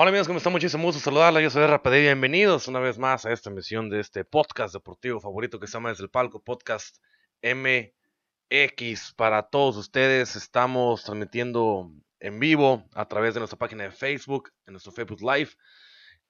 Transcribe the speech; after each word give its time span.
Hola 0.00 0.10
amigos, 0.10 0.28
¿cómo 0.28 0.36
están? 0.36 0.52
Muchísimo 0.52 0.84
gusto 0.84 1.00
saludarles. 1.00 1.42
Yo 1.42 1.50
soy 1.50 1.66
Rapadilla. 1.66 2.04
Bienvenidos 2.04 2.68
una 2.68 2.78
vez 2.78 2.98
más 2.98 3.26
a 3.26 3.32
esta 3.32 3.50
emisión 3.50 3.90
de 3.90 3.98
este 3.98 4.24
podcast 4.24 4.72
deportivo 4.72 5.18
favorito 5.18 5.58
que 5.58 5.66
se 5.66 5.72
llama 5.72 5.88
Desde 5.88 6.04
el 6.04 6.08
Palco 6.08 6.40
Podcast 6.40 6.98
MX. 7.42 9.14
Para 9.14 9.48
todos 9.48 9.76
ustedes 9.76 10.36
estamos 10.36 11.02
transmitiendo 11.02 11.90
en 12.20 12.38
vivo 12.38 12.88
a 12.94 13.08
través 13.08 13.34
de 13.34 13.40
nuestra 13.40 13.58
página 13.58 13.82
de 13.82 13.90
Facebook, 13.90 14.52
en 14.66 14.74
nuestro 14.74 14.92
Facebook 14.92 15.20
Live, 15.20 15.50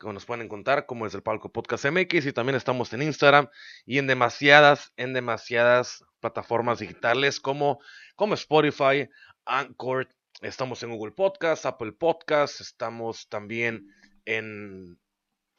que 0.00 0.10
nos 0.14 0.24
pueden 0.24 0.46
encontrar 0.46 0.87
como 0.87 1.04
Desde 1.04 1.18
el 1.18 1.23
Palco 1.23 1.52
Podcast 1.52 1.84
MX 1.84 2.24
y 2.24 2.32
también 2.32 2.56
estamos 2.56 2.90
en 2.95 3.02
Instagram 3.02 3.50
y 3.84 3.98
en 3.98 4.06
demasiadas, 4.06 4.95
en 4.96 5.12
demasiadas 5.12 6.02
plataformas 6.20 6.78
digitales 6.78 7.38
como, 7.38 7.80
como 8.16 8.32
Spotify, 8.32 9.10
Anchor, 9.45 10.09
Estamos 10.41 10.84
en 10.84 10.91
Google 10.91 11.10
Podcast, 11.10 11.66
Apple 11.66 11.91
Podcast, 11.91 12.60
estamos 12.60 13.29
también 13.29 13.92
en, 14.24 14.96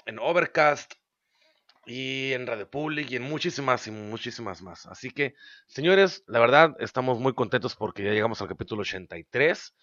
en 0.06 0.20
Overcast 0.20 0.94
y 1.86 2.32
en 2.32 2.48
Radio 2.48 2.70
Public 2.70 3.12
y 3.12 3.18
en 3.18 3.24
muchísimas 3.24 3.88
y 3.88 3.92
muchísimas 3.92 4.62
más. 4.62 4.86
Así 4.86 5.12
que, 5.12 5.36
señores, 5.68 6.24
la 6.28 6.40
verdad 6.40 6.78
estamos 6.80 7.20
muy 7.20 7.34
contentos 7.34 7.76
porque 7.76 8.04
ya 8.04 8.12
llegamos 8.12 8.42
al 8.42 8.48
capítulo 8.48 8.84
83 8.84 9.76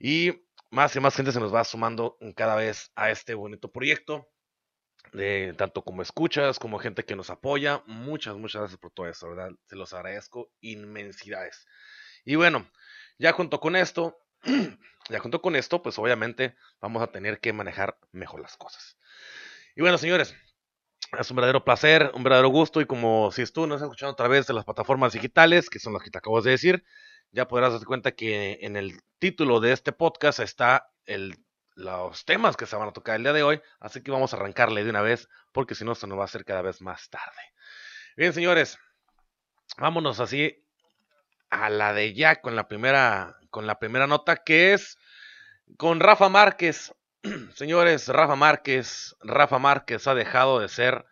y 0.00 0.42
más 0.72 0.96
y 0.96 1.00
más 1.00 1.14
gente 1.14 1.30
se 1.30 1.38
nos 1.38 1.54
va 1.54 1.62
sumando 1.62 2.18
cada 2.34 2.56
vez 2.56 2.90
a 2.96 3.12
este 3.12 3.34
bonito 3.34 3.70
proyecto. 3.70 4.28
De, 5.12 5.54
tanto 5.56 5.82
como 5.82 6.02
escuchas, 6.02 6.58
como 6.58 6.80
gente 6.80 7.04
que 7.04 7.14
nos 7.14 7.30
apoya. 7.30 7.84
Muchas, 7.86 8.34
muchas 8.34 8.62
gracias 8.62 8.80
por 8.80 8.90
todo 8.90 9.08
eso, 9.08 9.28
¿verdad? 9.28 9.52
Se 9.66 9.76
los 9.76 9.92
agradezco 9.92 10.50
inmensidades. 10.60 11.68
Y 12.24 12.34
bueno, 12.34 12.68
ya 13.18 13.32
junto 13.32 13.60
con 13.60 13.76
esto, 13.76 14.18
ya 15.10 15.20
junto 15.20 15.42
con 15.42 15.56
esto, 15.56 15.82
pues 15.82 15.98
obviamente 15.98 16.56
vamos 16.80 17.02
a 17.02 17.08
tener 17.08 17.40
que 17.40 17.52
manejar 17.52 17.98
mejor 18.12 18.40
las 18.40 18.56
cosas. 18.56 18.96
Y 19.74 19.82
bueno, 19.82 19.98
señores, 19.98 20.34
es 21.18 21.30
un 21.30 21.36
verdadero 21.36 21.64
placer, 21.64 22.10
un 22.14 22.22
verdadero 22.22 22.48
gusto 22.48 22.80
y 22.80 22.86
como 22.86 23.30
si 23.30 23.44
tú 23.46 23.66
nos 23.66 23.76
has 23.76 23.86
escuchado 23.86 24.12
a 24.12 24.16
través 24.16 24.46
de 24.46 24.54
las 24.54 24.64
plataformas 24.64 25.12
digitales, 25.12 25.70
que 25.70 25.78
son 25.78 25.92
las 25.92 26.02
que 26.02 26.10
te 26.10 26.18
acabo 26.18 26.40
de 26.40 26.52
decir, 26.52 26.84
ya 27.30 27.46
podrás 27.48 27.72
darte 27.72 27.86
cuenta 27.86 28.12
que 28.12 28.58
en 28.62 28.76
el 28.76 29.00
título 29.18 29.60
de 29.60 29.72
este 29.72 29.92
podcast 29.92 30.40
está 30.40 30.90
el, 31.04 31.36
los 31.74 32.24
temas 32.24 32.56
que 32.56 32.66
se 32.66 32.76
van 32.76 32.88
a 32.88 32.92
tocar 32.92 33.16
el 33.16 33.22
día 33.22 33.32
de 33.32 33.42
hoy, 33.42 33.60
así 33.80 34.02
que 34.02 34.10
vamos 34.10 34.32
a 34.32 34.36
arrancarle 34.36 34.82
de 34.82 34.90
una 34.90 35.02
vez, 35.02 35.28
porque 35.52 35.74
si 35.74 35.84
no, 35.84 35.94
se 35.94 36.06
nos 36.06 36.18
va 36.18 36.22
a 36.22 36.24
hacer 36.24 36.44
cada 36.44 36.62
vez 36.62 36.80
más 36.80 37.08
tarde. 37.10 37.52
Bien, 38.16 38.32
señores, 38.32 38.78
vámonos 39.76 40.20
así 40.20 40.64
a 41.50 41.68
la 41.70 41.92
de 41.92 42.14
ya 42.14 42.40
con 42.40 42.56
la 42.56 42.66
primera, 42.66 43.36
con 43.50 43.66
la 43.66 43.78
primera 43.78 44.06
nota 44.06 44.36
que 44.36 44.72
es 44.72 44.98
con 45.76 46.00
Rafa 46.00 46.28
Márquez. 46.28 46.94
Señores, 47.54 48.08
Rafa 48.08 48.36
Márquez, 48.36 49.16
Rafa 49.20 49.58
Márquez 49.58 50.06
ha 50.06 50.14
dejado 50.14 50.60
de 50.60 50.68
ser 50.68 51.04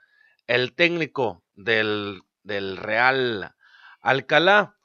el 0.47 0.75
técnico 0.75 1.43
del, 1.55 2.23
del 2.43 2.77
Real 2.77 3.55
Alcalá 4.01 4.77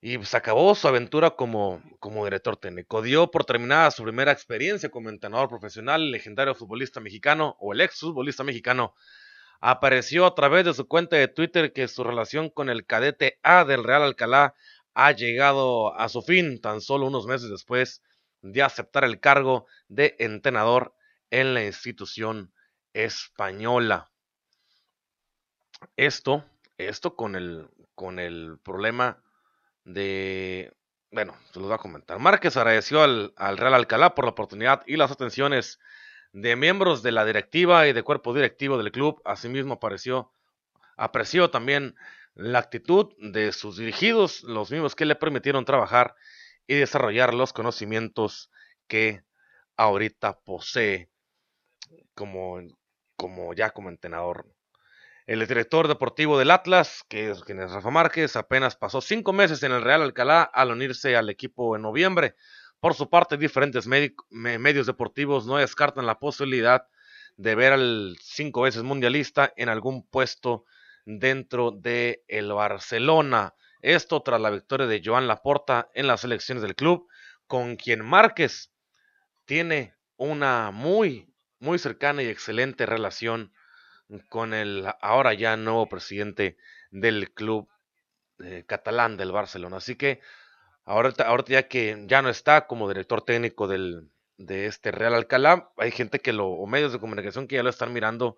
y 0.00 0.22
se 0.22 0.36
acabó 0.36 0.74
su 0.74 0.86
aventura 0.86 1.30
como, 1.30 1.82
como 1.98 2.24
director 2.24 2.58
técnico. 2.58 3.00
Dio 3.00 3.30
por 3.30 3.46
terminada 3.46 3.90
su 3.90 4.02
primera 4.02 4.32
experiencia 4.32 4.90
como 4.90 5.08
entrenador 5.08 5.48
profesional, 5.48 6.02
el 6.02 6.10
legendario 6.10 6.54
futbolista 6.54 7.00
mexicano 7.00 7.56
o 7.58 7.72
el 7.72 7.80
ex 7.80 8.00
futbolista 8.00 8.44
mexicano 8.44 8.94
apareció 9.60 10.26
a 10.26 10.34
través 10.34 10.66
de 10.66 10.74
su 10.74 10.86
cuenta 10.86 11.16
de 11.16 11.28
Twitter 11.28 11.72
que 11.72 11.88
su 11.88 12.04
relación 12.04 12.50
con 12.50 12.68
el 12.68 12.84
cadete 12.84 13.38
A 13.42 13.64
del 13.64 13.82
Real 13.82 14.02
Alcalá 14.02 14.54
ha 14.94 15.12
llegado 15.12 15.94
a 15.98 16.08
su 16.08 16.22
fin 16.22 16.60
tan 16.60 16.80
solo 16.80 17.06
unos 17.06 17.26
meses 17.26 17.50
después 17.50 18.02
de 18.42 18.62
aceptar 18.62 19.04
el 19.04 19.20
cargo 19.20 19.66
de 19.88 20.16
entrenador 20.18 20.94
en 21.30 21.54
la 21.54 21.64
institución 21.64 22.52
española. 22.92 24.10
Esto, 25.96 26.44
esto 26.78 27.16
con 27.16 27.34
el, 27.34 27.68
con 27.94 28.18
el 28.18 28.58
problema 28.62 29.22
de, 29.84 30.72
bueno, 31.10 31.36
se 31.52 31.58
los 31.58 31.68
voy 31.68 31.74
a 31.74 31.78
comentar. 31.78 32.18
Márquez 32.18 32.56
agradeció 32.56 33.02
al, 33.02 33.34
al 33.36 33.58
Real 33.58 33.74
Alcalá 33.74 34.14
por 34.14 34.24
la 34.24 34.30
oportunidad 34.32 34.82
y 34.86 34.96
las 34.96 35.10
atenciones 35.10 35.80
de 36.32 36.56
miembros 36.56 37.02
de 37.02 37.12
la 37.12 37.24
directiva 37.24 37.86
y 37.86 37.92
de 37.92 38.02
cuerpo 38.02 38.34
directivo 38.34 38.78
del 38.78 38.92
club. 38.92 39.20
Asimismo, 39.24 39.74
apareció, 39.74 40.32
apreció 40.96 41.50
también 41.50 41.96
la 42.34 42.58
actitud 42.58 43.12
de 43.18 43.52
sus 43.52 43.76
dirigidos, 43.76 44.42
los 44.42 44.70
mismos 44.70 44.94
que 44.94 45.04
le 45.04 45.14
permitieron 45.14 45.64
trabajar 45.64 46.14
y 46.66 46.74
desarrollar 46.74 47.34
los 47.34 47.52
conocimientos 47.52 48.50
que 48.88 49.22
ahorita 49.76 50.40
posee 50.40 51.10
como, 52.14 52.60
como 53.16 53.54
ya 53.54 53.70
como 53.70 53.88
entrenador. 53.88 54.46
El 55.26 55.46
director 55.46 55.88
deportivo 55.88 56.38
del 56.38 56.50
Atlas, 56.50 57.04
que 57.08 57.30
es, 57.30 57.42
quien 57.44 57.60
es 57.60 57.70
Rafa 57.70 57.90
Márquez, 57.90 58.36
apenas 58.36 58.76
pasó 58.76 59.00
cinco 59.00 59.32
meses 59.32 59.62
en 59.62 59.72
el 59.72 59.82
Real 59.82 60.02
Alcalá 60.02 60.42
al 60.42 60.70
unirse 60.70 61.16
al 61.16 61.30
equipo 61.30 61.76
en 61.76 61.82
noviembre. 61.82 62.34
Por 62.78 62.94
su 62.94 63.08
parte, 63.08 63.38
diferentes 63.38 63.86
medios 63.86 64.86
deportivos 64.86 65.46
no 65.46 65.56
descartan 65.56 66.04
la 66.04 66.18
posibilidad 66.18 66.86
de 67.36 67.54
ver 67.54 67.72
al 67.72 68.18
cinco 68.20 68.62
veces 68.62 68.82
mundialista 68.82 69.52
en 69.56 69.70
algún 69.70 70.06
puesto 70.06 70.66
dentro 71.04 71.70
de 71.70 72.24
el 72.28 72.52
Barcelona. 72.52 73.54
Esto 73.80 74.22
tras 74.22 74.40
la 74.40 74.50
victoria 74.50 74.86
de 74.86 75.02
Joan 75.04 75.26
Laporta 75.26 75.90
en 75.94 76.06
las 76.06 76.24
elecciones 76.24 76.62
del 76.62 76.74
club, 76.74 77.08
con 77.46 77.76
quien 77.76 78.04
Márquez 78.04 78.72
tiene 79.44 79.94
una 80.16 80.70
muy, 80.70 81.32
muy 81.58 81.78
cercana 81.78 82.22
y 82.22 82.28
excelente 82.28 82.86
relación 82.86 83.52
con 84.28 84.54
el 84.54 84.86
ahora 85.00 85.34
ya 85.34 85.56
nuevo 85.56 85.88
presidente 85.88 86.56
del 86.90 87.32
club 87.32 87.68
eh, 88.38 88.64
catalán 88.66 89.16
del 89.16 89.32
Barcelona. 89.32 89.78
Así 89.78 89.96
que 89.96 90.20
Ahorita, 90.86 91.26
ahorita 91.26 91.52
ya 91.52 91.68
que 91.68 92.04
ya 92.06 92.20
no 92.20 92.28
está 92.28 92.66
como 92.66 92.88
director 92.88 93.22
técnico 93.22 93.66
del, 93.66 94.10
de 94.36 94.66
este 94.66 94.90
Real 94.92 95.14
Alcalá, 95.14 95.70
hay 95.78 95.90
gente 95.90 96.20
que 96.20 96.32
lo, 96.34 96.48
o 96.48 96.66
medios 96.66 96.92
de 96.92 97.00
comunicación 97.00 97.48
que 97.48 97.56
ya 97.56 97.62
lo 97.62 97.70
están 97.70 97.92
mirando, 97.92 98.36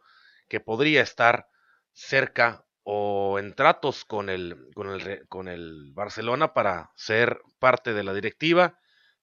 que 0.48 0.60
podría 0.60 1.02
estar 1.02 1.48
cerca 1.96 2.62
o 2.84 3.38
en 3.38 3.54
tratos 3.54 4.04
con 4.04 4.28
el, 4.28 4.70
con 4.74 4.90
el, 4.90 5.26
con 5.28 5.48
el 5.48 5.92
Barcelona 5.94 6.52
para 6.52 6.92
ser 6.94 7.40
parte 7.58 7.94
de 7.94 8.04
la 8.04 8.12
directiva, 8.12 8.78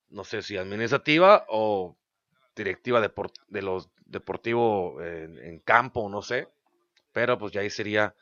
no 0.09 0.23
sé 0.23 0.41
si 0.41 0.57
administrativa 0.57 1.45
o 1.47 1.97
directiva 2.56 3.00
de 3.00 3.62
los 3.62 3.89
deportivo 4.06 5.01
en, 5.01 5.38
en, 5.38 5.59
campo, 5.59 6.09
no 6.09 6.22
sé, 6.22 6.50
pero 7.13 7.38
pues 7.38 7.53
ya 7.53 7.62
ahí 7.62 7.69
sería 7.69 8.16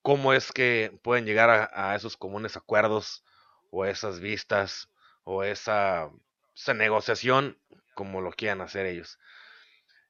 cómo 0.00 0.32
es 0.32 0.52
que 0.52 0.96
pueden 1.02 1.26
llegar 1.26 1.50
a, 1.50 1.92
a 1.92 1.96
esos 1.96 2.16
comunes 2.16 2.56
acuerdos 2.56 3.24
o 3.70 3.84
esas 3.84 4.20
vistas 4.20 4.88
o 5.24 5.42
esa, 5.42 6.10
esa 6.56 6.74
negociación 6.74 7.58
como 7.94 8.20
lo 8.20 8.30
quieran 8.30 8.60
hacer 8.60 8.86
ellos. 8.86 9.18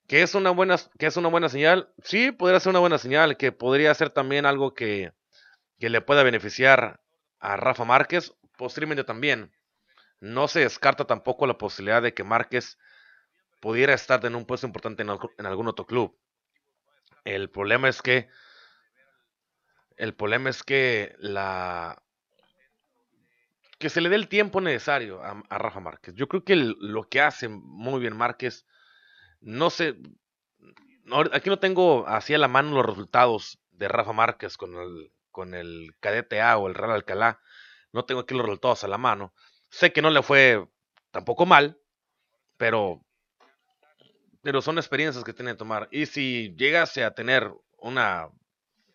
¿Que 0.08 0.22
es, 0.22 0.34
una 0.34 0.50
buena, 0.50 0.76
¿Que 0.98 1.06
es 1.06 1.16
una 1.16 1.28
buena 1.28 1.48
señal? 1.48 1.92
Sí, 2.02 2.32
podría 2.32 2.58
ser 2.58 2.70
una 2.70 2.80
buena 2.80 2.98
señal, 2.98 3.36
que 3.36 3.52
podría 3.52 3.94
ser 3.94 4.10
también 4.10 4.46
algo 4.46 4.74
que, 4.74 5.12
que 5.78 5.90
le 5.90 6.00
pueda 6.00 6.22
beneficiar 6.22 7.00
a 7.38 7.56
Rafa 7.56 7.84
Márquez, 7.84 8.34
posiblemente 8.56 9.04
también. 9.04 9.52
No 10.20 10.48
se 10.48 10.60
descarta 10.60 11.04
tampoco 11.04 11.46
la 11.46 11.58
posibilidad 11.58 12.02
de 12.02 12.14
que 12.14 12.24
Márquez 12.24 12.78
pudiera 13.60 13.94
estar 13.94 14.24
en 14.24 14.34
un 14.34 14.46
puesto 14.46 14.66
importante 14.66 15.02
en, 15.02 15.10
en 15.10 15.46
algún 15.46 15.68
otro 15.68 15.86
club. 15.86 16.18
El 17.24 17.50
problema 17.50 17.88
es 17.88 18.02
que 18.02 18.28
el 19.98 20.14
problema 20.14 20.48
es 20.48 20.62
que 20.62 21.14
la 21.18 22.02
que 23.78 23.90
se 23.90 24.00
le 24.00 24.08
dé 24.08 24.16
el 24.16 24.28
tiempo 24.28 24.60
necesario 24.60 25.22
a, 25.22 25.58
Rafa 25.58 25.80
Márquez. 25.80 26.14
Yo 26.14 26.28
creo 26.28 26.44
que 26.44 26.56
lo 26.56 27.08
que 27.08 27.20
hace 27.20 27.48
muy 27.48 28.00
bien 28.00 28.16
Márquez, 28.16 28.66
no 29.40 29.70
sé, 29.70 29.96
aquí 31.32 31.50
no 31.50 31.58
tengo 31.58 32.06
así 32.06 32.34
a 32.34 32.38
la 32.38 32.48
mano 32.48 32.74
los 32.74 32.86
resultados 32.86 33.58
de 33.70 33.88
Rafa 33.88 34.12
Márquez 34.12 34.56
con 34.56 34.74
el, 34.74 35.12
con 35.30 35.54
el 35.54 35.94
Cadete 36.00 36.40
A 36.40 36.58
o 36.58 36.68
el 36.68 36.74
Real 36.74 36.92
Alcalá. 36.92 37.40
No 37.92 38.04
tengo 38.04 38.20
aquí 38.22 38.34
los 38.34 38.44
resultados 38.44 38.84
a 38.84 38.88
la 38.88 38.98
mano. 38.98 39.32
Sé 39.70 39.92
que 39.92 40.02
no 40.02 40.10
le 40.10 40.22
fue 40.22 40.68
tampoco 41.10 41.46
mal, 41.46 41.78
pero 42.56 43.02
pero 44.42 44.62
son 44.62 44.78
experiencias 44.78 45.24
que 45.24 45.32
tiene 45.32 45.52
que 45.52 45.58
tomar. 45.58 45.88
Y 45.90 46.06
si 46.06 46.54
llegase 46.56 47.04
a 47.04 47.14
tener 47.14 47.52
una, 47.78 48.28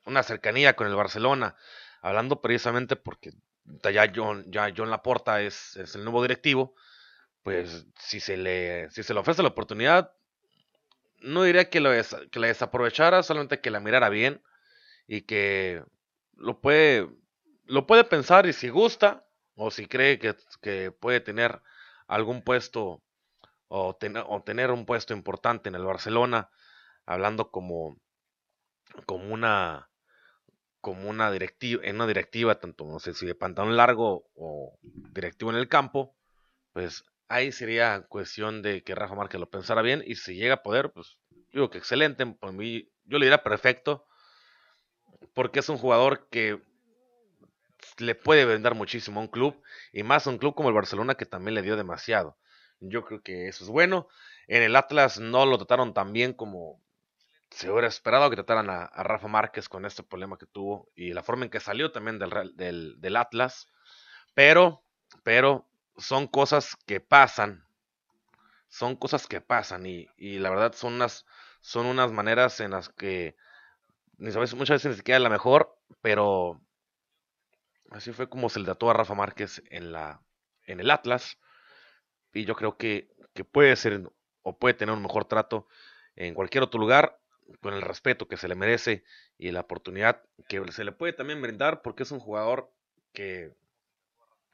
una 0.06 0.24
cercanía 0.24 0.76
con 0.76 0.88
el 0.88 0.96
Barcelona, 0.96 1.56
hablando 2.02 2.42
precisamente 2.42 2.96
porque 2.96 3.32
ya 3.66 4.12
John, 4.14 4.46
ya 4.52 4.74
John 4.76 4.90
Laporta 4.90 5.42
es, 5.42 5.76
es 5.78 5.96
el 5.96 6.04
nuevo 6.04 6.22
directivo, 6.22 6.76
pues 7.44 7.86
si 8.00 8.20
se 8.20 8.38
le, 8.38 8.90
si 8.92 9.04
se 9.04 9.14
le 9.14 9.20
ofrece 9.20 9.44
la 9.44 9.50
oportunidad, 9.50 10.14
no 11.24 11.44
diría 11.44 11.70
que, 11.70 11.80
lo 11.80 11.90
que 12.32 12.40
la 12.40 12.48
desaprovechara, 12.48 13.24
solamente 13.24 13.62
que 13.62 13.72
la 13.72 13.80
mirara 13.80 14.10
bien 14.10 14.44
y 15.08 15.22
que 15.22 15.84
lo 16.36 16.60
puede, 16.62 17.10
lo 17.66 17.88
puede 17.88 18.04
pensar 18.04 18.46
y 18.46 18.54
si 18.54 18.70
gusta 18.70 19.26
o 19.56 19.72
si 19.72 19.88
cree 19.88 20.20
que, 20.20 20.36
que 20.62 20.92
puede 20.92 21.22
tener 21.22 21.62
algún 22.08 22.44
puesto 22.44 23.02
o, 23.70 23.98
o, 24.28 24.44
tener 24.44 24.72
un 24.72 24.86
puesto 24.86 25.14
importante 25.14 25.70
en 25.70 25.76
el 25.76 25.86
Barcelona, 25.86 26.50
hablando 27.06 27.50
como, 27.50 27.98
como 29.06 29.34
una 29.34 29.90
como 30.82 31.10
una 31.10 31.32
directiva, 31.32 31.82
en 31.86 31.96
una 31.96 32.08
directiva, 32.08 32.60
tanto 32.60 32.84
no 32.84 33.00
sé 33.00 33.14
si 33.14 33.26
de 33.26 33.36
pantalón 33.36 33.78
largo 33.78 34.30
o 34.36 34.78
directivo 34.82 35.50
en 35.50 35.56
el 35.56 35.70
campo, 35.70 36.14
pues 36.74 37.06
ahí 37.34 37.52
sería 37.52 38.06
cuestión 38.08 38.62
de 38.62 38.84
que 38.84 38.94
Rafa 38.94 39.16
Márquez 39.16 39.40
lo 39.40 39.50
pensara 39.50 39.82
bien 39.82 40.04
y 40.06 40.16
si 40.16 40.36
llega 40.36 40.56
a 40.56 40.64
poder, 40.64 40.92
pues 40.92 41.18
digo 41.52 41.70
que 41.70 41.80
excelente, 41.80 42.26
por 42.28 42.54
mí, 42.54 42.92
yo 43.06 43.18
le 43.18 43.26
diría 43.26 43.44
perfecto, 43.44 44.06
porque 45.34 45.60
es 45.60 45.70
un 45.70 45.78
jugador 45.78 46.28
que 46.30 46.62
le 47.98 48.14
puede 48.14 48.46
vender 48.46 48.76
muchísimo 48.76 49.20
a 49.20 49.24
un 49.24 49.30
club 49.30 49.60
y 49.92 50.04
más 50.04 50.28
a 50.28 50.30
un 50.30 50.38
club 50.38 50.54
como 50.54 50.70
el 50.70 50.76
Barcelona 50.76 51.16
que 51.16 51.26
también 51.26 51.56
le 51.56 51.64
dio 51.64 51.76
demasiado. 51.76 52.38
Yo 52.80 53.04
creo 53.04 53.22
que 53.24 53.48
eso 53.48 53.64
es 53.64 53.70
bueno. 53.70 54.08
En 54.48 54.62
el 54.62 54.76
Atlas 54.76 55.20
no 55.20 55.46
lo 55.46 55.58
trataron 55.58 55.94
tan 55.94 56.14
bien 56.14 56.34
como 56.34 56.84
se 57.50 57.72
hubiera 57.72 57.88
esperado 57.88 58.30
que 58.30 58.36
trataran 58.36 58.70
a, 58.70 58.88
Rafa 59.04 59.28
Márquez 59.28 59.70
con 59.70 59.86
este 59.86 60.04
problema 60.04 60.38
que 60.38 60.46
tuvo 60.46 60.92
y 60.96 61.14
la 61.14 61.24
forma 61.24 61.46
en 61.46 61.52
que 61.52 61.60
salió 61.60 61.92
también 61.92 62.20
del, 62.20 62.56
del, 62.56 63.00
del 63.00 63.16
Atlas. 63.16 63.68
Pero, 64.34 64.84
pero 65.24 65.68
son 65.98 66.28
cosas 66.28 66.76
que 66.86 67.00
pasan. 67.00 67.66
Son 68.68 68.96
cosas 68.96 69.28
que 69.28 69.42
pasan 69.42 69.86
y, 69.86 70.08
y 70.18 70.40
la 70.40 70.50
verdad 70.50 70.74
son 70.74 70.94
unas, 70.94 71.26
son 71.62 71.86
unas 71.86 72.12
maneras 72.12 72.60
en 72.60 72.72
las 72.72 72.90
que 72.90 73.36
muchas 74.18 74.70
veces 74.70 74.86
ni 74.92 74.98
siquiera 74.98 75.20
la 75.20 75.30
mejor, 75.30 75.76
pero 76.02 76.62
así 77.92 78.12
fue 78.12 78.30
como 78.30 78.50
se 78.50 78.60
le 78.60 78.66
trató 78.66 78.90
a 78.90 78.94
Rafa 78.94 79.14
Márquez 79.14 79.64
en, 79.70 79.92
la, 79.92 80.22
en 80.66 80.80
el 80.80 80.92
Atlas. 80.92 81.38
Y 82.34 82.46
yo 82.46 82.56
creo 82.56 82.78
que, 82.78 83.10
que 83.34 83.46
puede 83.46 83.76
ser 83.76 84.02
o 84.42 84.58
puede 84.58 84.74
tener 84.74 84.96
un 84.96 85.02
mejor 85.02 85.26
trato 85.26 85.68
en 86.16 86.34
cualquier 86.34 86.64
otro 86.64 86.80
lugar 86.80 87.20
con 87.62 87.74
el 87.74 87.82
respeto 87.82 88.28
que 88.28 88.38
se 88.38 88.48
le 88.48 88.56
merece 88.56 89.04
y 89.38 89.52
la 89.52 89.62
oportunidad 89.62 90.24
que 90.48 90.64
se 90.72 90.84
le 90.84 90.92
puede 90.92 91.14
también 91.14 91.42
brindar 91.42 91.82
porque 91.82 92.04
es 92.04 92.12
un 92.12 92.20
jugador 92.20 92.72
que 93.14 93.54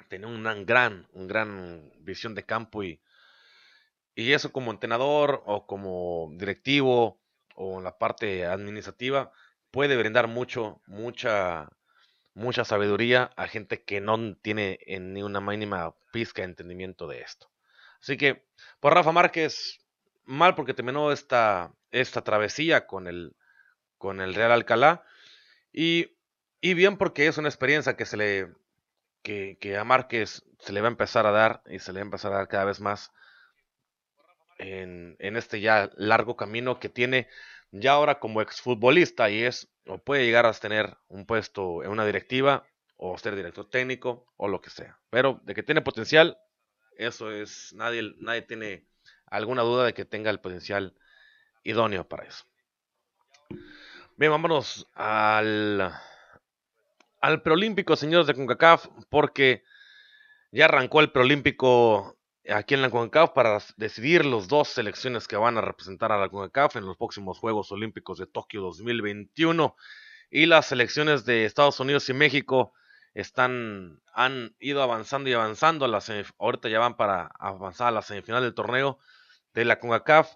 tiene 0.08 0.28
una 0.28 0.54
gran, 0.56 1.08
un 1.14 1.28
gran 1.28 1.92
visión 2.00 2.36
de 2.36 2.46
campo 2.46 2.84
y, 2.84 3.02
y 4.16 4.34
eso 4.34 4.52
como 4.52 4.72
entrenador 4.72 5.44
o 5.46 5.66
como 5.66 6.30
directivo 6.34 7.20
o 7.56 7.78
en 7.78 7.84
la 7.84 7.98
parte 7.98 8.46
administrativa 8.46 9.32
puede 9.72 9.98
brindar 9.98 10.28
mucho, 10.28 10.82
mucha, 10.88 11.70
mucha 12.34 12.66
sabiduría 12.66 13.32
a 13.36 13.48
gente 13.48 13.84
que 13.84 14.02
no 14.02 14.36
tiene 14.36 14.80
ni 14.88 15.24
una 15.24 15.42
mínima 15.42 15.94
pizca 16.12 16.42
de 16.42 16.48
entendimiento 16.50 17.08
de 17.08 17.22
esto. 17.22 17.52
Así 18.02 18.18
que, 18.18 18.46
por 18.80 18.94
Rafa 18.94 19.12
Márquez, 19.12 19.80
mal 20.26 20.56
porque 20.56 20.74
terminó 20.74 21.12
esta, 21.12 21.74
esta 21.92 22.24
travesía 22.24 22.88
con 22.88 23.08
el, 23.08 23.36
con 23.98 24.22
el 24.22 24.34
Real 24.36 24.52
Alcalá. 24.52 25.04
Y, 25.72 26.16
y, 26.62 26.74
bien 26.74 26.98
porque 26.98 27.28
es 27.28 27.38
una 27.38 27.50
experiencia 27.50 27.96
que 27.96 28.06
se 28.06 28.18
le 28.18 28.54
que, 29.22 29.58
que, 29.60 29.78
a 29.78 29.84
Márquez 29.84 30.44
se 30.60 30.74
le 30.74 30.82
va 30.82 30.88
a 30.88 30.92
empezar 30.92 31.26
a 31.26 31.32
dar 31.32 31.62
y 31.68 31.80
se 31.80 31.94
le 31.94 32.00
va 32.00 32.04
a 32.04 32.08
empezar 32.08 32.34
a 32.34 32.38
dar 32.38 32.48
cada 32.48 32.66
vez 32.66 32.80
más 32.80 33.12
en, 34.58 35.16
en 35.20 35.38
este 35.38 35.62
ya 35.62 35.90
largo 35.96 36.36
camino 36.36 36.80
que 36.80 36.90
tiene 36.90 37.28
ya 37.72 37.94
ahora 37.94 38.20
como 38.20 38.42
exfutbolista 38.42 39.30
y 39.30 39.44
es 39.44 39.70
o 39.86 39.98
puede 39.98 40.26
llegar 40.26 40.46
a 40.46 40.54
tener 40.54 40.98
un 41.08 41.26
puesto 41.26 41.84
en 41.84 41.92
una 41.92 42.06
directiva 42.06 42.66
o 42.98 43.18
ser 43.18 43.36
director 43.36 43.70
técnico 43.70 44.28
o 44.38 44.48
lo 44.48 44.62
que 44.62 44.70
sea. 44.70 45.00
Pero 45.10 45.40
de 45.44 45.56
que 45.56 45.64
tiene 45.64 45.82
potencial, 45.82 46.38
eso 46.98 47.32
es 47.32 47.74
nadie 47.74 48.14
nadie 48.20 48.42
tiene 48.42 48.86
alguna 49.26 49.62
duda 49.64 49.86
de 49.86 49.94
que 49.94 50.06
tenga 50.06 50.30
el 50.30 50.40
potencial 50.40 50.96
idóneo 51.64 52.08
para 52.08 52.26
eso. 52.26 52.46
Bien, 54.18 54.32
vámonos 54.32 54.88
al, 54.96 55.94
al 57.22 57.42
preolímpico, 57.42 57.96
señores 57.96 58.28
de 58.28 58.34
CONCACAF, 58.34 58.88
porque 59.10 59.64
ya 60.52 60.66
arrancó 60.66 61.02
el 61.02 61.12
preolímpico 61.12 62.18
aquí 62.50 62.74
en 62.74 62.82
la 62.82 62.90
CONCACAF 62.90 63.32
para 63.32 63.60
decidir 63.78 64.26
los 64.26 64.48
dos 64.48 64.70
selecciones 64.70 65.28
que 65.28 65.36
van 65.36 65.58
a 65.58 65.62
representar 65.62 66.12
a 66.12 66.18
la 66.18 66.30
CONCACAF 66.30 66.78
en 66.78 66.86
los 66.86 66.98
próximos 66.98 67.38
Juegos 67.40 67.72
Olímpicos 67.72 68.18
de 68.18 68.28
Tokio 68.28 68.62
2021. 68.62 69.76
Y 70.32 70.46
las 70.46 70.68
selecciones 70.68 71.26
de 71.26 71.46
Estados 71.46 71.80
Unidos 71.80 72.08
y 72.10 72.14
México 72.14 72.74
están, 73.14 74.02
han 74.14 74.56
ido 74.60 74.82
avanzando 74.84 75.30
y 75.30 75.34
avanzando. 75.34 75.88
Las, 75.88 76.12
ahorita 76.38 76.70
ya 76.70 76.80
van 76.80 76.96
para 76.96 77.32
avanzar 77.40 77.88
a 77.88 77.92
la 77.92 78.02
semifinal 78.02 78.44
del 78.44 78.54
torneo 78.54 79.00
de 79.54 79.66
la 79.66 79.80
CONCACAF 79.80 80.36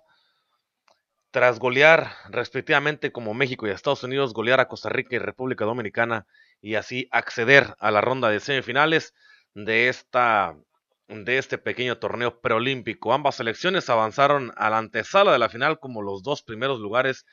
tras 1.31 1.57
golear 1.57 2.11
respectivamente 2.29 3.11
como 3.11 3.33
México 3.33 3.65
y 3.65 3.71
Estados 3.71 4.03
Unidos, 4.03 4.35
golear 4.35 4.59
a 4.59 4.67
Costa 4.67 4.89
Rica 4.89 5.15
y 5.15 5.19
República 5.19 5.65
Dominicana 5.65 6.27
y 6.63 6.75
así 6.75 7.09
acceder 7.11 7.75
a 7.77 7.91
la 7.91 7.99
ronda 7.99 8.29
de 8.29 8.39
semifinales 8.39 9.13
de, 9.53 9.89
esta, 9.89 10.55
de 11.09 11.37
este 11.37 11.57
pequeño 11.57 11.97
torneo 11.97 12.39
preolímpico. 12.39 13.13
Ambas 13.13 13.35
selecciones 13.35 13.89
avanzaron 13.89 14.53
a 14.55 14.69
la 14.69 14.77
antesala 14.77 15.33
de 15.33 15.39
la 15.39 15.49
final 15.49 15.79
como 15.79 16.01
los 16.01 16.23
dos 16.23 16.41
primeros 16.41 16.79
lugares 16.79 17.25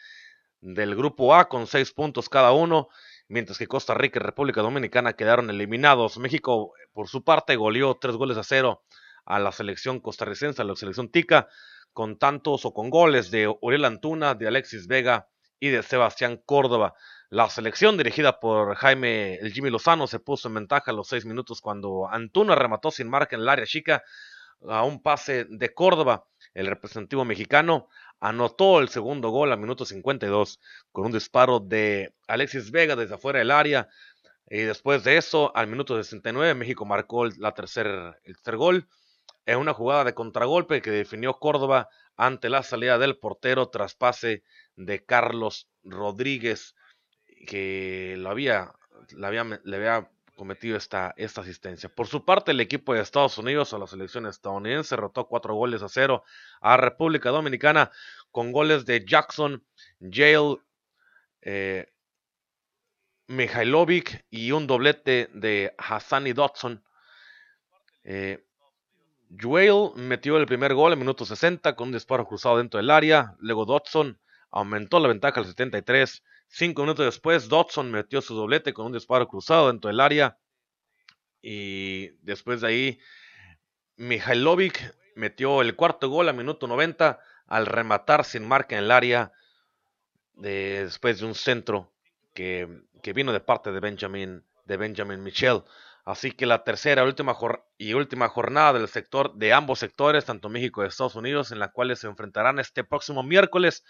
del 0.60 0.96
grupo 0.96 1.32
A 1.32 1.48
con 1.48 1.68
seis 1.68 1.92
puntos 1.92 2.28
cada 2.28 2.50
uno, 2.50 2.88
mientras 3.28 3.56
que 3.56 3.68
Costa 3.68 3.94
Rica 3.94 4.18
y 4.18 4.22
República 4.22 4.62
Dominicana 4.62 5.12
quedaron 5.12 5.48
eliminados. 5.48 6.18
México, 6.18 6.72
por 6.92 7.08
su 7.08 7.22
parte, 7.22 7.54
goleó 7.54 7.98
tres 7.98 8.16
goles 8.16 8.36
a 8.36 8.42
cero 8.42 8.82
a 9.24 9.38
la 9.38 9.52
selección 9.52 10.00
costarricense, 10.00 10.60
a 10.60 10.64
la 10.64 10.74
selección 10.74 11.08
tica, 11.08 11.46
con 11.92 12.18
tantos 12.18 12.64
o 12.64 12.74
con 12.74 12.90
goles 12.90 13.30
de 13.30 13.46
Uriel 13.60 13.84
Antuna, 13.84 14.34
de 14.34 14.48
Alexis 14.48 14.88
Vega 14.88 15.28
y 15.60 15.68
de 15.68 15.84
Sebastián 15.84 16.42
Córdoba. 16.44 16.94
La 17.32 17.48
selección 17.48 17.96
dirigida 17.96 18.40
por 18.40 18.74
Jaime 18.74 19.36
el 19.36 19.52
Jimmy 19.52 19.70
Lozano 19.70 20.08
se 20.08 20.18
puso 20.18 20.48
en 20.48 20.54
ventaja 20.54 20.90
a 20.90 20.94
los 20.94 21.06
seis 21.06 21.24
minutos 21.24 21.60
cuando 21.60 22.08
Antuna 22.08 22.56
remató 22.56 22.90
sin 22.90 23.08
marca 23.08 23.36
en 23.36 23.42
el 23.42 23.48
área 23.48 23.66
chica 23.66 24.02
a 24.68 24.82
un 24.82 25.00
pase 25.00 25.46
de 25.48 25.72
Córdoba. 25.72 26.26
El 26.54 26.66
representativo 26.66 27.24
mexicano 27.24 27.86
anotó 28.18 28.80
el 28.80 28.88
segundo 28.88 29.30
gol 29.30 29.52
a 29.52 29.56
minuto 29.56 29.84
52 29.84 30.58
con 30.90 31.04
un 31.04 31.12
disparo 31.12 31.60
de 31.60 32.12
Alexis 32.26 32.72
Vega 32.72 32.96
desde 32.96 33.14
afuera 33.14 33.38
del 33.38 33.52
área. 33.52 33.88
Y 34.48 34.62
después 34.62 35.04
de 35.04 35.16
eso, 35.16 35.56
al 35.56 35.68
minuto 35.68 35.96
69, 36.02 36.54
México 36.56 36.84
marcó 36.84 37.26
la 37.26 37.54
tercer, 37.54 37.86
el 38.24 38.34
tercer 38.34 38.56
gol 38.56 38.88
en 39.46 39.58
una 39.58 39.72
jugada 39.72 40.02
de 40.02 40.14
contragolpe 40.14 40.82
que 40.82 40.90
definió 40.90 41.34
Córdoba 41.34 41.90
ante 42.16 42.48
la 42.48 42.64
salida 42.64 42.98
del 42.98 43.18
portero 43.18 43.68
tras 43.68 43.94
pase 43.94 44.42
de 44.74 45.04
Carlos 45.04 45.68
Rodríguez, 45.84 46.74
que 47.46 48.16
lo 48.18 48.30
había, 48.30 48.72
le, 49.16 49.26
había, 49.76 50.10
cometido 50.36 50.78
esta, 50.78 51.12
esta 51.18 51.42
asistencia. 51.42 51.90
Por 51.90 52.06
su 52.06 52.24
parte, 52.24 52.52
el 52.52 52.60
equipo 52.60 52.94
de 52.94 53.02
Estados 53.02 53.36
Unidos 53.36 53.74
a 53.74 53.78
la 53.78 53.86
selección 53.86 54.24
estadounidense 54.26 54.96
rotó 54.96 55.26
cuatro 55.26 55.54
goles 55.54 55.82
a 55.82 55.88
cero 55.90 56.24
a 56.62 56.78
República 56.78 57.28
Dominicana 57.28 57.90
con 58.30 58.50
goles 58.50 58.86
de 58.86 59.04
Jackson, 59.04 59.62
Yale, 59.98 60.56
eh, 61.42 61.92
y 64.30 64.52
un 64.52 64.66
doblete 64.66 65.28
de 65.34 65.74
Hassani 65.78 66.32
Dodson. 66.32 66.82
Eh, 68.02 68.44
Joel 69.38 69.90
metió 69.94 70.36
el 70.36 70.46
primer 70.46 70.74
gol 70.74 70.92
en 70.92 70.98
minuto 70.98 71.24
60 71.24 71.76
con 71.76 71.88
un 71.88 71.92
disparo 71.92 72.26
cruzado 72.26 72.58
dentro 72.58 72.78
del 72.78 72.90
área. 72.90 73.36
Luego 73.38 73.64
Dodson 73.64 74.18
aumentó 74.50 74.98
la 74.98 75.08
ventaja 75.08 75.40
al 75.40 75.46
73. 75.46 76.24
Cinco 76.52 76.82
minutos 76.82 77.06
después, 77.06 77.48
Dodson 77.48 77.92
metió 77.92 78.20
su 78.20 78.34
doblete 78.34 78.74
con 78.74 78.86
un 78.86 78.92
disparo 78.92 79.28
cruzado 79.28 79.68
dentro 79.68 79.88
del 79.88 80.00
área. 80.00 80.36
Y 81.40 82.08
después 82.22 82.60
de 82.60 82.66
ahí, 82.66 82.98
Mihailovic 83.96 84.96
metió 85.14 85.62
el 85.62 85.76
cuarto 85.76 86.08
gol 86.08 86.28
a 86.28 86.32
minuto 86.32 86.66
90 86.66 87.20
al 87.46 87.66
rematar 87.66 88.24
sin 88.24 88.48
marca 88.48 88.76
en 88.76 88.84
el 88.84 88.90
área 88.90 89.32
después 90.34 91.20
de 91.20 91.26
un 91.26 91.36
centro 91.36 91.92
que, 92.34 92.82
que, 93.00 93.12
vino 93.12 93.32
de 93.32 93.40
parte 93.40 93.70
de 93.70 93.78
Benjamin, 93.78 94.44
de 94.64 94.76
Benjamin 94.76 95.22
Michel. 95.22 95.62
Así 96.04 96.32
que 96.32 96.46
la 96.46 96.64
tercera 96.64 97.04
última 97.04 97.36
y 97.78 97.94
última 97.94 98.28
jornada 98.28 98.72
del 98.72 98.88
sector 98.88 99.34
de 99.34 99.52
ambos 99.52 99.78
sectores, 99.78 100.24
tanto 100.24 100.48
México 100.48 100.82
y 100.82 100.88
Estados 100.88 101.14
Unidos, 101.14 101.52
en 101.52 101.60
la 101.60 101.70
cual 101.70 101.96
se 101.96 102.08
enfrentarán 102.08 102.58
este 102.58 102.82
próximo 102.82 103.22
miércoles 103.22 103.84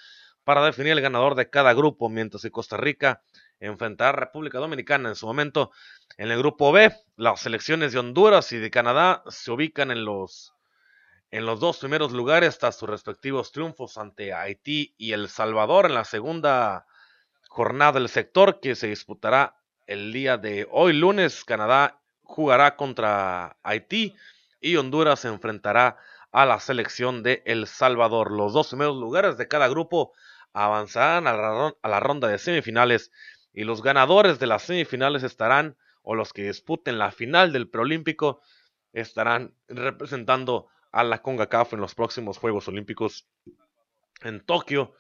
para 0.51 0.67
definir 0.67 0.91
el 0.91 1.01
ganador 1.01 1.37
de 1.37 1.49
cada 1.49 1.73
grupo, 1.75 2.09
mientras 2.09 2.43
que 2.43 2.51
Costa 2.51 2.77
Rica 2.77 3.23
enfrentará 3.61 4.09
a 4.11 4.15
República 4.15 4.59
Dominicana 4.59 5.09
en 5.09 5.15
su 5.15 5.25
momento. 5.25 5.71
En 6.19 6.33
el 6.33 6.39
grupo 6.39 6.73
B, 6.73 6.93
las 7.15 7.43
selecciones 7.43 7.93
de 7.93 8.01
Honduras 8.01 8.51
y 8.51 8.57
de 8.59 8.69
Canadá 8.69 9.23
se 9.29 9.53
ubican 9.53 9.93
en 9.93 10.05
los, 10.05 10.53
en 11.31 11.47
los 11.47 11.61
dos 11.61 11.79
primeros 11.79 12.11
lugares 12.11 12.59
tras 12.59 12.77
sus 12.77 12.89
respectivos 12.89 13.53
triunfos 13.53 13.97
ante 13.97 14.35
Haití 14.35 14.93
y 14.99 15.13
El 15.13 15.29
Salvador 15.29 15.87
en 15.87 15.95
la 15.95 16.05
segunda 16.05 16.85
jornada 17.49 18.01
del 18.01 18.09
sector 18.09 18.59
que 18.59 18.75
se 18.75 18.89
disputará 18.89 19.55
el 19.87 20.13
día 20.13 20.37
de 20.37 20.67
hoy 20.73 20.95
lunes. 20.95 21.45
Canadá 21.45 22.01
jugará 22.25 22.75
contra 22.75 23.57
Haití 23.63 24.17
y 24.61 24.75
Honduras 24.75 25.21
se 25.21 25.29
enfrentará 25.29 25.97
a 26.33 26.45
la 26.45 26.59
selección 26.59 27.23
de 27.23 27.45
El 27.47 27.69
Salvador. 27.69 28.33
Los 28.33 28.53
dos 28.53 28.67
primeros 28.67 28.97
lugares 28.97 29.37
de 29.37 29.47
cada 29.47 29.69
grupo 29.69 30.13
avanzarán 30.53 31.27
a 31.27 31.33
la, 31.33 31.75
a 31.81 31.89
la 31.89 32.01
ronda 32.01 32.29
de 32.29 32.39
semifinales 32.39 33.11
y 33.53 33.65
los 33.65 33.83
ganadores 33.83 34.39
de 34.39 34.47
las 34.47 34.63
semifinales 34.63 35.23
estarán, 35.23 35.77
o 36.03 36.15
los 36.15 36.33
que 36.33 36.45
disputen 36.45 36.99
la 36.99 37.11
final 37.11 37.53
del 37.53 37.69
preolímpico, 37.69 38.41
estarán 38.93 39.55
representando 39.69 40.69
a 40.93 41.05
la 41.05 41.23
CONCACAF 41.23 41.75
en 41.75 41.81
los 41.81 41.95
próximos 41.95 42.39
Juegos 42.39 42.69
Olímpicos 42.69 43.29
en 44.23 44.45
Tokio, 44.45 44.95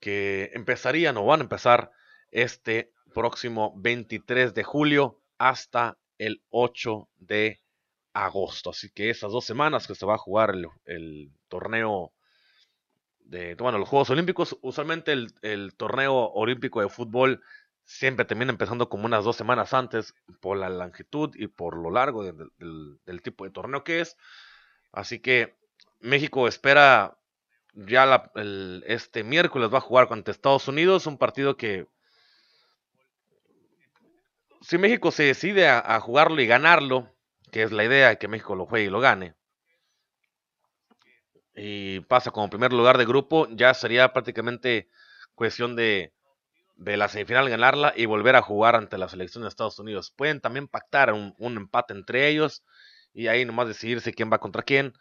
que 0.00 0.50
empezarían 0.54 1.16
o 1.16 1.24
van 1.24 1.40
a 1.40 1.44
empezar 1.44 1.90
este 2.30 2.92
próximo 3.14 3.74
23 3.76 4.54
de 4.54 4.62
julio 4.64 5.20
hasta 5.38 5.98
el 6.18 6.42
8 6.50 7.08
de 7.16 7.60
agosto. 8.12 8.70
Así 8.70 8.90
que 8.90 9.10
esas 9.10 9.32
dos 9.32 9.44
semanas 9.44 9.86
que 9.86 9.94
se 9.94 10.06
va 10.06 10.14
a 10.14 10.18
jugar 10.18 10.54
el 10.84 11.30
torneo 11.48 12.12
bueno, 13.58 13.78
los 13.78 13.88
Juegos 13.88 14.10
Olímpicos, 14.10 14.58
usualmente 14.60 15.12
el, 15.12 15.32
el, 15.42 15.74
torneo 15.74 16.14
olímpico 16.14 16.80
de 16.80 16.88
fútbol 16.88 17.42
siempre 17.84 18.24
termina 18.24 18.52
empezando 18.52 18.88
como 18.88 19.06
unas 19.06 19.24
dos 19.24 19.36
semanas 19.36 19.74
antes 19.74 20.14
por 20.40 20.56
la 20.56 20.68
longitud 20.68 21.34
y 21.34 21.48
por 21.48 21.76
lo 21.76 21.90
largo 21.90 22.24
del, 22.24 23.22
tipo 23.22 23.44
de 23.44 23.50
torneo 23.50 23.84
que 23.84 24.00
es. 24.00 24.16
Así 24.92 25.20
que 25.20 25.56
México 26.00 26.48
espera 26.48 27.18
ya 27.74 28.30
este 28.86 29.24
miércoles 29.24 29.72
va 29.72 29.78
a 29.78 29.82
jugar 29.82 30.08
contra 30.08 30.32
Estados 30.32 30.68
Unidos, 30.68 31.06
un 31.06 31.18
partido 31.18 31.56
que 31.56 31.86
si 34.60 34.78
México 34.78 35.10
se 35.10 35.24
decide 35.24 35.68
a, 35.68 35.98
jugarlo 36.00 36.40
y 36.40 36.46
ganarlo, 36.46 37.12
que 37.50 37.62
es 37.62 37.72
la 37.72 37.84
idea 37.84 38.16
que 38.16 38.28
México 38.28 38.54
lo 38.54 38.66
juegue 38.66 38.86
y 38.86 38.90
lo 38.90 39.00
gane, 39.00 39.34
y 41.54 42.00
pasa 42.00 42.30
como 42.30 42.50
primer 42.50 42.72
lugar 42.72 42.98
de 42.98 43.04
grupo, 43.04 43.48
ya 43.50 43.74
sería 43.74 44.12
prácticamente 44.12 44.88
cuestión 45.34 45.76
de 45.76 46.12
de 46.76 46.96
la 46.96 47.08
semifinal 47.08 47.48
ganarla 47.48 47.92
y 47.96 48.06
volver 48.06 48.36
a 48.36 48.42
jugar 48.42 48.76
ante 48.76 48.98
la 48.98 49.08
selección 49.08 49.42
de 49.42 49.48
Estados 49.48 49.78
Unidos. 49.78 50.10
Pueden 50.10 50.40
también 50.40 50.68
pactar 50.68 51.12
un, 51.12 51.34
empate 51.38 51.94
entre 51.94 52.28
ellos 52.28 52.64
y 53.14 53.28
ahí 53.28 53.44
nomás 53.44 53.68
decidirse 53.68 54.12
quién 54.12 54.32
va 54.32 54.38
contra 54.38 54.62
quién 54.62 54.94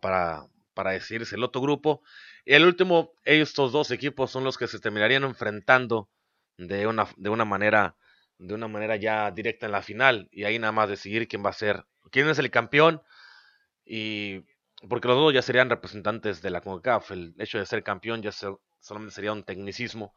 para, 0.00 0.46
para 0.74 0.90
decidirse 0.92 1.36
el 1.36 1.44
otro 1.44 1.60
grupo. 1.60 2.02
Y 2.44 2.54
el 2.54 2.64
último, 2.64 3.12
estos 3.24 3.72
dos 3.72 3.90
equipos 3.90 4.30
son 4.30 4.44
los 4.44 4.56
que 4.56 4.66
se 4.66 4.80
terminarían 4.80 5.24
enfrentando 5.24 6.08
de 6.56 6.86
una, 6.86 7.08
de 7.16 7.30
una 7.30 7.44
manera 7.44 7.96
de 8.38 8.54
una 8.54 8.68
manera 8.68 8.96
ya 8.96 9.30
directa 9.30 9.66
en 9.66 9.72
la 9.72 9.82
final 9.82 10.26
y 10.32 10.44
ahí 10.44 10.58
nada 10.58 10.72
más 10.72 10.88
decidir 10.88 11.28
quién 11.28 11.44
va 11.44 11.50
a 11.50 11.52
ser, 11.52 11.84
quién 12.10 12.26
es 12.26 12.38
el 12.38 12.50
campeón 12.50 13.02
y 13.84 14.46
porque 14.88 15.08
los 15.08 15.16
dos 15.16 15.34
ya 15.34 15.42
serían 15.42 15.70
representantes 15.70 16.40
de 16.42 16.50
la 16.50 16.60
CONCACAF, 16.60 17.10
el 17.10 17.34
hecho 17.38 17.58
de 17.58 17.66
ser 17.66 17.82
campeón 17.82 18.22
ya 18.22 18.32
solamente 18.32 19.14
sería 19.14 19.32
un 19.32 19.44
tecnicismo 19.44 20.14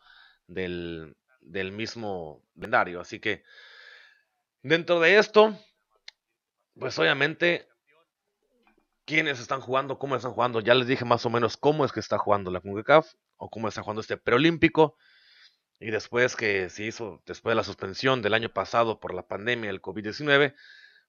del, 0.48 1.15
del 1.41 1.72
mismo 1.72 2.41
vendario. 2.53 3.01
Así 3.01 3.20
que 3.20 3.43
dentro 4.62 5.00
de 5.00 5.17
esto, 5.17 5.58
pues 6.79 6.98
obviamente, 6.98 7.67
quiénes 9.05 9.39
están 9.39 9.60
jugando, 9.62 10.00
cómo 10.00 10.15
están 10.15 10.32
jugando, 10.32 10.62
ya 10.62 10.75
les 10.75 10.88
dije 10.88 11.03
más 11.03 11.25
o 11.25 11.29
menos 11.29 11.58
cómo 11.58 11.84
es 11.84 11.91
que 11.91 12.00
está 12.00 12.17
jugando 12.17 12.50
la 12.50 12.62
CONCACAF 12.62 13.13
o 13.38 13.50
cómo 13.50 13.67
está 13.67 13.82
jugando 13.82 14.01
este 14.01 14.17
preolímpico. 14.17 14.98
Y 15.79 15.91
después 15.91 16.38
que 16.38 16.70
se 16.70 16.86
hizo, 16.86 17.22
después 17.25 17.51
de 17.51 17.55
la 17.58 17.63
suspensión 17.65 18.22
del 18.22 18.34
año 18.34 18.48
pasado 18.50 19.01
por 19.01 19.13
la 19.13 19.27
pandemia 19.27 19.70
del 19.70 19.82
COVID-19, 19.82 20.55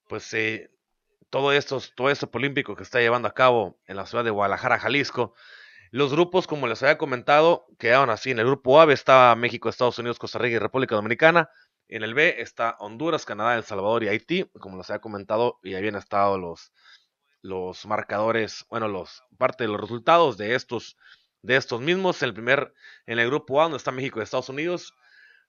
pues 0.09 0.33
eh, 0.33 0.69
todo 1.29 1.51
esto, 1.51 1.81
todo 1.95 2.09
este 2.09 2.27
preolímpico 2.27 2.75
que 2.75 2.83
está 2.83 2.99
llevando 2.99 3.27
a 3.27 3.33
cabo 3.33 3.79
en 3.87 3.97
la 3.97 4.05
ciudad 4.05 4.23
de 4.23 4.31
Guadalajara, 4.31 4.79
Jalisco, 4.79 5.33
los 5.91 6.11
grupos, 6.11 6.45
como 6.45 6.67
les 6.67 6.83
había 6.83 6.97
comentado, 6.97 7.67
quedaron 7.79 8.09
así. 8.09 8.31
En 8.31 8.39
el 8.39 8.45
grupo 8.45 8.81
A 8.81 8.91
estaba 8.91 9.33
México, 9.35 9.69
Estados 9.69 9.97
Unidos, 9.97 10.19
Costa 10.19 10.39
Rica 10.39 10.57
y 10.57 10.59
República 10.59 10.95
Dominicana. 10.95 11.49
En 11.87 12.03
el 12.03 12.13
B 12.13 12.35
está 12.39 12.75
Honduras, 12.79 13.25
Canadá, 13.25 13.55
El 13.55 13.63
Salvador 13.63 14.03
y 14.03 14.09
Haití. 14.09 14.43
Como 14.59 14.77
les 14.77 14.89
había 14.89 14.99
comentado, 14.99 15.59
y 15.63 15.75
habían 15.75 15.95
estado 15.95 16.37
los, 16.37 16.73
los 17.41 17.85
marcadores, 17.85 18.65
bueno, 18.69 18.89
los 18.89 19.23
parte 19.37 19.63
de 19.63 19.69
los 19.69 19.79
resultados 19.79 20.35
de 20.35 20.55
estos, 20.55 20.97
de 21.41 21.55
estos 21.55 21.79
mismos. 21.79 22.21
El 22.23 22.33
primer, 22.33 22.73
en 23.05 23.19
el 23.19 23.27
grupo 23.27 23.61
A, 23.61 23.63
donde 23.63 23.77
está 23.77 23.91
México 23.91 24.19
y 24.19 24.23
Estados 24.23 24.49
Unidos, 24.49 24.93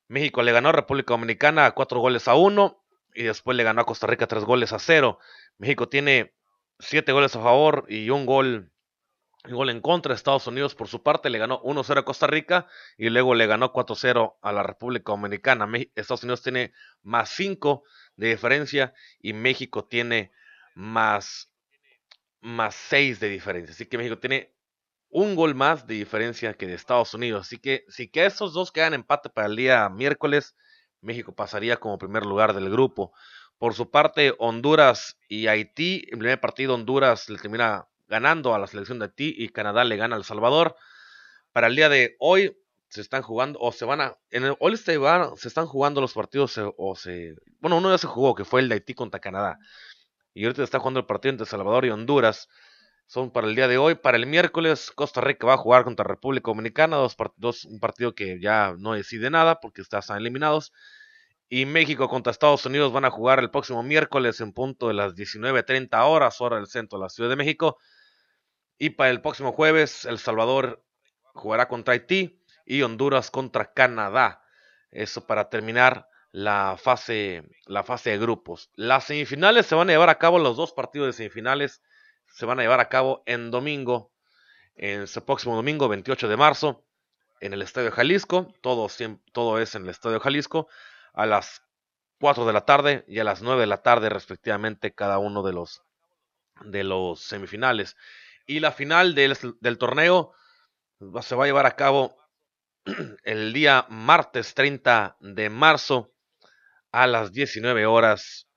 México 0.06 0.42
le 0.42 0.52
ganó 0.52 0.68
a 0.68 0.72
República 0.72 1.14
Dominicana 1.14 1.72
cuatro 1.72 1.98
goles 1.98 2.28
a 2.28 2.36
uno 2.36 2.84
y 3.14 3.24
después 3.24 3.56
le 3.56 3.64
ganó 3.64 3.80
a 3.80 3.86
Costa 3.86 4.06
Rica 4.06 4.28
tres 4.28 4.44
goles 4.44 4.72
a 4.72 4.78
cero. 4.78 5.18
México 5.58 5.88
tiene 5.88 6.34
siete 6.78 7.12
goles 7.12 7.34
a 7.36 7.42
favor 7.42 7.86
y 7.88 8.10
un 8.10 8.26
gol 8.26 8.72
gol 9.54 9.70
en 9.70 9.80
contra. 9.80 10.14
Estados 10.14 10.46
Unidos, 10.46 10.74
por 10.74 10.88
su 10.88 11.02
parte, 11.02 11.30
le 11.30 11.38
ganó 11.38 11.62
1-0 11.62 11.98
a 11.98 12.04
Costa 12.04 12.26
Rica 12.26 12.66
y 12.96 13.08
luego 13.10 13.34
le 13.34 13.46
ganó 13.46 13.72
4-0 13.72 14.36
a 14.40 14.52
la 14.52 14.62
República 14.62 15.12
Dominicana. 15.12 15.68
Estados 15.94 16.22
Unidos 16.22 16.42
tiene 16.42 16.72
más 17.02 17.30
5 17.30 17.84
de 18.16 18.28
diferencia 18.28 18.94
y 19.20 19.32
México 19.32 19.86
tiene 19.86 20.32
más, 20.74 21.52
más 22.40 22.74
6 22.74 23.20
de 23.20 23.28
diferencia. 23.28 23.72
Así 23.72 23.86
que 23.86 23.98
México 23.98 24.18
tiene 24.18 24.54
un 25.08 25.34
gol 25.34 25.54
más 25.54 25.86
de 25.86 25.94
diferencia 25.94 26.54
que 26.54 26.66
de 26.66 26.74
Estados 26.74 27.14
Unidos. 27.14 27.46
Así 27.46 27.58
que 27.58 27.84
si 27.88 28.08
que 28.08 28.26
esos 28.26 28.52
dos 28.52 28.72
quedan 28.72 28.94
empate 28.94 29.30
para 29.30 29.46
el 29.46 29.56
día 29.56 29.88
miércoles, 29.88 30.56
México 31.00 31.34
pasaría 31.34 31.76
como 31.76 31.98
primer 31.98 32.26
lugar 32.26 32.52
del 32.54 32.70
grupo. 32.70 33.12
Por 33.58 33.74
su 33.74 33.90
parte, 33.90 34.34
Honduras 34.38 35.18
y 35.28 35.46
Haití, 35.46 36.04
en 36.12 36.18
primer 36.18 36.40
partido 36.40 36.74
Honduras 36.74 37.28
le 37.30 37.38
termina 37.38 37.86
ganando 38.06 38.54
a 38.54 38.58
la 38.58 38.66
selección 38.66 38.98
de 38.98 39.06
Haití 39.06 39.34
y 39.36 39.48
Canadá 39.48 39.84
le 39.84 39.96
gana 39.96 40.16
a 40.16 40.18
El 40.18 40.24
Salvador. 40.24 40.76
Para 41.52 41.68
el 41.68 41.76
día 41.76 41.88
de 41.88 42.16
hoy 42.18 42.56
se 42.88 43.00
están 43.00 43.22
jugando 43.22 43.58
o 43.60 43.72
se 43.72 43.84
van 43.84 44.00
a 44.00 44.16
en 44.30 44.44
el 44.44 44.56
All 44.60 44.74
State 44.74 45.00
se 45.36 45.48
están 45.48 45.66
jugando 45.66 46.00
los 46.00 46.12
partidos 46.12 46.58
o 46.76 46.94
se 46.94 47.34
bueno, 47.60 47.78
uno 47.78 47.90
ya 47.90 47.98
se 47.98 48.06
jugó 48.06 48.34
que 48.34 48.44
fue 48.44 48.60
el 48.60 48.68
de 48.68 48.74
Haití 48.74 48.94
contra 48.94 49.20
Canadá. 49.20 49.58
Y 50.34 50.44
ahorita 50.44 50.62
está 50.62 50.78
jugando 50.78 51.00
el 51.00 51.06
partido 51.06 51.30
entre 51.30 51.44
El 51.44 51.48
Salvador 51.48 51.86
y 51.86 51.90
Honduras. 51.90 52.48
Son 53.06 53.30
para 53.30 53.46
el 53.46 53.54
día 53.54 53.68
de 53.68 53.78
hoy. 53.78 53.94
Para 53.94 54.18
el 54.18 54.26
miércoles, 54.26 54.90
Costa 54.90 55.20
Rica 55.22 55.46
va 55.46 55.54
a 55.54 55.58
jugar 55.58 55.84
contra 55.84 56.04
República 56.04 56.50
Dominicana. 56.50 56.96
Dos, 56.96 57.16
dos, 57.36 57.64
un 57.64 57.80
partido 57.80 58.14
que 58.14 58.38
ya 58.38 58.74
no 58.78 58.92
decide 58.92 59.30
nada 59.30 59.60
porque 59.60 59.80
están 59.80 60.02
eliminados. 60.18 60.72
Y 61.48 61.64
México 61.64 62.08
contra 62.08 62.32
Estados 62.32 62.66
Unidos 62.66 62.92
van 62.92 63.04
a 63.04 63.10
jugar 63.10 63.38
el 63.38 63.50
próximo 63.50 63.82
miércoles 63.82 64.40
en 64.40 64.52
punto 64.52 64.88
de 64.88 64.94
las 64.94 65.14
19.30 65.14 65.88
horas, 66.04 66.40
hora 66.40 66.56
del 66.56 66.66
centro 66.66 66.98
de 66.98 67.04
la 67.04 67.08
Ciudad 67.08 67.30
de 67.30 67.36
México. 67.36 67.78
Y 68.78 68.90
para 68.90 69.10
el 69.10 69.20
próximo 69.20 69.52
jueves, 69.52 70.04
El 70.04 70.18
Salvador 70.18 70.84
jugará 71.34 71.68
contra 71.68 71.94
Haití 71.94 72.42
y 72.64 72.82
Honduras 72.82 73.30
contra 73.30 73.72
Canadá. 73.72 74.42
Eso 74.90 75.26
para 75.26 75.48
terminar 75.48 76.08
la 76.32 76.76
fase, 76.78 77.44
la 77.66 77.84
fase 77.84 78.10
de 78.10 78.18
grupos. 78.18 78.70
Las 78.74 79.04
semifinales 79.04 79.66
se 79.66 79.74
van 79.74 79.88
a 79.88 79.92
llevar 79.92 80.10
a 80.10 80.18
cabo, 80.18 80.38
los 80.38 80.56
dos 80.56 80.72
partidos 80.72 81.08
de 81.08 81.12
semifinales 81.12 81.82
se 82.26 82.44
van 82.44 82.58
a 82.58 82.62
llevar 82.62 82.80
a 82.80 82.88
cabo 82.88 83.22
en 83.24 83.50
domingo, 83.50 84.12
en 84.74 85.02
ese 85.02 85.20
próximo 85.20 85.54
domingo 85.54 85.88
28 85.88 86.28
de 86.28 86.36
marzo, 86.36 86.84
en 87.40 87.52
el 87.52 87.62
Estadio 87.62 87.92
Jalisco. 87.92 88.52
Todo, 88.60 88.88
todo 89.32 89.60
es 89.60 89.74
en 89.76 89.84
el 89.84 89.90
Estadio 89.90 90.18
Jalisco 90.20 90.68
a 91.16 91.26
las 91.26 91.62
4 92.20 92.46
de 92.46 92.52
la 92.52 92.64
tarde 92.64 93.04
y 93.08 93.18
a 93.18 93.24
las 93.24 93.42
9 93.42 93.62
de 93.62 93.66
la 93.66 93.82
tarde 93.82 94.08
respectivamente 94.08 94.94
cada 94.94 95.18
uno 95.18 95.42
de 95.42 95.52
los, 95.52 95.82
de 96.60 96.84
los 96.84 97.20
semifinales. 97.20 97.96
Y 98.46 98.60
la 98.60 98.70
final 98.70 99.14
del, 99.14 99.36
torneo 99.78 100.32
se 101.22 101.34
va 101.34 101.44
a 101.44 101.46
llevar 101.46 101.66
a 101.66 101.74
cabo 101.74 102.16
el 103.24 103.52
día 103.52 103.86
martes 103.88 104.54
30 104.54 105.16
de 105.20 105.50
marzo 105.50 106.12
a 106.92 107.06
las 107.06 107.32
19 107.32 107.86
horas 107.86 108.48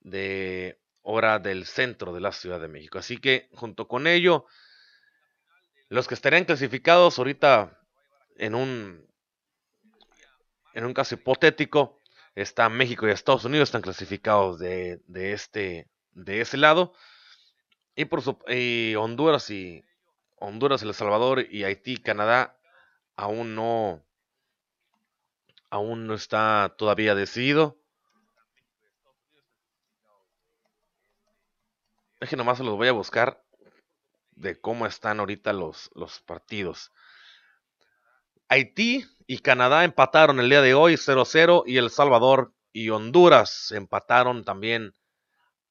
de 0.00 0.78
hora 1.02 1.38
del 1.38 1.64
centro 1.64 2.12
de 2.12 2.20
la 2.20 2.32
Ciudad 2.32 2.60
de 2.60 2.68
México. 2.68 2.98
Así 2.98 3.16
que 3.16 3.48
junto 3.52 3.88
con 3.88 4.06
ello, 4.06 4.46
los 5.88 6.06
que 6.08 6.14
estarían 6.14 6.44
clasificados 6.44 7.18
ahorita 7.18 7.80
en 8.36 8.54
un, 8.54 9.06
en 10.76 10.84
un 10.84 10.92
caso 10.92 11.14
hipotético, 11.14 11.98
está 12.34 12.68
México 12.68 13.08
y 13.08 13.10
Estados 13.10 13.46
Unidos, 13.46 13.70
están 13.70 13.80
clasificados 13.80 14.58
de, 14.58 15.00
de 15.06 15.32
este, 15.32 15.88
de 16.12 16.42
ese 16.42 16.58
lado. 16.58 16.92
Y 17.94 18.04
por 18.04 18.20
su, 18.20 18.38
y 18.46 18.94
Honduras 18.94 19.48
y 19.48 19.82
Honduras, 20.34 20.82
El 20.82 20.92
Salvador 20.92 21.46
y 21.50 21.64
Haití, 21.64 21.96
Canadá 21.96 22.60
aún 23.16 23.54
no 23.54 24.04
aún 25.70 26.06
no 26.06 26.12
está 26.12 26.74
todavía 26.76 27.14
decidido. 27.14 27.78
Es 32.20 32.28
que 32.28 32.36
nomás 32.36 32.58
se 32.58 32.64
los 32.64 32.76
voy 32.76 32.88
a 32.88 32.92
buscar 32.92 33.42
de 34.32 34.60
cómo 34.60 34.86
están 34.86 35.20
ahorita 35.20 35.54
los, 35.54 35.90
los 35.94 36.20
partidos. 36.20 36.92
Haití 38.48 39.06
y 39.26 39.38
Canadá 39.38 39.84
empataron 39.84 40.40
el 40.40 40.48
día 40.48 40.62
de 40.62 40.74
hoy 40.74 40.94
0-0 40.94 41.64
y 41.66 41.78
El 41.78 41.90
Salvador 41.90 42.52
y 42.72 42.90
Honduras 42.90 43.72
empataron 43.72 44.44
también, 44.44 44.94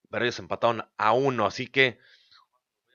pero 0.09 0.25
ellos 0.25 0.39
empataron 0.39 0.83
a 0.97 1.13
uno, 1.13 1.45
así 1.45 1.67
que 1.67 1.99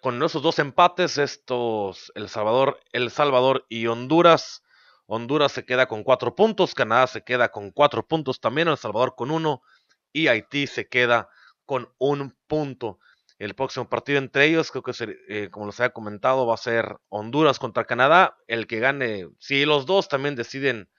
con 0.01 0.23
esos 0.23 0.43
dos 0.43 0.59
empates, 0.59 1.19
estos 1.19 2.13
El 2.15 2.29
Salvador, 2.29 2.81
El 2.93 3.11
Salvador 3.11 3.67
y 3.69 3.87
Honduras, 3.87 4.63
Honduras 5.07 5.53
se 5.53 5.65
queda 5.65 5.87
con 5.87 6.05
cuatro 6.05 6.35
puntos, 6.35 6.75
Canadá 6.75 7.07
se 7.07 7.23
queda 7.23 7.51
con 7.51 7.71
cuatro 7.71 8.07
puntos 8.07 8.41
también, 8.41 8.69
El 8.69 8.79
Salvador 8.79 9.15
con 9.17 9.31
uno 9.31 9.63
y 10.13 10.29
Haití 10.29 10.67
se 10.67 10.89
queda 10.89 11.29
con 11.65 11.93
un 11.99 12.37
punto. 12.47 12.99
El 13.41 13.55
próximo 13.55 13.89
partido 13.89 14.19
entre 14.19 14.45
ellos, 14.45 14.71
creo 14.71 14.83
que 14.83 14.93
eh, 15.31 15.49
como 15.51 15.65
les 15.65 15.81
había 15.81 15.95
comentado, 15.95 16.47
va 16.47 16.53
a 16.53 16.59
ser 16.59 16.99
Honduras 17.09 17.59
contra 17.59 17.87
Canadá. 17.87 18.37
El 18.49 18.67
que 18.67 18.81
gane, 18.81 19.31
si 19.39 19.65
los 19.65 19.87
dos 19.87 20.09
también 20.09 20.37
deciden 20.37 20.91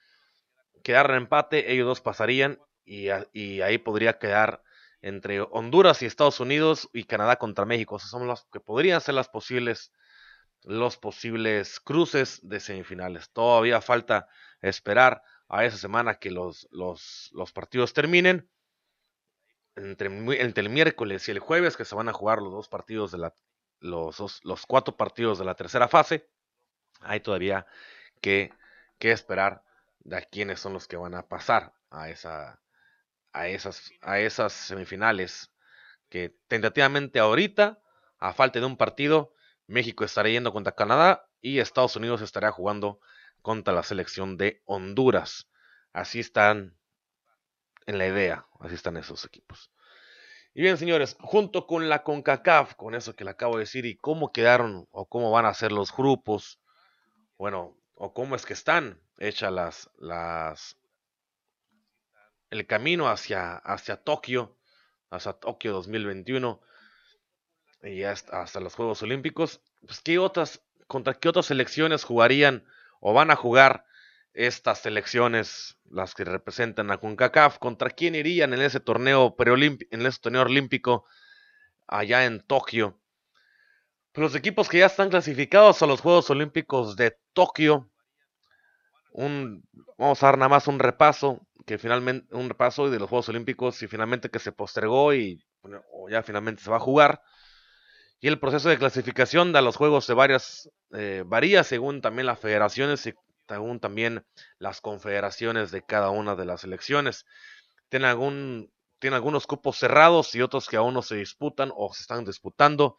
quedar 0.82 1.08
en 1.12 1.18
empate, 1.18 1.72
ellos 1.72 1.86
dos 1.86 2.00
pasarían 2.00 2.58
y, 2.84 3.10
ahí 3.10 3.78
podría 3.78 4.18
quedar 4.18 4.60
entre 5.02 5.40
Honduras 5.40 6.02
y 6.02 6.06
Estados 6.06 6.40
Unidos 6.40 6.90
y 6.92 7.04
Canadá 7.04 7.36
contra 7.36 7.64
México. 7.64 7.96
Esas 7.96 8.10
son 8.10 8.26
las 8.26 8.44
que 8.52 8.58
podrían 8.58 9.00
ser 9.00 9.14
las 9.14 9.28
posibles, 9.28 9.92
los 10.64 10.96
posibles 10.96 11.78
cruces 11.78 12.40
de 12.42 12.58
semifinales. 12.58 13.30
Todavía 13.30 13.80
falta 13.80 14.26
esperar 14.60 15.22
a 15.48 15.64
esa 15.64 15.76
semana 15.76 16.16
que 16.16 16.32
los, 16.32 16.66
los, 16.72 17.30
los 17.34 17.52
partidos 17.52 17.92
terminen 17.92 18.50
entre, 19.76 20.08
el 20.08 20.68
miércoles 20.68 21.28
y 21.28 21.30
el 21.30 21.38
jueves 21.38 21.76
que 21.76 21.84
se 21.84 21.94
van 21.94 22.08
a 22.08 22.12
jugar 22.12 22.38
los 22.40 22.52
dos 22.52 22.68
partidos 22.68 23.12
de 23.12 23.18
la 23.18 23.34
los, 23.80 24.40
los 24.44 24.66
cuatro 24.66 24.96
partidos 24.96 25.38
de 25.38 25.44
la 25.44 25.56
tercera 25.56 25.88
fase 25.88 26.28
hay 27.00 27.20
todavía 27.20 27.66
que, 28.20 28.52
esperar 29.00 29.64
de 29.98 30.24
quiénes 30.30 30.60
son 30.60 30.72
los 30.72 30.86
que 30.86 30.96
van 30.96 31.14
a 31.14 31.26
pasar 31.26 31.74
a 31.90 32.08
esa 32.08 32.60
a 33.32 33.48
esas 33.48 33.90
a 34.00 34.20
esas 34.20 34.52
semifinales 34.52 35.50
que 36.08 36.36
tentativamente 36.46 37.18
ahorita 37.18 37.80
a 38.18 38.32
falta 38.32 38.60
de 38.60 38.66
un 38.66 38.76
partido 38.76 39.34
México 39.66 40.04
estará 40.04 40.28
yendo 40.28 40.52
contra 40.52 40.76
Canadá 40.76 41.26
y 41.40 41.58
Estados 41.58 41.96
Unidos 41.96 42.22
estará 42.22 42.52
jugando 42.52 43.00
contra 43.42 43.74
la 43.74 43.82
selección 43.82 44.36
de 44.36 44.62
Honduras. 44.64 45.48
Así 45.92 46.20
están 46.20 46.76
en 47.86 47.98
la 47.98 48.06
idea. 48.06 48.46
Así 48.60 48.74
están 48.74 48.96
esos 48.96 49.24
equipos. 49.24 49.70
Y 50.54 50.62
bien, 50.62 50.76
señores, 50.76 51.16
junto 51.20 51.66
con 51.66 51.88
la 51.88 52.02
CONCACAF, 52.02 52.74
con 52.74 52.94
eso 52.94 53.16
que 53.16 53.24
le 53.24 53.30
acabo 53.30 53.56
de 53.56 53.60
decir, 53.60 53.86
y 53.86 53.96
cómo 53.96 54.32
quedaron 54.32 54.86
o 54.90 55.06
cómo 55.06 55.30
van 55.30 55.46
a 55.46 55.54
ser 55.54 55.72
los 55.72 55.96
grupos, 55.96 56.60
bueno, 57.38 57.76
o 57.94 58.12
cómo 58.12 58.36
es 58.36 58.44
que 58.44 58.52
están 58.52 59.00
hechas 59.18 59.50
las, 59.50 59.90
las, 59.96 60.76
el 62.50 62.66
camino 62.66 63.08
hacia, 63.08 63.56
hacia 63.56 63.96
Tokio, 63.96 64.58
hacia 65.10 65.32
Tokio 65.32 65.72
2021, 65.72 66.60
y 67.84 68.02
hasta, 68.02 68.42
hasta 68.42 68.60
los 68.60 68.74
Juegos 68.74 69.02
Olímpicos, 69.02 69.62
pues, 69.86 70.00
¿qué 70.00 70.18
otras, 70.18 70.62
contra 70.86 71.14
qué 71.14 71.30
otras 71.30 71.46
selecciones 71.46 72.04
jugarían 72.04 72.66
o 73.00 73.14
van 73.14 73.30
a 73.30 73.36
jugar 73.36 73.86
estas 74.34 74.80
selecciones, 74.80 75.76
las 75.90 76.14
que 76.14 76.24
representan 76.24 76.90
a 76.90 76.98
CONCACAF, 76.98 77.58
contra 77.58 77.90
quién 77.90 78.14
irían 78.14 78.54
en 78.54 78.62
ese 78.62 78.80
torneo 78.80 79.34
en 79.38 80.06
ese 80.06 80.20
torneo 80.20 80.42
olímpico 80.42 81.04
allá 81.86 82.24
en 82.24 82.40
Tokio. 82.40 82.98
Pues 84.12 84.22
los 84.22 84.34
equipos 84.34 84.68
que 84.68 84.78
ya 84.78 84.86
están 84.86 85.10
clasificados 85.10 85.82
a 85.82 85.86
los 85.86 86.00
Juegos 86.00 86.28
Olímpicos 86.30 86.96
de 86.96 87.16
Tokio, 87.32 87.90
un, 89.12 89.64
vamos 89.96 90.22
a 90.22 90.26
dar 90.26 90.38
nada 90.38 90.48
más 90.48 90.68
un 90.68 90.78
repaso, 90.78 91.46
que 91.66 91.78
finalmente, 91.78 92.34
un 92.34 92.48
repaso 92.48 92.90
de 92.90 92.98
los 92.98 93.08
Juegos 93.08 93.28
Olímpicos 93.28 93.82
y 93.82 93.88
finalmente 93.88 94.30
que 94.30 94.38
se 94.38 94.52
postergó 94.52 95.14
y 95.14 95.42
ya 96.10 96.22
finalmente 96.22 96.62
se 96.62 96.70
va 96.70 96.76
a 96.76 96.80
jugar. 96.80 97.22
Y 98.20 98.28
el 98.28 98.38
proceso 98.38 98.68
de 98.68 98.78
clasificación 98.78 99.52
de 99.52 99.62
los 99.62 99.76
Juegos 99.76 100.06
de 100.06 100.14
varias, 100.14 100.70
eh, 100.92 101.24
varía 101.26 101.64
según 101.64 102.00
también 102.00 102.26
las 102.26 102.38
federaciones 102.38 103.06
y 103.06 103.14
según 103.48 103.80
también 103.80 104.24
las 104.58 104.80
confederaciones 104.80 105.70
de 105.70 105.84
cada 105.84 106.10
una 106.10 106.34
de 106.34 106.44
las 106.44 106.62
selecciones. 106.62 107.26
Tiene, 107.88 108.06
algún, 108.06 108.72
algunos 109.02 109.46
cupos 109.46 109.78
cerrados 109.78 110.34
y 110.34 110.42
otros 110.42 110.68
que 110.68 110.76
aún 110.76 110.94
no 110.94 111.02
se 111.02 111.16
disputan 111.16 111.70
o 111.74 111.92
se 111.92 112.02
están 112.02 112.24
disputando. 112.24 112.96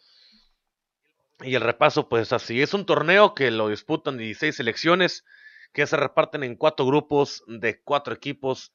Y 1.41 1.55
el 1.55 1.61
repaso, 1.61 2.07
pues 2.07 2.31
así, 2.31 2.61
es 2.61 2.73
un 2.73 2.85
torneo 2.85 3.33
que 3.33 3.51
lo 3.51 3.69
disputan 3.69 4.17
16 4.17 4.55
selecciones 4.55 5.25
que 5.73 5.87
se 5.87 5.97
reparten 5.97 6.43
en 6.43 6.55
cuatro 6.55 6.85
grupos 6.85 7.43
de 7.47 7.81
cuatro 7.81 8.13
equipos 8.13 8.71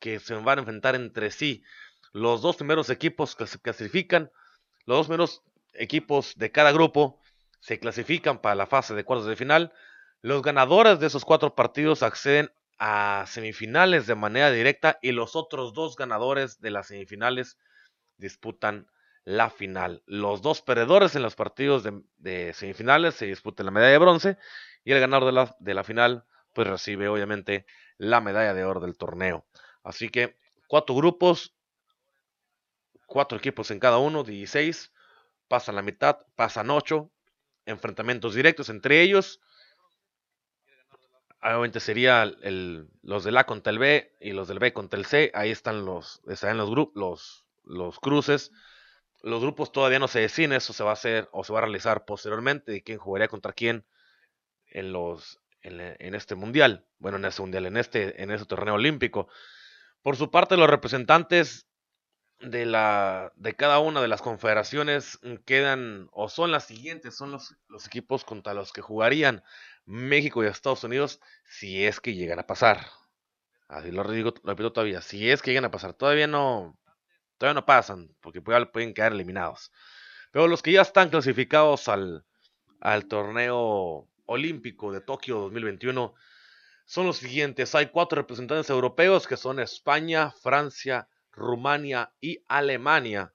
que 0.00 0.18
se 0.18 0.34
van 0.34 0.58
a 0.58 0.62
enfrentar 0.62 0.96
entre 0.96 1.30
sí. 1.30 1.62
Los 2.12 2.42
dos 2.42 2.56
primeros 2.56 2.90
equipos 2.90 3.36
que 3.36 3.46
se 3.46 3.60
clasifican, 3.60 4.30
los 4.84 4.98
dos 4.98 5.06
primeros 5.06 5.42
equipos 5.72 6.34
de 6.36 6.50
cada 6.50 6.72
grupo 6.72 7.20
se 7.60 7.78
clasifican 7.78 8.40
para 8.40 8.54
la 8.54 8.66
fase 8.66 8.94
de 8.94 9.04
cuartos 9.04 9.26
de 9.26 9.36
final. 9.36 9.72
Los 10.24 10.40
ganadores 10.40 11.00
de 11.00 11.08
esos 11.08 11.22
cuatro 11.22 11.54
partidos 11.54 12.02
acceden 12.02 12.50
a 12.78 13.26
semifinales 13.28 14.06
de 14.06 14.14
manera 14.14 14.50
directa 14.50 14.98
y 15.02 15.12
los 15.12 15.36
otros 15.36 15.74
dos 15.74 15.96
ganadores 15.96 16.62
de 16.62 16.70
las 16.70 16.86
semifinales 16.86 17.58
disputan 18.16 18.86
la 19.24 19.50
final. 19.50 20.02
Los 20.06 20.40
dos 20.40 20.62
perdedores 20.62 21.14
en 21.14 21.20
los 21.20 21.34
partidos 21.34 21.86
de, 22.16 22.54
semifinales 22.54 23.16
se 23.16 23.26
disputan 23.26 23.66
la 23.66 23.72
medalla 23.72 23.92
de 23.92 23.98
bronce 23.98 24.38
y 24.82 24.92
el 24.92 25.00
ganador 25.00 25.26
de 25.26 25.32
la, 25.32 25.56
de 25.58 25.74
la 25.74 25.84
final 25.84 26.24
pues 26.54 26.68
recibe 26.68 27.06
obviamente 27.08 27.66
la 27.98 28.22
medalla 28.22 28.54
de 28.54 28.64
oro 28.64 28.80
del 28.80 28.96
torneo. 28.96 29.44
Así 29.82 30.08
que 30.08 30.38
cuatro 30.68 30.94
grupos, 30.94 31.54
cuatro 33.04 33.36
equipos 33.36 33.70
en 33.70 33.78
cada 33.78 33.98
uno, 33.98 34.24
16, 34.24 34.90
pasan 35.48 35.74
la 35.74 35.82
mitad, 35.82 36.16
pasan 36.34 36.70
ocho, 36.70 37.10
enfrentamientos 37.66 38.34
directos 38.34 38.70
entre 38.70 39.02
ellos 39.02 39.42
obviamente 41.44 41.80
sería 41.80 42.32
los 43.02 43.24
del 43.24 43.36
A 43.36 43.44
contra 43.44 43.70
el 43.70 43.78
B 43.78 44.16
y 44.20 44.32
los 44.32 44.48
del 44.48 44.58
B 44.58 44.72
contra 44.72 44.98
el 44.98 45.04
C. 45.04 45.30
Ahí 45.34 45.50
están 45.50 45.84
los, 45.84 46.22
están 46.26 46.56
los 46.56 46.70
grupos, 46.70 46.94
los, 46.96 47.44
los 47.64 48.00
cruces. 48.00 48.50
Los 49.22 49.42
grupos 49.42 49.72
todavía 49.72 49.98
no 49.98 50.08
se 50.08 50.20
deciden, 50.20 50.52
eso 50.52 50.72
se 50.72 50.84
va 50.84 50.90
a 50.90 50.94
hacer 50.94 51.28
o 51.32 51.44
se 51.44 51.52
va 51.52 51.60
a 51.60 51.62
realizar 51.62 52.04
posteriormente 52.04 52.72
de 52.72 52.82
quién 52.82 52.98
jugaría 52.98 53.28
contra 53.28 53.52
quién 53.52 53.84
en 54.66 54.92
los 54.92 55.40
en, 55.62 56.14
este 56.14 56.34
mundial. 56.34 56.84
Bueno, 56.98 57.16
en 57.16 57.24
este 57.24 57.40
mundial, 57.40 57.66
en 57.66 57.76
este, 57.78 58.22
en 58.22 58.30
este 58.30 58.46
torneo 58.46 58.74
olímpico. 58.74 59.28
Por 60.02 60.16
su 60.16 60.30
parte, 60.30 60.58
los 60.58 60.68
representantes 60.68 61.66
de 62.40 62.66
la 62.66 63.32
de 63.36 63.54
cada 63.54 63.78
una 63.78 64.02
de 64.02 64.08
las 64.08 64.20
confederaciones 64.20 65.18
quedan 65.46 66.08
o 66.12 66.28
son 66.28 66.50
las 66.52 66.66
siguientes, 66.66 67.16
son 67.16 67.30
los, 67.30 67.54
los 67.68 67.86
equipos 67.86 68.24
contra 68.24 68.52
los 68.52 68.72
que 68.72 68.82
jugarían 68.82 69.42
México 69.86 70.42
y 70.42 70.46
Estados 70.46 70.84
Unidos 70.84 71.20
si 71.44 71.84
es 71.84 72.00
que 72.00 72.14
llegan 72.14 72.38
a 72.38 72.46
pasar. 72.46 72.86
Así 73.68 73.90
lo, 73.90 74.08
digo, 74.10 74.34
repito 74.44 74.72
todavía, 74.72 75.00
si 75.00 75.30
es 75.30 75.42
que 75.42 75.50
llegan 75.50 75.64
a 75.64 75.70
pasar, 75.70 75.94
todavía 75.94 76.26
no, 76.26 76.78
todavía 77.38 77.60
no 77.60 77.66
pasan, 77.66 78.14
porque 78.20 78.40
pueden 78.40 78.94
quedar 78.94 79.12
eliminados. 79.12 79.72
Pero 80.30 80.48
los 80.48 80.62
que 80.62 80.72
ya 80.72 80.82
están 80.82 81.10
clasificados 81.10 81.88
al, 81.88 82.24
al 82.80 83.06
torneo 83.06 84.08
olímpico 84.26 84.92
de 84.92 85.00
Tokio 85.00 85.40
2021 85.40 86.14
son 86.84 87.06
los 87.06 87.16
siguientes. 87.16 87.74
Hay 87.74 87.86
cuatro 87.86 88.20
representantes 88.20 88.70
europeos 88.70 89.26
que 89.26 89.36
son 89.36 89.58
España, 89.60 90.32
Francia, 90.42 91.08
Rumania 91.32 92.12
y 92.20 92.42
Alemania. 92.48 93.32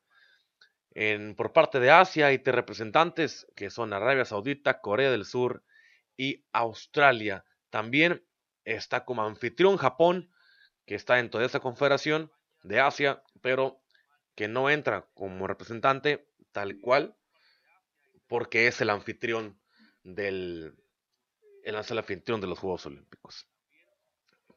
En, 0.92 1.36
por 1.36 1.54
parte 1.54 1.80
de 1.80 1.92
Asia 1.92 2.28
hay 2.28 2.40
tres 2.40 2.56
representantes 2.56 3.48
que 3.56 3.70
son 3.70 3.94
Arabia 3.94 4.26
Saudita, 4.26 4.82
Corea 4.82 5.12
del 5.12 5.26
Sur 5.26 5.64
y 6.20 6.46
Australia. 6.52 7.46
También 7.70 8.22
está 8.66 9.06
como 9.06 9.24
anfitrión 9.24 9.78
Japón, 9.78 10.30
que 10.86 10.96
está 10.96 11.18
en 11.20 11.30
toda 11.30 11.46
esta 11.46 11.62
confederación 11.62 12.30
de 12.62 12.82
Asia, 12.82 13.24
pero 13.42 13.82
que 14.36 14.50
no 14.50 14.70
entra 14.70 15.08
como 15.14 15.48
representante 15.48 16.28
tal 16.52 16.82
cual, 16.82 17.16
porque 18.28 18.68
es 18.68 18.82
el 18.82 18.90
anfitrión 18.90 19.62
del 20.04 20.76
el, 21.64 21.76
anfitrión 21.76 22.42
de 22.42 22.48
los 22.48 22.60
Juegos 22.60 22.86
Olímpicos. 22.86 23.48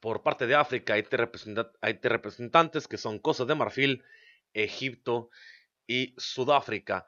por 0.01 0.25
parte 0.25 0.49
de 0.49 0.57
África 0.57 0.95
hay 0.95 1.05
tres, 1.05 1.29
representantes 2.03 2.89
que 2.89 2.99
son 2.99 3.21
Costa 3.21 3.45
de 3.45 3.55
Marfil, 3.55 4.03
Egipto 4.53 5.31
y 5.87 6.13
Sudáfrica. 6.19 7.07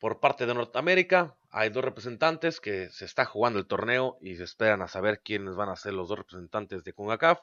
Por 0.00 0.18
parte 0.18 0.46
de 0.46 0.54
Norteamérica 0.54 1.36
hay 1.50 1.68
dos 1.68 1.84
representantes 1.84 2.58
que 2.58 2.88
se 2.88 3.04
está 3.04 3.26
jugando 3.26 3.58
el 3.58 3.66
torneo 3.66 4.16
y 4.22 4.34
se 4.34 4.44
esperan 4.44 4.80
a 4.80 4.88
saber 4.88 5.20
quiénes 5.20 5.56
van 5.56 5.68
a 5.68 5.76
ser 5.76 5.92
los 5.92 6.08
dos 6.08 6.18
representantes 6.18 6.84
de 6.84 6.94
CONCACAF. 6.94 7.40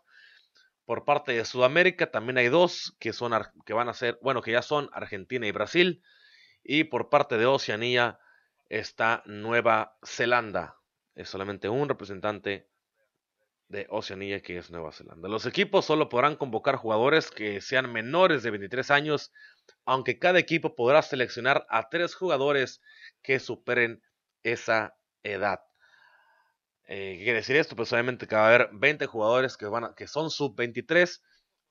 Por 0.83 1.05
parte 1.05 1.33
de 1.33 1.45
Sudamérica 1.45 2.09
también 2.09 2.39
hay 2.39 2.49
dos 2.49 2.95
que 2.97 3.13
son 3.13 3.31
que 3.63 3.73
van 3.73 3.89
a 3.89 3.93
ser, 3.93 4.17
bueno, 4.23 4.41
que 4.41 4.53
ya 4.53 4.63
son 4.63 4.89
Argentina 4.91 5.45
y 5.45 5.51
Brasil. 5.51 6.01
Y 6.63 6.85
por 6.85 7.09
parte 7.09 7.37
de 7.37 7.45
Oceanía 7.45 8.17
está 8.69 9.21
Nueva 9.27 9.95
Zelanda. 10.03 10.77
Es 11.13 11.29
solamente 11.29 11.69
un 11.69 11.87
representante 11.87 12.67
de 13.69 13.85
Oceanía 13.89 14.41
que 14.41 14.57
es 14.57 14.71
Nueva 14.71 14.91
Zelanda. 14.91 15.27
Los 15.27 15.45
equipos 15.45 15.85
solo 15.85 16.09
podrán 16.09 16.35
convocar 16.35 16.75
jugadores 16.75 17.31
que 17.31 17.61
sean 17.61 17.91
menores 17.91 18.43
de 18.43 18.51
23 18.51 18.91
años, 18.91 19.33
aunque 19.85 20.19
cada 20.19 20.39
equipo 20.39 20.75
podrá 20.75 21.01
seleccionar 21.01 21.65
a 21.69 21.89
tres 21.89 22.15
jugadores 22.15 22.81
que 23.21 23.39
superen 23.39 24.01
esa 24.43 24.97
edad. 25.23 25.61
Eh, 26.85 27.17
¿Qué 27.17 27.23
quiere 27.23 27.39
decir 27.39 27.57
esto? 27.57 27.75
Pues 27.75 27.91
obviamente 27.91 28.27
que 28.27 28.35
va 28.35 28.43
a 28.43 28.47
haber 28.47 28.69
20 28.71 29.05
jugadores 29.07 29.57
que, 29.57 29.65
van 29.65 29.93
que 29.95 30.07
son 30.07 30.29
sub-23 30.29 31.21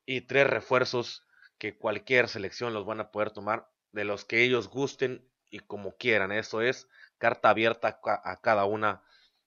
y 0.04 0.20
tres 0.22 0.46
refuerzos 0.46 1.26
que 1.58 1.78
cualquier 1.78 2.28
selección 2.28 2.74
los 2.74 2.84
van 2.84 3.00
a 3.00 3.10
poder 3.10 3.30
tomar 3.30 3.70
de 3.92 4.04
los 4.04 4.26
que 4.26 4.42
ellos 4.42 4.68
gusten 4.68 5.26
y 5.50 5.60
como 5.60 5.96
quieran. 5.96 6.32
Eso 6.32 6.60
es 6.60 6.86
carta 7.16 7.48
abierta 7.48 7.98
a 8.04 8.40
cada 8.42 8.66
una 8.66 9.02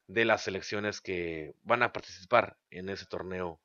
de 0.09 0.25
las 0.25 0.43
selecciones 0.43 1.01
que 1.01 1.53
van 1.61 1.83
a 1.83 1.93
participar 1.93 2.57
en 2.71 2.89
ese 2.89 3.05
torneo 3.05 3.61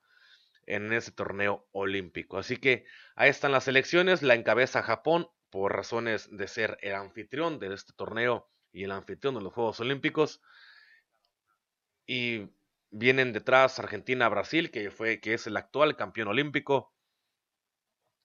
en 0.67 0.93
ese 0.93 1.11
torneo 1.11 1.67
olímpico. 1.73 2.39
Así 2.39 2.57
que 2.57 2.87
ahí 3.17 3.29
están 3.29 3.53
las 3.53 3.65
selecciones, 3.65 4.23
la 4.23 4.35
encabeza 4.35 4.83
Japón 4.83 5.29
por 5.51 5.75
razones 5.75 6.35
de 6.35 6.49
ser 6.49 6.79
el 6.81 6.95
anfitrión 6.95 7.59
de 7.59 7.75
este 7.75 7.93
torneo 7.93 8.49
y 8.73 8.85
el 8.85 8.93
anfitrión 8.93 9.35
de 9.35 9.43
los 9.43 9.53
Juegos 9.53 9.81
Olímpicos. 9.81 10.41
Y 12.07 12.51
vienen 12.91 13.33
detrás 13.33 13.79
Argentina, 13.79 14.29
Brasil, 14.29 14.71
que, 14.71 14.91
fue, 14.91 15.21
que 15.21 15.35
es 15.35 15.47
el 15.47 15.57
actual 15.57 15.97
campeón 15.97 16.29
olímpico. 16.29 16.95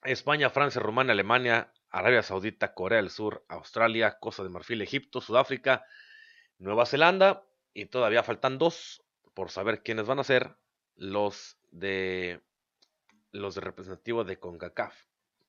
España, 0.02 0.48
Francia, 0.48 0.80
Rumania, 0.80 1.12
Alemania, 1.12 1.72
Arabia 1.90 2.22
Saudita, 2.22 2.72
Corea 2.72 2.98
del 2.98 3.10
Sur, 3.10 3.44
Australia, 3.48 4.18
Costa 4.18 4.42
de 4.42 4.48
Marfil, 4.48 4.80
Egipto, 4.80 5.20
Sudáfrica, 5.20 5.84
Nueva 6.58 6.86
Zelanda. 6.86 7.44
Y 7.72 7.86
todavía 7.86 8.22
faltan 8.22 8.58
dos 8.58 9.02
por 9.34 9.50
saber 9.50 9.82
quiénes 9.82 10.06
van 10.06 10.18
a 10.18 10.24
ser 10.24 10.56
los 10.96 11.56
de 11.70 12.40
los 13.32 13.56
representativos 13.56 14.26
de 14.26 14.38
CONCACAF. 14.38 14.94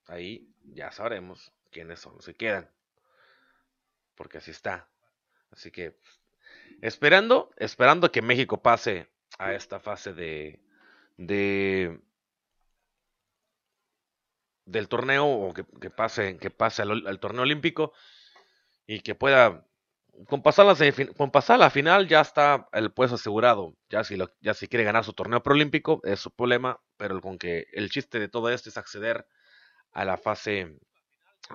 Ahí 0.08 0.54
ya 0.64 0.92
sabremos 0.92 1.52
quiénes 1.72 2.00
son 2.00 2.16
los 2.16 2.26
que 2.26 2.36
quedan. 2.36 2.70
Porque 4.16 4.38
así 4.38 4.52
está. 4.52 4.88
Así 5.52 5.72
que 5.72 5.98
Esperando, 6.82 7.52
esperando 7.58 8.12
que 8.12 8.22
México 8.22 8.62
pase 8.62 9.08
a 9.38 9.54
esta 9.54 9.80
fase 9.80 10.14
de, 10.14 10.60
de 11.18 12.00
del 14.66 14.88
torneo 14.88 15.28
o 15.28 15.54
que, 15.54 15.64
pase, 15.90 16.38
que 16.38 16.50
pase 16.50 16.82
al, 16.82 17.20
torneo 17.20 17.44
olímpico 17.44 17.94
y 18.88 19.02
que 19.02 19.14
pueda 19.14 19.66
con 20.28 20.42
pasar, 20.42 21.58
la, 21.60 21.70
final 21.70 22.08
ya 22.08 22.22
está 22.22 22.68
el 22.72 22.92
puesto 22.92 23.16
asegurado. 23.16 23.76
Ya 23.90 24.04
si, 24.04 24.68
quiere 24.68 24.84
ganar 24.84 25.04
su 25.04 25.14
torneo 25.14 25.44
preolímpico 25.44 26.02
es 26.04 26.20
su 26.20 26.32
problema, 26.32 26.80
pero 26.98 27.22
con 27.22 27.38
que 27.38 27.68
el 27.74 27.90
chiste 27.90 28.20
de 28.20 28.28
todo 28.28 28.50
esto 28.50 28.70
es 28.70 28.78
acceder 28.78 29.28
a 29.92 30.06
la 30.06 30.18
fase 30.18 30.78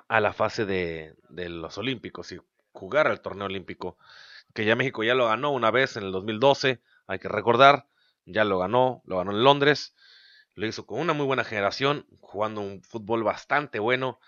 a 0.08 0.20
la 0.20 0.32
fase 0.32 0.66
de, 0.66 1.14
de 1.28 1.48
los 1.48 1.78
olímpicos 1.78 2.32
y 2.32 2.38
jugar 2.72 3.06
al 3.06 3.20
torneo 3.20 3.46
olímpico 3.46 3.96
que 4.52 4.64
ya 4.64 4.74
México 4.74 5.04
ya 5.04 5.14
lo 5.14 5.26
ganó 5.26 5.50
una 5.50 5.70
vez 5.70 5.96
en 5.96 6.04
el 6.04 6.12
2012, 6.12 6.80
hay 7.06 7.18
que 7.18 7.28
recordar, 7.28 7.86
ya 8.24 8.44
lo 8.44 8.58
ganó, 8.58 9.02
lo 9.04 9.18
ganó 9.18 9.32
en 9.32 9.44
Londres, 9.44 9.94
lo 10.54 10.66
hizo 10.66 10.86
con 10.86 10.98
una 10.98 11.12
muy 11.12 11.26
buena 11.26 11.44
generación, 11.44 12.06
jugando 12.20 12.62
un 12.62 12.82
fútbol 12.82 13.22
bastante 13.22 13.78
bueno, 13.78 14.18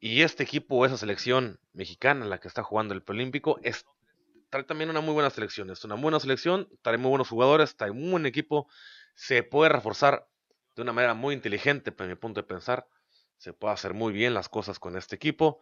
y 0.00 0.22
este 0.22 0.42
equipo, 0.42 0.84
esa 0.84 0.96
selección 0.96 1.58
mexicana, 1.72 2.26
la 2.26 2.38
que 2.38 2.48
está 2.48 2.62
jugando 2.62 2.94
el 2.94 3.02
Preolímpico, 3.02 3.58
es 3.62 3.86
trae 4.50 4.64
también 4.64 4.90
una 4.90 5.00
muy 5.00 5.14
buena 5.14 5.30
selección, 5.30 5.70
es 5.70 5.82
una 5.84 5.94
buena 5.94 6.20
selección, 6.20 6.68
trae 6.82 6.98
muy 6.98 7.08
buenos 7.08 7.28
jugadores, 7.28 7.76
trae 7.76 7.90
un 7.90 8.10
buen 8.10 8.26
equipo, 8.26 8.68
se 9.14 9.42
puede 9.42 9.70
reforzar 9.70 10.28
de 10.76 10.82
una 10.82 10.92
manera 10.92 11.14
muy 11.14 11.34
inteligente, 11.34 11.90
para 11.92 12.08
mi 12.08 12.16
punto 12.16 12.40
de 12.40 12.46
pensar, 12.46 12.86
se 13.38 13.52
puede 13.52 13.74
hacer 13.74 13.94
muy 13.94 14.12
bien 14.12 14.34
las 14.34 14.48
cosas 14.48 14.78
con 14.78 14.96
este 14.96 15.16
equipo. 15.16 15.60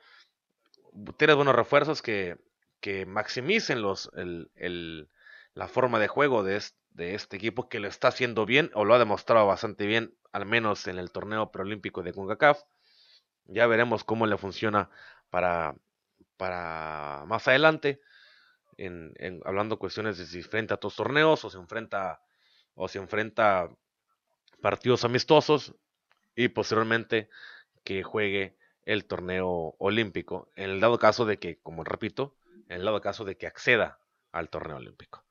Tienes 1.16 1.36
buenos 1.36 1.54
refuerzos 1.54 2.02
que 2.02 2.36
que 2.80 3.06
maximicen 3.06 3.82
los, 3.82 4.10
el, 4.16 5.08
la 5.54 5.68
forma 5.68 5.98
de 5.98 6.08
juego 6.08 6.42
de 6.42 6.56
este, 6.56 7.36
equipo 7.36 7.68
que 7.68 7.80
lo 7.80 7.88
está 7.88 8.08
haciendo 8.08 8.46
bien 8.46 8.70
o 8.74 8.84
lo 8.84 8.94
ha 8.94 8.98
demostrado 8.98 9.46
bastante 9.46 9.86
bien, 9.86 10.14
al 10.32 10.46
menos 10.46 10.86
en 10.86 10.98
el 10.98 11.10
torneo 11.10 11.50
preolímpico 11.50 12.02
de 12.02 12.12
CONCACAF. 12.12 12.62
Ya 13.46 13.66
veremos 13.66 14.04
cómo 14.04 14.26
le 14.26 14.36
funciona 14.38 14.90
para, 15.30 15.74
para 16.36 17.24
más 17.26 17.46
adelante, 17.48 18.00
en, 18.76 19.42
hablando 19.44 19.78
cuestiones 19.78 20.18
de 20.18 20.26
si 20.26 20.38
enfrenta 20.38 20.74
a 20.74 20.76
todos 20.78 20.96
torneos 20.96 21.44
o 21.44 21.50
se 21.50 21.58
enfrenta 21.58 22.22
o 22.74 22.88
se 22.88 22.98
enfrenta 22.98 23.68
partidos 24.62 25.04
amistosos 25.04 25.74
y 26.34 26.48
posteriormente 26.48 27.28
que 27.84 28.02
juegue 28.02 28.56
el 28.84 29.04
torneo 29.04 29.74
olímpico. 29.78 30.50
En 30.56 30.70
el 30.70 30.80
dado 30.80 30.98
caso 30.98 31.26
de 31.26 31.38
que, 31.38 31.58
como 31.58 31.84
repito, 31.84 32.36
en 32.68 32.76
el 32.76 32.84
lado 32.84 33.00
caso 33.00 33.24
de 33.24 33.36
que 33.36 33.46
acceda 33.46 33.98
al 34.32 34.48
torneo 34.48 34.76
olímpico. 34.76 35.24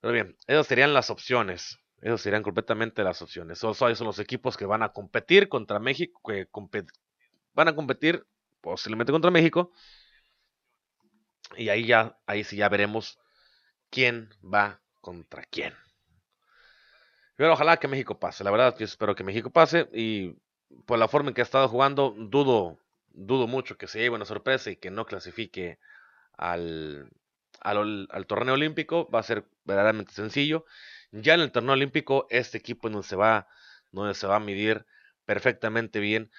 Pero 0.00 0.12
bien, 0.12 0.36
esas 0.46 0.66
serían 0.66 0.94
las 0.94 1.10
opciones. 1.10 1.78
Esas 2.00 2.20
serían 2.20 2.42
completamente 2.42 3.02
las 3.02 3.22
opciones. 3.22 3.58
Esos 3.58 3.76
son 3.76 4.06
los 4.06 4.18
equipos 4.18 4.56
que 4.56 4.66
van 4.66 4.82
a 4.82 4.92
competir 4.92 5.48
contra 5.48 5.80
México, 5.80 6.20
que 6.24 6.46
van 7.58 7.68
a 7.68 7.74
competir 7.74 8.24
posiblemente 8.60 9.12
contra 9.12 9.32
México. 9.32 9.72
Y 11.56 11.70
ahí 11.70 11.86
ya, 11.86 12.16
ahí 12.26 12.44
sí 12.44 12.56
ya 12.56 12.68
veremos 12.68 13.18
quién 13.90 14.30
va 14.42 14.80
contra 15.00 15.42
quién. 15.44 15.74
Pero 17.34 17.52
ojalá 17.52 17.78
que 17.78 17.88
México 17.88 18.18
pase. 18.20 18.44
La 18.44 18.52
verdad, 18.52 18.76
yo 18.78 18.84
espero 18.84 19.16
que 19.16 19.24
México 19.24 19.50
pase. 19.50 19.88
Y 19.92 20.36
por 20.86 20.98
la 21.00 21.08
forma 21.08 21.30
en 21.30 21.34
que 21.34 21.40
ha 21.40 21.44
estado 21.50 21.68
jugando, 21.68 22.14
dudo, 22.16 22.78
dudo 23.08 23.48
mucho 23.48 23.76
que 23.76 23.88
se 23.88 23.98
lleve 23.98 24.14
una 24.14 24.24
sorpresa 24.24 24.70
y 24.70 24.76
que 24.76 24.90
no 24.92 25.04
clasifique 25.04 25.80
al, 26.36 27.10
al, 27.60 28.26
torneo 28.28 28.54
olímpico 28.54 29.08
va 29.10 29.18
a 29.20 29.24
ser 29.24 29.46
verdaderamente 29.64 30.12
sencillo. 30.12 30.64
Ya 31.10 31.34
en 31.34 31.40
el 31.40 31.50
torneo 31.50 31.72
olímpico, 31.72 32.28
este 32.30 32.58
equipo 32.58 32.88
no 32.88 33.02
se 33.02 33.16
va, 33.16 33.48
donde 33.90 34.14
se 34.14 34.28
va 34.28 34.36
a 34.36 34.40
medir 34.40 34.86
perfectamente 35.24 35.98
bien 35.98 36.30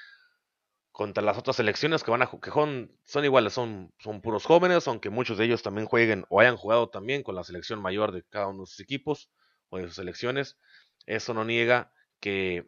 contra 0.99 1.23
las 1.23 1.37
otras 1.37 1.55
selecciones 1.55 2.03
que 2.03 2.11
van 2.11 2.23
a 2.23 2.29
que 2.29 2.51
son, 2.51 3.23
iguales, 3.23 3.53
son, 3.53 3.93
son 3.99 4.19
puros 4.19 4.45
jóvenes, 4.45 4.85
aunque 4.85 5.09
muchos 5.09 5.37
de 5.37 5.45
ellos 5.45 5.63
también 5.63 5.87
jueguen 5.87 6.25
o 6.27 6.41
hayan 6.41 6.57
jugado 6.57 6.89
también 6.89 7.23
con 7.23 7.35
la 7.35 7.45
selección 7.45 7.81
mayor 7.81 8.11
de 8.11 8.23
cada 8.23 8.47
uno 8.47 8.63
de 8.63 8.65
sus 8.65 8.81
equipos 8.81 9.31
o 9.69 9.77
de 9.77 9.85
sus 9.85 9.95
selecciones. 9.95 10.57
Eso 11.05 11.33
no 11.33 11.45
niega 11.45 11.93
que, 12.19 12.65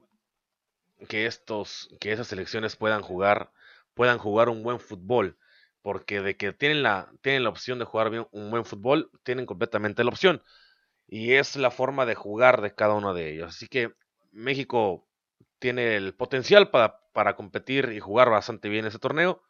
que 1.10 1.26
estos, 1.26 1.89
que 2.00 2.13
esas 2.13 2.28
selecciones 2.28 2.78
puedan 2.78 3.02
jugar, 3.02 3.52
puedan 3.96 4.17
jugar 4.17 4.48
un 4.48 4.63
buen 4.63 4.80
fútbol 4.80 5.38
porque 5.82 6.22
de 6.22 6.38
que 6.38 6.54
tienen 6.54 6.84
la, 6.84 7.12
tienen 7.20 7.44
la 7.44 7.50
opción 7.50 7.80
de 7.80 7.86
jugar 7.86 8.12
bien, 8.12 8.28
un 8.32 8.50
buen 8.50 8.63
fútbol, 8.63 9.12
tienen 9.24 9.46
completamente 9.46 10.06
la 10.06 10.10
opción. 10.10 10.41
Y 11.06 11.34
es 11.34 11.58
la 11.58 11.70
forma 11.70 12.06
de 12.06 12.15
jugar 12.15 12.62
de 12.62 12.74
cada 12.74 12.94
uno 12.94 13.13
de 13.13 13.34
ellos. 13.34 13.50
Así 13.50 13.67
que 13.67 13.94
México 14.32 15.06
tiene 15.62 15.95
el 15.95 16.15
potencial 16.15 16.71
para, 16.71 17.00
para 17.13 17.36
competir 17.36 17.91
y 17.93 18.00
jugar 18.00 18.32
bastante 18.32 18.67
bien 18.67 18.86
ese 18.86 18.97
torneo. 18.97 19.43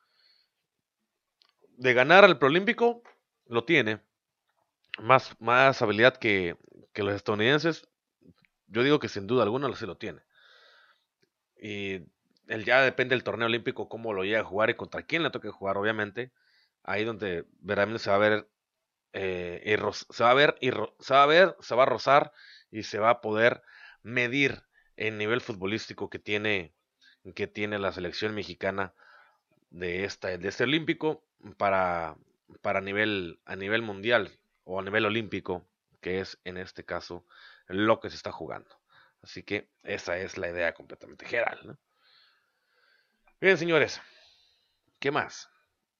De 1.77 1.93
ganar 1.93 2.25
al 2.25 2.37
Proolímpico, 2.37 3.01
lo 3.47 3.63
tiene. 3.63 4.01
Más, 4.99 5.39
más 5.39 5.81
habilidad 5.81 6.17
que, 6.17 6.57
que 6.93 7.03
los 7.03 7.15
estadounidenses. 7.15 7.87
Yo 8.67 8.83
digo 8.83 8.99
que 8.99 9.07
sin 9.07 9.25
duda 9.25 9.43
alguna 9.43 9.73
sí 9.73 9.85
lo 9.85 9.97
tiene. 9.97 10.21
Y 11.55 12.01
él 12.47 12.65
ya 12.65 12.81
depende 12.81 13.15
del 13.15 13.23
torneo 13.23 13.47
olímpico 13.47 13.87
cómo 13.87 14.13
lo 14.13 14.25
llega 14.25 14.41
a 14.41 14.43
jugar 14.43 14.69
y 14.69 14.75
contra 14.75 15.03
quién 15.03 15.23
le 15.23 15.29
toque 15.29 15.49
jugar, 15.49 15.77
obviamente. 15.77 16.33
Ahí 16.83 17.05
donde 17.05 17.45
verdaderamente 17.61 18.03
se 18.03 18.09
va 18.09 18.17
a 18.17 18.19
ver, 18.19 18.49
eh, 19.13 19.77
se 20.09 20.23
va 20.25 20.31
a 20.31 20.33
ver, 20.33 20.57
se 20.99 21.13
va 21.13 21.23
a 21.23 21.27
ver, 21.27 21.55
se 21.61 21.73
va 21.73 21.83
a 21.83 21.85
rozar 21.85 22.33
y 22.69 22.83
se 22.83 22.99
va 22.99 23.11
a 23.11 23.21
poder 23.21 23.63
medir 24.03 24.61
el 25.07 25.17
nivel 25.17 25.41
futbolístico 25.41 26.09
que 26.11 26.19
tiene, 26.19 26.73
que 27.33 27.47
tiene 27.47 27.79
la 27.79 27.91
selección 27.91 28.35
mexicana 28.35 28.93
de 29.71 30.03
esta, 30.05 30.37
de 30.37 30.47
este 30.47 30.63
olímpico 30.63 31.23
para, 31.57 32.15
para 32.61 32.81
nivel, 32.81 33.39
a 33.45 33.55
nivel 33.55 33.81
mundial 33.81 34.31
o 34.63 34.79
a 34.79 34.83
nivel 34.83 35.05
olímpico, 35.05 35.67
que 36.01 36.19
es 36.19 36.39
en 36.43 36.57
este 36.57 36.85
caso 36.85 37.25
lo 37.67 37.99
que 37.99 38.11
se 38.11 38.15
está 38.15 38.31
jugando. 38.31 38.69
Así 39.23 39.41
que 39.41 39.69
esa 39.83 40.17
es 40.17 40.37
la 40.37 40.49
idea 40.49 40.73
completamente 40.73 41.25
general. 41.25 41.79
Bien, 43.39 43.57
señores. 43.57 43.99
¿Qué 44.99 45.09
más? 45.09 45.49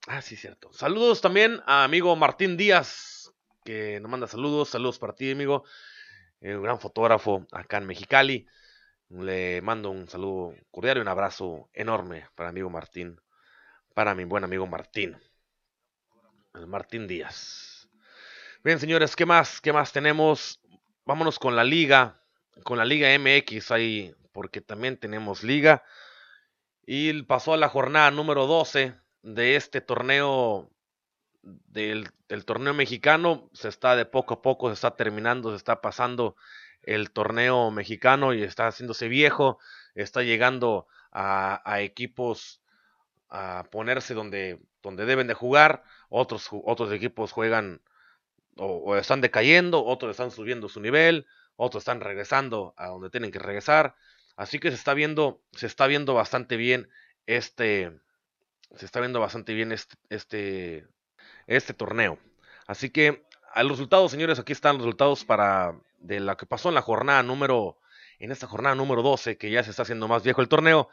Ah, 0.05 0.21
sí, 0.21 0.35
cierto. 0.35 0.71
Saludos 0.73 1.21
también 1.21 1.59
a 1.65 1.83
amigo 1.83 2.15
Martín 2.15 2.55
Díaz, 2.55 3.33
que 3.65 3.99
nos 3.99 4.11
manda 4.11 4.27
saludos. 4.27 4.69
Saludos 4.69 4.99
para 4.99 5.13
ti, 5.13 5.31
amigo. 5.31 5.63
Un 6.39 6.61
gran 6.61 6.79
fotógrafo 6.79 7.47
acá 7.51 7.77
en 7.77 7.87
Mexicali. 7.87 8.47
Le 9.11 9.61
mando 9.61 9.91
un 9.91 10.07
saludo 10.07 10.55
cordial 10.71 10.97
y 10.97 11.01
un 11.01 11.07
abrazo 11.07 11.69
enorme 11.73 12.27
para 12.35 12.49
amigo 12.49 12.69
Martín. 12.69 13.19
Para 13.93 14.15
mi 14.15 14.23
buen 14.23 14.43
amigo 14.43 14.67
Martín. 14.67 15.17
Martín 16.67 17.07
Díaz. 17.07 17.89
Bien, 18.63 18.79
señores, 18.79 19.15
¿qué 19.15 19.25
más? 19.25 19.61
¿Qué 19.61 19.73
más 19.73 19.91
tenemos? 19.91 20.61
Vámonos 21.05 21.39
con 21.39 21.55
la 21.55 21.63
liga 21.63 22.21
con 22.63 22.77
la 22.77 22.85
Liga 22.85 23.09
MX 23.17 23.71
ahí, 23.71 24.15
porque 24.31 24.61
también 24.61 24.97
tenemos 24.97 25.43
liga. 25.43 25.83
Y 26.85 27.23
pasó 27.23 27.53
a 27.53 27.57
la 27.57 27.69
jornada 27.69 28.11
número 28.11 28.47
12 28.47 28.95
de 29.21 29.55
este 29.55 29.81
torneo, 29.81 30.71
del, 31.41 32.09
torneo 32.45 32.73
mexicano. 32.73 33.49
Se 33.53 33.69
está 33.69 33.95
de 33.95 34.05
poco 34.05 34.35
a 34.35 34.41
poco, 34.41 34.67
se 34.69 34.73
está 34.73 34.95
terminando, 34.95 35.51
se 35.51 35.57
está 35.57 35.81
pasando 35.81 36.35
el 36.83 37.11
torneo 37.11 37.71
mexicano 37.71 38.33
y 38.33 38.43
está 38.43 38.67
haciéndose 38.67 39.07
viejo. 39.07 39.59
Está 39.95 40.23
llegando 40.23 40.87
a, 41.11 41.61
equipos 41.81 42.61
a 43.29 43.65
ponerse 43.71 44.13
donde, 44.13 44.59
donde 44.81 45.05
deben 45.05 45.27
de 45.27 45.33
jugar. 45.33 45.83
Otros, 46.09 46.49
otros 46.51 46.91
equipos 46.91 47.31
juegan 47.31 47.81
o 48.57 48.97
están 48.97 49.21
decayendo, 49.21 49.83
otros 49.85 50.11
están 50.11 50.29
subiendo 50.29 50.67
su 50.67 50.81
nivel 50.81 51.25
otros 51.63 51.81
están 51.81 52.01
regresando 52.01 52.73
a 52.75 52.87
donde 52.87 53.11
tienen 53.11 53.31
que 53.31 53.37
regresar. 53.37 53.95
Así 54.35 54.59
que 54.59 54.69
se 54.69 54.75
está 54.75 54.95
viendo, 54.95 55.43
se 55.51 55.67
está 55.67 55.85
viendo 55.85 56.15
bastante 56.15 56.57
bien 56.57 56.89
este, 57.27 57.91
se 58.75 58.85
está 58.85 58.99
viendo 58.99 59.19
bastante 59.19 59.53
bien 59.53 59.71
este, 59.71 60.87
este, 61.45 61.73
torneo. 61.75 62.17
Así 62.65 62.89
que 62.89 63.23
los 63.55 63.71
resultados, 63.73 64.09
señores, 64.09 64.39
aquí 64.39 64.53
están 64.53 64.77
los 64.77 64.85
resultados 64.85 65.23
para 65.23 65.79
de 66.01 66.19
lo 66.19 66.35
que 66.37 66.45
pasó 66.45 66.69
en 66.69 66.75
la 66.75 66.81
jornada 66.81 67.23
número, 67.23 67.79
en 68.19 68.31
esta 68.31 68.47
jornada 68.47 68.75
número 68.75 69.01
12, 69.01 69.37
que 69.37 69.51
ya 69.51 69.63
se 69.63 69.69
está 69.69 69.83
haciendo 69.83 70.07
más 70.07 70.23
viejo 70.23 70.41
el 70.41 70.49
torneo. 70.49 70.89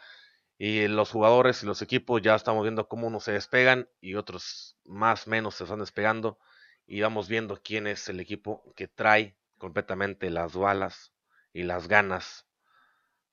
Y 0.58 0.88
los 0.88 1.10
jugadores 1.10 1.62
y 1.62 1.66
los 1.66 1.82
equipos 1.82 2.20
ya 2.20 2.34
estamos 2.34 2.62
viendo 2.62 2.88
cómo 2.88 3.06
unos 3.06 3.24
se 3.24 3.32
despegan 3.32 3.88
y 4.00 4.14
otros 4.16 4.76
más 4.84 5.26
menos 5.28 5.54
se 5.54 5.64
están 5.64 5.78
despegando. 5.78 6.38
Y 6.86 7.00
vamos 7.00 7.28
viendo 7.28 7.60
quién 7.62 7.86
es 7.86 8.08
el 8.08 8.18
equipo 8.18 8.72
que 8.74 8.88
trae 8.88 9.36
completamente 9.58 10.30
las 10.30 10.54
balas 10.54 11.12
y 11.52 11.62
las 11.62 11.86
ganas 11.86 12.46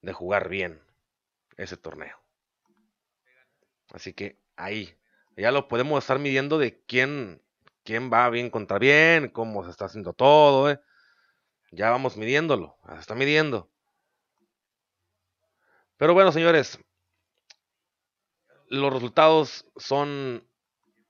de 0.01 0.13
jugar 0.13 0.49
bien 0.49 0.81
ese 1.57 1.77
torneo. 1.77 2.17
Así 3.91 4.13
que 4.13 4.39
ahí 4.55 4.95
ya 5.37 5.51
lo 5.51 5.67
podemos 5.67 6.03
estar 6.03 6.19
midiendo 6.19 6.57
de 6.57 6.83
quién, 6.85 7.41
quién 7.83 8.11
va 8.11 8.29
bien 8.29 8.49
contra 8.49 8.77
bien, 8.77 9.29
cómo 9.29 9.63
se 9.63 9.71
está 9.71 9.85
haciendo 9.85 10.13
todo. 10.13 10.69
¿eh? 10.69 10.79
Ya 11.71 11.89
vamos 11.89 12.17
midiéndolo, 12.17 12.77
está 12.99 13.15
midiendo. 13.15 13.69
Pero 15.97 16.13
bueno, 16.13 16.31
señores, 16.31 16.79
los 18.67 18.93
resultados 18.93 19.65
son 19.77 20.47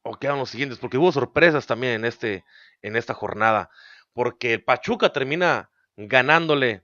o 0.03 0.17
quedan 0.19 0.37
los 0.37 0.49
siguientes, 0.49 0.77
porque 0.77 0.97
hubo 0.97 1.11
sorpresas 1.11 1.65
también 1.65 1.93
en, 1.93 2.05
este, 2.05 2.45
en 2.83 2.95
esta 2.95 3.13
jornada 3.13 3.71
porque 4.15 4.59
Pachuca 4.59 5.11
termina 5.11 5.69
ganándole. 5.97 6.83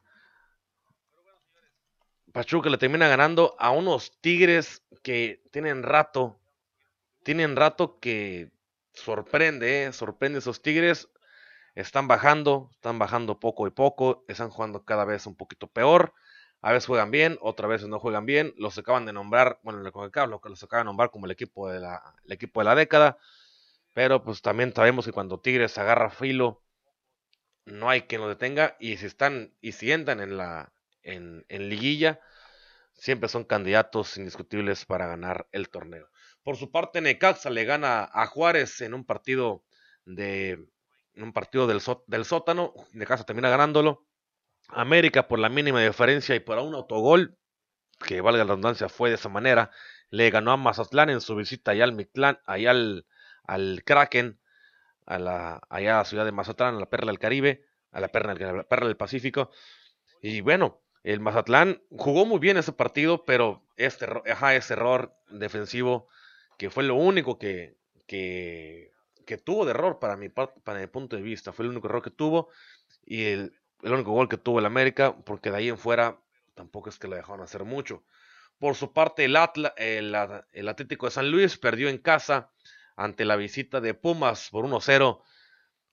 Pachuca 2.34 2.70
le 2.70 2.78
termina 2.78 3.08
ganando 3.08 3.56
a 3.58 3.72
unos 3.72 4.20
Tigres 4.20 4.84
que 5.02 5.42
tienen 5.52 5.82
rato, 5.82 6.42
tienen 7.24 7.56
rato 7.56 8.00
que 8.00 8.52
sorprende, 8.94 9.86
¿eh? 9.86 9.94
sorprende 9.94 10.40
esos 10.40 10.62
Tigres. 10.62 11.08
Están 11.76 12.08
bajando, 12.08 12.70
están 12.74 13.00
bajando 13.00 13.40
poco 13.40 13.68
y 13.68 13.72
poco, 13.72 14.26
están 14.28 14.50
jugando 14.50 14.84
cada 14.84 15.06
vez 15.06 15.26
un 15.26 15.36
poquito 15.36 15.68
peor. 15.68 16.14
A 16.62 16.72
veces 16.72 16.88
juegan 16.88 17.12
bien, 17.12 17.38
otras 17.42 17.70
veces 17.70 17.88
no 17.88 18.00
juegan 18.00 18.26
bien. 18.26 18.54
Los 18.58 18.78
acaban 18.78 19.06
de 19.06 19.14
nombrar, 19.14 19.60
bueno, 19.64 19.80
los 19.80 19.90
acaban 19.96 20.30
de 20.30 20.84
nombrar 20.84 21.10
como 21.10 21.26
el 21.26 21.32
equipo 21.32 21.70
de 21.70 21.80
la, 21.80 22.02
el 22.26 22.32
equipo 22.34 22.62
de 22.62 22.66
la 22.66 22.76
década. 22.76 23.18
Pero 23.94 24.24
pues 24.24 24.42
también 24.42 24.74
sabemos 24.74 25.06
que 25.06 25.12
cuando 25.12 25.40
Tigres 25.40 25.78
agarra 25.78 26.10
filo, 26.12 26.62
no 27.66 27.90
hay 27.90 28.04
quien 28.04 28.22
lo 28.22 28.30
detenga 28.30 28.76
y 28.80 28.98
si 28.98 29.06
están 29.06 29.54
y 29.62 29.74
si 29.74 29.92
entran 29.92 30.20
en 30.20 30.38
la 30.38 30.72
en, 31.04 31.46
liguilla 31.50 32.20
siempre 32.94 33.30
son 33.30 33.44
candidatos 33.44 34.18
indiscutibles 34.18 34.86
para 34.86 35.08
ganar 35.08 35.48
el 35.52 35.70
torneo. 35.70 36.10
Por 36.44 36.58
su 36.58 36.72
parte 36.72 37.02
Necaxa 37.02 37.50
le 37.50 37.66
gana 37.66 38.10
a 38.12 38.28
Juárez 38.28 38.82
en 38.82 38.94
un 38.94 39.06
partido 39.06 39.64
de 40.06 40.66
un 41.16 41.34
partido 41.34 41.68
del, 41.68 41.82
del 42.08 42.26
sótano, 42.26 42.74
Necaxa 42.94 43.26
termina 43.26 43.50
ganándolo. 43.50 44.06
América 44.70 45.28
por 45.28 45.40
la 45.40 45.50
mínima 45.50 45.82
diferencia 45.82 46.36
y 46.36 46.40
por 46.40 46.58
un 46.60 46.76
autogol 46.76 47.38
que 48.06 48.22
valga 48.22 48.44
la 48.44 48.52
redundancia 48.52 48.90
fue 48.90 49.10
de 49.10 49.16
esa 49.16 49.30
manera, 49.30 49.72
le 50.10 50.30
ganó 50.30 50.52
a 50.52 50.58
Mazatlán 50.58 51.10
en 51.10 51.22
su 51.22 51.36
visita 51.36 51.72
allá 51.72 51.84
al 51.84 51.94
Mictlán, 51.94 52.40
allá 52.46 52.72
al, 52.72 53.06
al 53.44 53.84
Kraken 53.86 54.40
a 55.06 55.20
la, 55.20 55.62
allá 55.70 55.96
a 55.96 55.98
la 56.00 56.06
ciudad 56.06 56.26
de 56.26 56.32
Mazatlán, 56.32 56.76
a 56.76 56.80
la 56.80 56.90
perla 56.90 57.12
del 57.12 57.20
Caribe, 57.20 57.66
a 57.92 58.00
la 58.00 58.10
perla, 58.10 58.34
la 58.34 58.64
perla 58.64 58.88
del 58.88 58.98
Pacífico. 58.98 59.52
Y 60.22 60.42
bueno, 60.42 60.82
el 61.04 61.20
Mazatlán 61.20 61.82
jugó 61.90 62.26
muy 62.26 62.40
bien 62.40 62.58
ese 62.58 62.72
partido, 62.72 63.26
pero 63.26 63.66
este, 63.76 64.08
ajá, 64.30 64.56
ese 64.56 64.74
error 64.74 65.16
defensivo, 65.30 66.08
que 66.58 66.70
fue 66.70 66.84
lo 66.84 66.96
único 66.96 67.38
que, 67.38 67.78
que, 68.08 68.92
que 69.26 69.38
tuvo 69.38 69.66
de 69.66 69.72
error 69.72 70.00
para 70.00 70.18
mi, 70.18 70.30
para 70.30 70.80
mi 70.80 70.88
punto 70.88 71.16
de 71.16 71.22
vista, 71.22 71.54
fue 71.54 71.66
el 71.66 71.72
único 71.72 71.88
error 71.88 72.02
que 72.02 72.12
tuvo 72.12 72.50
y 73.06 73.26
el, 73.26 73.54
el 73.84 73.94
único 73.94 74.12
gol 74.12 74.30
que 74.30 74.38
tuvo 74.38 74.60
el 74.60 74.66
América, 74.66 75.16
porque 75.26 75.52
de 75.52 75.58
ahí 75.58 75.70
en 75.70 75.78
fuera 75.78 76.20
tampoco 76.54 76.90
es 76.90 77.00
que 77.00 77.08
lo 77.08 77.16
dejaron 77.16 77.42
hacer 77.42 77.64
mucho. 77.64 78.04
Por 78.60 78.76
su 78.76 78.94
parte, 78.94 79.26
el, 79.26 79.36
Atla, 79.36 79.74
el, 79.78 80.16
el 80.52 80.70
Atlético 80.70 81.08
de 81.08 81.12
San 81.12 81.32
Luis 81.32 81.58
perdió 81.58 81.90
en 81.90 81.98
casa 81.98 82.52
ante 82.96 83.26
la 83.26 83.36
visita 83.36 83.82
de 83.82 83.94
Pumas 83.94 84.50
por 84.52 84.66
1-0. 84.66 85.22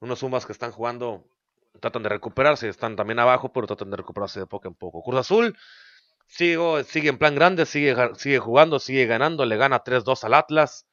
Unos 0.00 0.20
Pumas 0.20 0.44
que 0.44 0.52
están 0.52 0.72
jugando, 0.72 1.24
tratan 1.80 2.02
de 2.02 2.10
recuperarse, 2.10 2.68
están 2.68 2.96
también 2.96 3.18
abajo, 3.18 3.52
pero 3.52 3.66
tratan 3.66 3.90
de 3.90 3.96
recuperarse 3.96 4.40
de 4.40 4.46
poco 4.46 4.68
en 4.68 4.74
poco. 4.74 5.02
Cruz 5.02 5.20
Azul 5.20 5.56
sigue, 6.26 6.84
sigue 6.84 7.08
en 7.08 7.18
plan 7.18 7.34
grande, 7.34 7.66
sigue, 7.66 7.96
sigue 8.16 8.38
jugando, 8.38 8.78
sigue 8.78 9.06
ganando, 9.06 9.44
le 9.46 9.56
gana 9.56 9.82
3-2 9.82 10.24
al 10.24 10.34
Atlas 10.34 10.86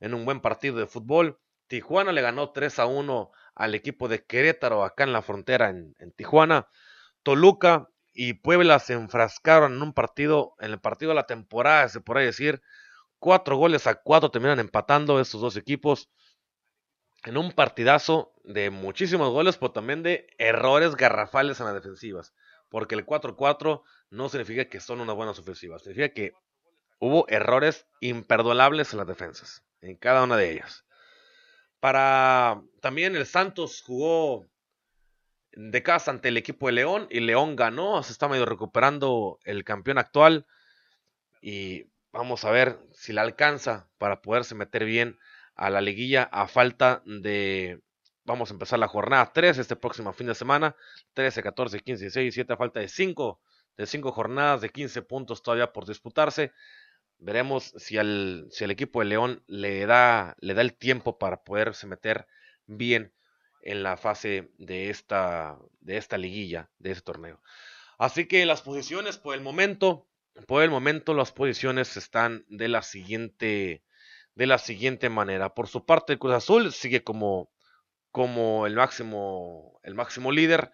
en 0.00 0.14
un 0.14 0.24
buen 0.24 0.40
partido 0.40 0.76
de 0.76 0.86
fútbol. 0.86 1.40
Tijuana 1.66 2.12
le 2.12 2.22
ganó 2.22 2.52
3-1 2.52 3.30
al 3.54 3.74
equipo 3.74 4.08
de 4.08 4.24
Querétaro 4.24 4.84
acá 4.84 5.04
en 5.04 5.12
la 5.12 5.22
frontera 5.22 5.70
en, 5.70 5.94
en 5.98 6.12
Tijuana. 6.12 6.68
Toluca 7.22 7.88
y 8.12 8.34
Puebla 8.34 8.78
se 8.78 8.92
enfrascaron 8.94 9.74
en 9.74 9.82
un 9.82 9.92
partido, 9.92 10.54
en 10.60 10.72
el 10.72 10.80
partido 10.80 11.10
de 11.10 11.16
la 11.16 11.26
temporada, 11.26 11.88
se 11.88 12.00
podría 12.00 12.26
decir, 12.26 12.62
Cuatro 13.24 13.56
goles 13.56 13.86
a 13.86 13.94
cuatro 13.94 14.30
terminan 14.30 14.60
empatando 14.60 15.18
estos 15.18 15.40
dos 15.40 15.56
equipos 15.56 16.10
en 17.24 17.38
un 17.38 17.52
partidazo 17.52 18.34
de 18.44 18.68
muchísimos 18.68 19.30
goles, 19.30 19.56
pero 19.56 19.72
también 19.72 20.02
de 20.02 20.26
errores 20.36 20.94
garrafales 20.94 21.58
en 21.58 21.64
las 21.64 21.74
defensivas. 21.74 22.34
Porque 22.68 22.94
el 22.94 23.06
4-4 23.06 23.82
no 24.10 24.28
significa 24.28 24.66
que 24.66 24.78
son 24.78 25.00
unas 25.00 25.16
buenas 25.16 25.38
ofensivas, 25.38 25.82
significa 25.82 26.12
que 26.12 26.32
hubo 26.98 27.26
errores 27.28 27.86
imperdonables 28.00 28.92
en 28.92 28.98
las 28.98 29.06
defensas, 29.06 29.64
en 29.80 29.96
cada 29.96 30.22
una 30.22 30.36
de 30.36 30.52
ellas. 30.52 30.84
Para 31.84 32.62
también 32.80 33.14
el 33.14 33.26
Santos 33.26 33.82
jugó 33.82 34.46
de 35.52 35.82
casa 35.82 36.10
ante 36.10 36.28
el 36.28 36.38
equipo 36.38 36.66
de 36.66 36.72
León 36.72 37.06
y 37.10 37.20
León 37.20 37.56
ganó, 37.56 38.02
se 38.02 38.12
está 38.12 38.26
medio 38.26 38.46
recuperando 38.46 39.38
el 39.44 39.64
campeón 39.64 39.98
actual 39.98 40.46
y 41.42 41.84
Vamos 42.14 42.44
a 42.44 42.52
ver 42.52 42.78
si 42.92 43.12
la 43.12 43.22
alcanza 43.22 43.88
para 43.98 44.22
poderse 44.22 44.54
meter 44.54 44.84
bien 44.84 45.18
a 45.56 45.68
la 45.68 45.80
liguilla 45.80 46.22
a 46.30 46.46
falta 46.46 47.02
de... 47.04 47.82
Vamos 48.24 48.50
a 48.50 48.54
empezar 48.54 48.78
la 48.78 48.86
jornada 48.86 49.32
3 49.34 49.58
este 49.58 49.74
próximo 49.74 50.12
fin 50.12 50.28
de 50.28 50.36
semana. 50.36 50.76
13, 51.14 51.42
14, 51.42 51.80
15, 51.80 52.04
16, 52.04 52.24
17 52.26 52.52
a 52.52 52.56
falta 52.56 52.78
de 52.78 52.86
5 52.86 53.40
de 53.76 53.86
5 53.86 54.12
jornadas 54.12 54.60
de 54.60 54.70
15 54.70 55.02
puntos 55.02 55.42
todavía 55.42 55.72
por 55.72 55.86
disputarse. 55.86 56.52
Veremos 57.24 57.72
si 57.78 57.96
al, 57.96 58.48
el 58.58 58.70
equipo 58.70 59.00
de 59.00 59.06
León 59.06 59.42
le 59.46 59.86
da, 59.86 60.36
le 60.40 60.52
da 60.52 60.60
el 60.60 60.74
tiempo 60.74 61.18
para 61.18 61.42
poderse 61.42 61.86
meter 61.86 62.26
bien 62.66 63.14
en 63.62 63.82
la 63.82 63.96
fase 63.96 64.52
de 64.58 64.90
esta, 64.90 65.58
de 65.80 65.96
esta 65.96 66.18
liguilla, 66.18 66.70
de 66.78 66.90
este 66.90 67.02
torneo. 67.02 67.40
Así 67.96 68.26
que 68.26 68.44
las 68.44 68.60
posiciones 68.60 69.16
por 69.16 69.34
el 69.34 69.40
momento, 69.40 70.06
por 70.46 70.62
el 70.62 70.70
momento 70.70 71.14
las 71.14 71.32
posiciones 71.32 71.96
están 71.96 72.44
de 72.48 72.68
la 72.68 72.82
siguiente 72.82 73.82
de 74.34 74.46
la 74.46 74.58
siguiente 74.58 75.08
manera. 75.08 75.54
Por 75.54 75.68
su 75.68 75.86
parte, 75.86 76.12
el 76.12 76.18
Cruz 76.18 76.34
Azul 76.34 76.72
sigue 76.72 77.02
como, 77.02 77.50
como 78.10 78.66
el, 78.66 78.74
máximo, 78.74 79.80
el 79.82 79.94
máximo 79.94 80.32
líder 80.32 80.72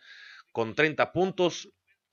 con 0.53 0.75
30 0.75 1.13
puntos. 1.13 1.71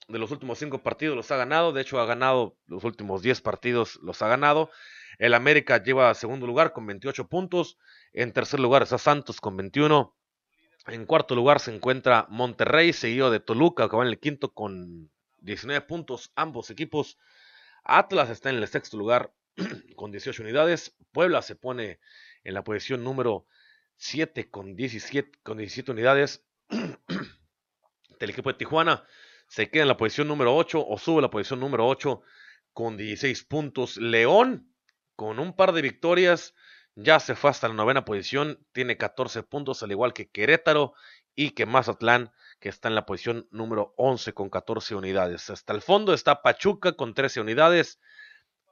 De 0.07 0.19
los 0.19 0.31
últimos 0.31 0.59
cinco 0.59 0.81
partidos 0.81 1.15
los 1.15 1.31
ha 1.31 1.37
ganado. 1.37 1.73
De 1.73 1.81
hecho, 1.81 1.99
ha 1.99 2.05
ganado 2.05 2.57
los 2.65 2.83
últimos 2.83 3.21
10 3.21 3.41
partidos, 3.41 3.99
los 4.01 4.21
ha 4.21 4.27
ganado. 4.27 4.71
El 5.19 5.33
América 5.33 5.81
lleva 5.83 6.13
segundo 6.13 6.47
lugar 6.47 6.73
con 6.73 6.85
28 6.85 7.27
puntos. 7.27 7.77
En 8.13 8.31
tercer 8.33 8.59
lugar 8.59 8.83
está 8.83 8.97
Santos 8.97 9.41
con 9.41 9.57
21. 9.57 10.15
En 10.87 11.05
cuarto 11.05 11.35
lugar 11.35 11.59
se 11.59 11.75
encuentra 11.75 12.25
Monterrey, 12.29 12.93
seguido 12.93 13.29
de 13.29 13.39
Toluca, 13.39 13.89
que 13.89 13.97
va 13.97 14.03
en 14.03 14.09
el 14.09 14.19
quinto 14.19 14.53
con 14.53 15.11
19 15.39 15.85
puntos. 15.85 16.31
Ambos 16.35 16.69
equipos. 16.69 17.17
Atlas 17.83 18.29
está 18.29 18.49
en 18.49 18.57
el 18.57 18.67
sexto 18.67 18.97
lugar 18.97 19.33
con 19.95 20.11
18 20.11 20.41
unidades. 20.41 20.95
Puebla 21.11 21.41
se 21.41 21.55
pone 21.55 21.99
en 22.43 22.53
la 22.53 22.63
posición 22.63 23.03
número 23.03 23.45
7 23.97 24.49
con 24.49 24.75
17, 24.75 25.39
con 25.43 25.57
17 25.57 25.91
unidades. 25.91 26.45
El 28.19 28.29
equipo 28.29 28.51
de 28.51 28.57
Tijuana 28.57 29.05
se 29.47 29.69
queda 29.69 29.83
en 29.83 29.87
la 29.87 29.97
posición 29.97 30.27
número 30.27 30.55
8 30.55 30.85
o 30.87 30.97
sube 30.97 31.19
a 31.19 31.21
la 31.23 31.29
posición 31.29 31.59
número 31.59 31.87
8 31.87 32.21
con 32.73 32.97
16 32.97 33.43
puntos. 33.45 33.97
León, 33.97 34.73
con 35.15 35.39
un 35.39 35.55
par 35.55 35.71
de 35.71 35.81
victorias, 35.81 36.53
ya 36.95 37.19
se 37.19 37.35
fue 37.35 37.49
hasta 37.49 37.67
la 37.67 37.73
novena 37.73 38.05
posición, 38.05 38.59
tiene 38.71 38.97
14 38.97 39.43
puntos, 39.43 39.83
al 39.83 39.91
igual 39.91 40.13
que 40.13 40.29
Querétaro 40.29 40.93
y 41.35 41.51
que 41.51 41.65
Mazatlán, 41.65 42.31
que 42.59 42.69
está 42.69 42.87
en 42.87 42.95
la 42.95 43.05
posición 43.05 43.47
número 43.51 43.93
11 43.97 44.33
con 44.33 44.49
14 44.49 44.95
unidades. 44.95 45.49
Hasta 45.49 45.73
el 45.73 45.81
fondo 45.81 46.13
está 46.13 46.41
Pachuca 46.41 46.93
con 46.93 47.13
13 47.13 47.41
unidades, 47.41 47.99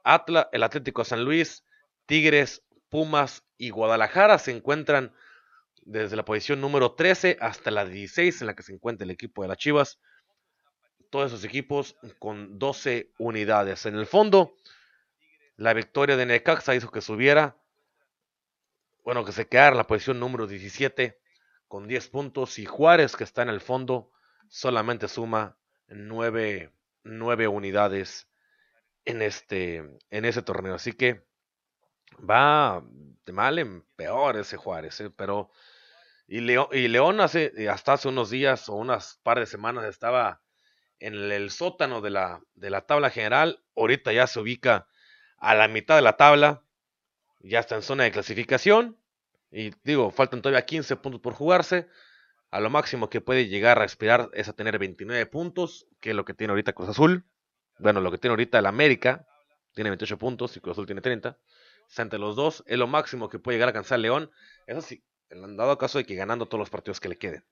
Atlas, 0.02 0.48
el 0.52 0.62
Atlético 0.62 1.02
de 1.02 1.08
San 1.08 1.24
Luis, 1.24 1.64
Tigres, 2.06 2.64
Pumas 2.88 3.44
y 3.58 3.70
Guadalajara 3.70 4.38
se 4.38 4.52
encuentran 4.52 5.12
desde 5.82 6.16
la 6.16 6.24
posición 6.24 6.60
número 6.60 6.92
13 6.92 7.38
hasta 7.40 7.70
la 7.70 7.84
16 7.84 8.40
en 8.40 8.46
la 8.48 8.54
que 8.54 8.62
se 8.62 8.72
encuentra 8.72 9.04
el 9.04 9.10
equipo 9.10 9.42
de 9.42 9.48
las 9.48 9.58
Chivas. 9.58 10.00
Todos 11.10 11.32
esos 11.32 11.44
equipos 11.44 11.96
con 12.18 12.58
12 12.58 13.12
unidades. 13.18 13.86
En 13.86 13.96
el 13.96 14.06
fondo, 14.06 14.56
la 15.56 15.72
victoria 15.72 16.16
de 16.16 16.26
Necaxa 16.26 16.74
hizo 16.74 16.90
que 16.90 17.00
subiera, 17.00 17.56
bueno, 19.04 19.24
que 19.24 19.32
se 19.32 19.48
quedara 19.48 19.76
la 19.76 19.86
posición 19.86 20.20
número 20.20 20.46
17 20.46 21.18
con 21.68 21.88
10 21.88 22.08
puntos 22.08 22.58
y 22.58 22.66
Juárez, 22.66 23.16
que 23.16 23.24
está 23.24 23.42
en 23.42 23.48
el 23.48 23.60
fondo, 23.60 24.10
solamente 24.48 25.08
suma 25.08 25.56
9, 25.88 26.72
9 27.04 27.48
unidades 27.48 28.28
en 29.04 29.22
este 29.22 29.98
en 30.10 30.24
ese 30.24 30.42
torneo. 30.42 30.74
Así 30.74 30.92
que 30.92 31.24
va 32.18 32.82
de 33.24 33.32
mal 33.32 33.58
en 33.58 33.82
peor 33.96 34.36
ese 34.36 34.56
Juárez, 34.56 35.00
¿eh? 35.00 35.10
pero 35.10 35.50
y 36.28 36.40
León, 36.40 36.66
y 36.72 36.88
León 36.88 37.20
hace, 37.20 37.68
hasta 37.70 37.94
hace 37.94 38.08
unos 38.08 38.30
días 38.30 38.68
o 38.68 38.74
unas 38.74 39.20
par 39.22 39.38
de 39.38 39.46
semanas 39.46 39.84
estaba 39.84 40.42
en 41.00 41.14
el, 41.14 41.50
sótano 41.50 42.00
de 42.00 42.10
la, 42.10 42.40
de 42.54 42.70
la 42.70 42.82
tabla 42.82 43.10
general. 43.10 43.62
Ahorita 43.76 44.12
ya 44.12 44.26
se 44.26 44.40
ubica 44.40 44.88
a 45.38 45.54
la 45.54 45.68
mitad 45.68 45.96
de 45.96 46.02
la 46.02 46.16
tabla. 46.16 46.62
Ya 47.40 47.60
está 47.60 47.76
en 47.76 47.82
zona 47.82 48.04
de 48.04 48.12
clasificación. 48.12 48.98
Y 49.50 49.72
digo, 49.84 50.10
faltan 50.10 50.42
todavía 50.42 50.64
15 50.66 50.96
puntos 50.96 51.20
por 51.20 51.34
jugarse. 51.34 51.88
A 52.50 52.60
lo 52.60 52.70
máximo 52.70 53.10
que 53.10 53.20
puede 53.20 53.48
llegar 53.48 53.80
a 53.80 53.84
aspirar 53.84 54.30
es 54.32 54.48
a 54.48 54.52
tener 54.52 54.78
29 54.78 55.26
puntos, 55.26 55.86
que 56.00 56.10
es 56.10 56.16
lo 56.16 56.24
que 56.24 56.34
tiene 56.34 56.52
ahorita 56.52 56.72
Cruz 56.72 56.88
Azul. 56.88 57.24
Bueno, 57.78 58.00
lo 58.00 58.10
que 58.10 58.18
tiene 58.18 58.32
ahorita 58.32 58.58
el 58.58 58.66
América. 58.66 59.26
Tiene 59.74 59.90
28 59.90 60.18
puntos 60.18 60.56
y 60.56 60.60
Cruz 60.60 60.74
Azul 60.74 60.86
tiene 60.86 61.00
30. 61.00 61.38
entre 61.98 62.18
los 62.18 62.34
dos 62.34 62.64
es 62.66 62.78
lo 62.78 62.86
máximo 62.86 63.28
que 63.28 63.38
puede 63.38 63.56
llegar 63.56 63.68
a 63.68 63.70
alcanzar 63.70 63.98
León. 63.98 64.30
Eso 64.66 64.80
sí, 64.80 65.04
en 65.28 65.56
dado 65.56 65.76
caso 65.78 65.98
de 65.98 66.06
que 66.06 66.14
ganando 66.14 66.46
todos 66.46 66.60
los 66.60 66.70
partidos 66.70 67.00
que 67.00 67.08
le 67.08 67.18
queden. 67.18 67.44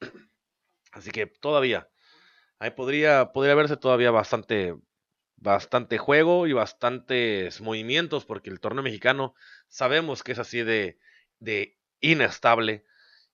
Así 0.92 1.10
que 1.10 1.26
todavía, 1.26 1.88
ahí 2.60 2.70
podría, 2.72 3.32
podría 3.32 3.56
verse 3.56 3.76
todavía 3.76 4.10
bastante, 4.12 4.76
bastante 5.36 5.98
juego 5.98 6.46
y 6.46 6.52
bastantes 6.52 7.60
movimientos, 7.60 8.24
porque 8.26 8.50
el 8.50 8.60
torneo 8.60 8.82
mexicano 8.84 9.34
sabemos 9.68 10.22
que 10.22 10.32
es 10.32 10.38
así 10.38 10.62
de, 10.62 10.98
de 11.40 11.78
inestable 12.00 12.84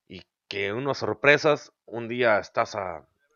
y 0.08 0.22
que 0.48 0.72
unas 0.72 0.98
sorpresas, 0.98 1.72
un 1.86 2.08
día 2.08 2.38
estás 2.38 2.76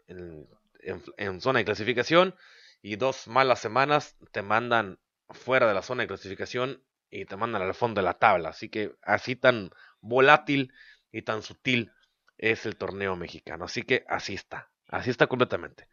en, 0.08 0.48
en 0.82 1.40
zona 1.40 1.60
de 1.60 1.64
clasificación 1.64 2.34
y 2.82 2.96
dos 2.96 3.28
malas 3.28 3.60
semanas 3.60 4.16
te 4.32 4.42
mandan 4.42 4.98
fuera 5.30 5.68
de 5.68 5.74
la 5.74 5.82
zona 5.82 6.02
de 6.02 6.08
clasificación 6.08 6.82
y 7.10 7.24
te 7.26 7.36
mandan 7.36 7.62
al 7.62 7.74
fondo 7.74 8.00
de 8.00 8.04
la 8.04 8.14
tabla. 8.18 8.50
Así 8.50 8.68
que 8.68 8.94
así 9.02 9.36
tan 9.36 9.70
volátil 10.00 10.72
y 11.12 11.22
tan 11.22 11.42
sutil 11.42 11.92
es 12.38 12.66
el 12.66 12.76
torneo 12.76 13.16
mexicano. 13.16 13.64
Así 13.66 13.82
que 13.82 14.04
así 14.08 14.34
está, 14.34 14.69
así 14.90 15.10
está 15.10 15.26
completamente. 15.26 15.88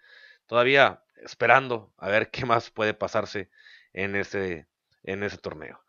Todavía 0.46 1.04
esperando 1.18 1.94
a 1.98 2.10
ver 2.10 2.30
qué 2.30 2.46
más 2.46 2.70
puede 2.70 2.94
pasarse 2.94 3.50
en 3.94 4.16
ese, 4.16 4.68
en 5.04 5.24
ese 5.24 5.38
torneo. 5.38 5.82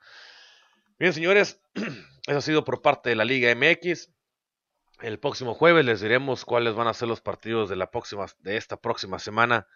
Bien, 0.98 1.12
señores, 1.12 1.60
eso 2.26 2.38
ha 2.38 2.40
sido 2.40 2.64
por 2.64 2.82
parte 2.82 3.10
de 3.10 3.16
la 3.16 3.24
Liga 3.24 3.54
MX. 3.54 4.10
El 5.00 5.20
próximo 5.20 5.54
jueves 5.54 5.84
les 5.84 6.00
diremos 6.00 6.44
cuáles 6.44 6.74
van 6.74 6.88
a 6.88 6.94
ser 6.94 7.08
los 7.08 7.20
partidos 7.20 7.68
de 7.68 7.76
la 7.76 7.90
próxima, 7.90 8.26
de 8.40 8.56
esta 8.56 8.76
próxima 8.76 9.18
semana, 9.18 9.68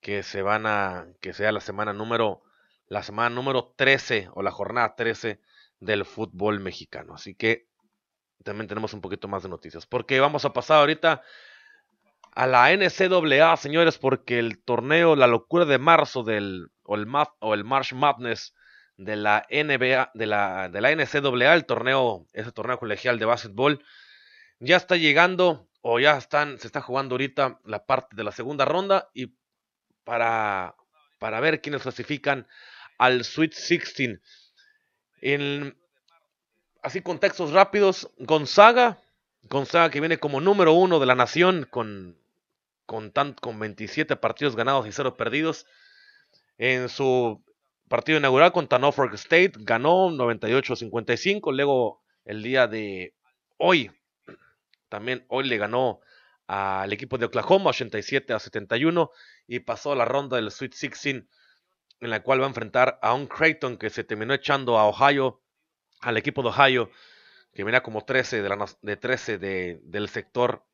que 0.00 0.22
se 0.22 0.42
van 0.42 0.66
a, 0.66 1.06
que 1.20 1.32
sea 1.32 1.52
la 1.52 1.60
semana 1.60 1.92
número, 1.92 2.42
la 2.88 3.02
semana 3.02 3.30
número 3.30 3.74
13 3.76 4.30
o 4.34 4.42
la 4.42 4.50
jornada 4.50 4.96
13 4.96 5.40
del 5.78 6.04
fútbol 6.04 6.58
mexicano. 6.58 7.14
Así 7.14 7.34
que 7.34 7.68
también 8.42 8.66
tenemos 8.66 8.92
un 8.92 9.00
poquito 9.00 9.28
más 9.28 9.42
de 9.44 9.48
noticias. 9.48 9.86
Porque 9.86 10.18
vamos 10.18 10.44
a 10.44 10.52
pasar 10.52 10.78
ahorita 10.78 11.22
a 12.36 12.46
la 12.46 12.70
NCAA, 12.70 13.56
señores, 13.56 13.96
porque 13.96 14.38
el 14.38 14.62
torneo, 14.62 15.16
la 15.16 15.26
locura 15.26 15.64
de 15.64 15.78
marzo 15.78 16.22
del, 16.22 16.68
o 16.82 16.94
el, 16.94 17.06
March 17.64 17.94
Madness 17.94 18.54
de 18.98 19.16
la 19.16 19.46
NBA, 19.50 20.10
de 20.12 20.26
la, 20.26 20.68
de 20.68 20.80
la 20.82 20.94
NCAA, 20.94 21.54
el 21.54 21.64
torneo, 21.64 22.26
ese 22.34 22.52
torneo 22.52 22.78
colegial 22.78 23.18
de 23.18 23.24
básquetbol, 23.24 23.82
ya 24.60 24.76
está 24.76 24.96
llegando 24.96 25.66
o 25.80 25.98
ya 25.98 26.18
están, 26.18 26.58
se 26.58 26.66
está 26.66 26.82
jugando 26.82 27.14
ahorita 27.14 27.58
la 27.64 27.86
parte 27.86 28.14
de 28.14 28.24
la 28.24 28.32
segunda 28.32 28.66
ronda 28.66 29.08
y 29.14 29.32
para, 30.04 30.76
para 31.18 31.40
ver 31.40 31.62
quiénes 31.62 31.80
clasifican 31.80 32.46
al 32.98 33.24
Sweet 33.24 33.54
16. 33.54 34.20
En, 35.22 35.74
así 36.82 37.00
contextos 37.00 37.52
rápidos, 37.52 38.10
Gonzaga, 38.18 38.98
Gonzaga 39.44 39.88
que 39.88 40.00
viene 40.00 40.18
como 40.18 40.42
número 40.42 40.74
uno 40.74 41.00
de 41.00 41.06
la 41.06 41.14
nación 41.14 41.66
con, 41.70 42.18
con, 42.86 43.12
con 43.40 43.58
27 43.58 44.16
partidos 44.16 44.56
ganados 44.56 44.86
y 44.86 44.92
0 44.92 45.16
perdidos. 45.16 45.66
En 46.58 46.88
su 46.88 47.44
partido 47.88 48.18
inaugural 48.18 48.52
contra 48.52 48.78
Norfolk 48.78 49.12
State 49.14 49.52
ganó 49.56 50.08
98-55. 50.10 51.52
Luego 51.54 52.02
el 52.24 52.42
día 52.42 52.66
de 52.66 53.14
hoy, 53.58 53.90
también 54.88 55.24
hoy 55.28 55.48
le 55.48 55.58
ganó 55.58 56.00
al 56.46 56.92
equipo 56.92 57.18
de 57.18 57.26
Oklahoma 57.26 57.70
87 57.70 58.32
a 58.32 58.38
71 58.38 59.10
y 59.48 59.60
pasó 59.60 59.94
la 59.94 60.04
ronda 60.04 60.36
del 60.36 60.50
Sweet 60.50 60.72
16 60.72 61.24
en 62.00 62.10
la 62.10 62.22
cual 62.22 62.40
va 62.40 62.44
a 62.44 62.48
enfrentar 62.48 62.98
a 63.02 63.14
un 63.14 63.26
Creighton 63.26 63.78
que 63.78 63.90
se 63.90 64.04
terminó 64.04 64.34
echando 64.34 64.78
a 64.78 64.86
Ohio 64.86 65.42
al 66.00 66.16
equipo 66.18 66.42
de 66.42 66.48
Ohio, 66.48 66.90
que 67.54 67.64
venía 67.64 67.82
como 67.82 68.04
13 68.04 68.42
de, 68.42 68.48
la, 68.48 68.66
de 68.82 68.96
13 68.96 69.38
de, 69.38 69.80
del 69.82 70.08
sector 70.08 70.64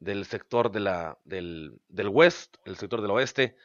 del 0.00 0.24
sector 0.24 0.70
de 0.70 0.80
la, 0.80 1.18
del, 1.24 1.80
del 1.88 2.08
West, 2.08 2.56
el 2.64 2.76
sector 2.76 3.02
del 3.02 3.10
oeste. 3.10 3.56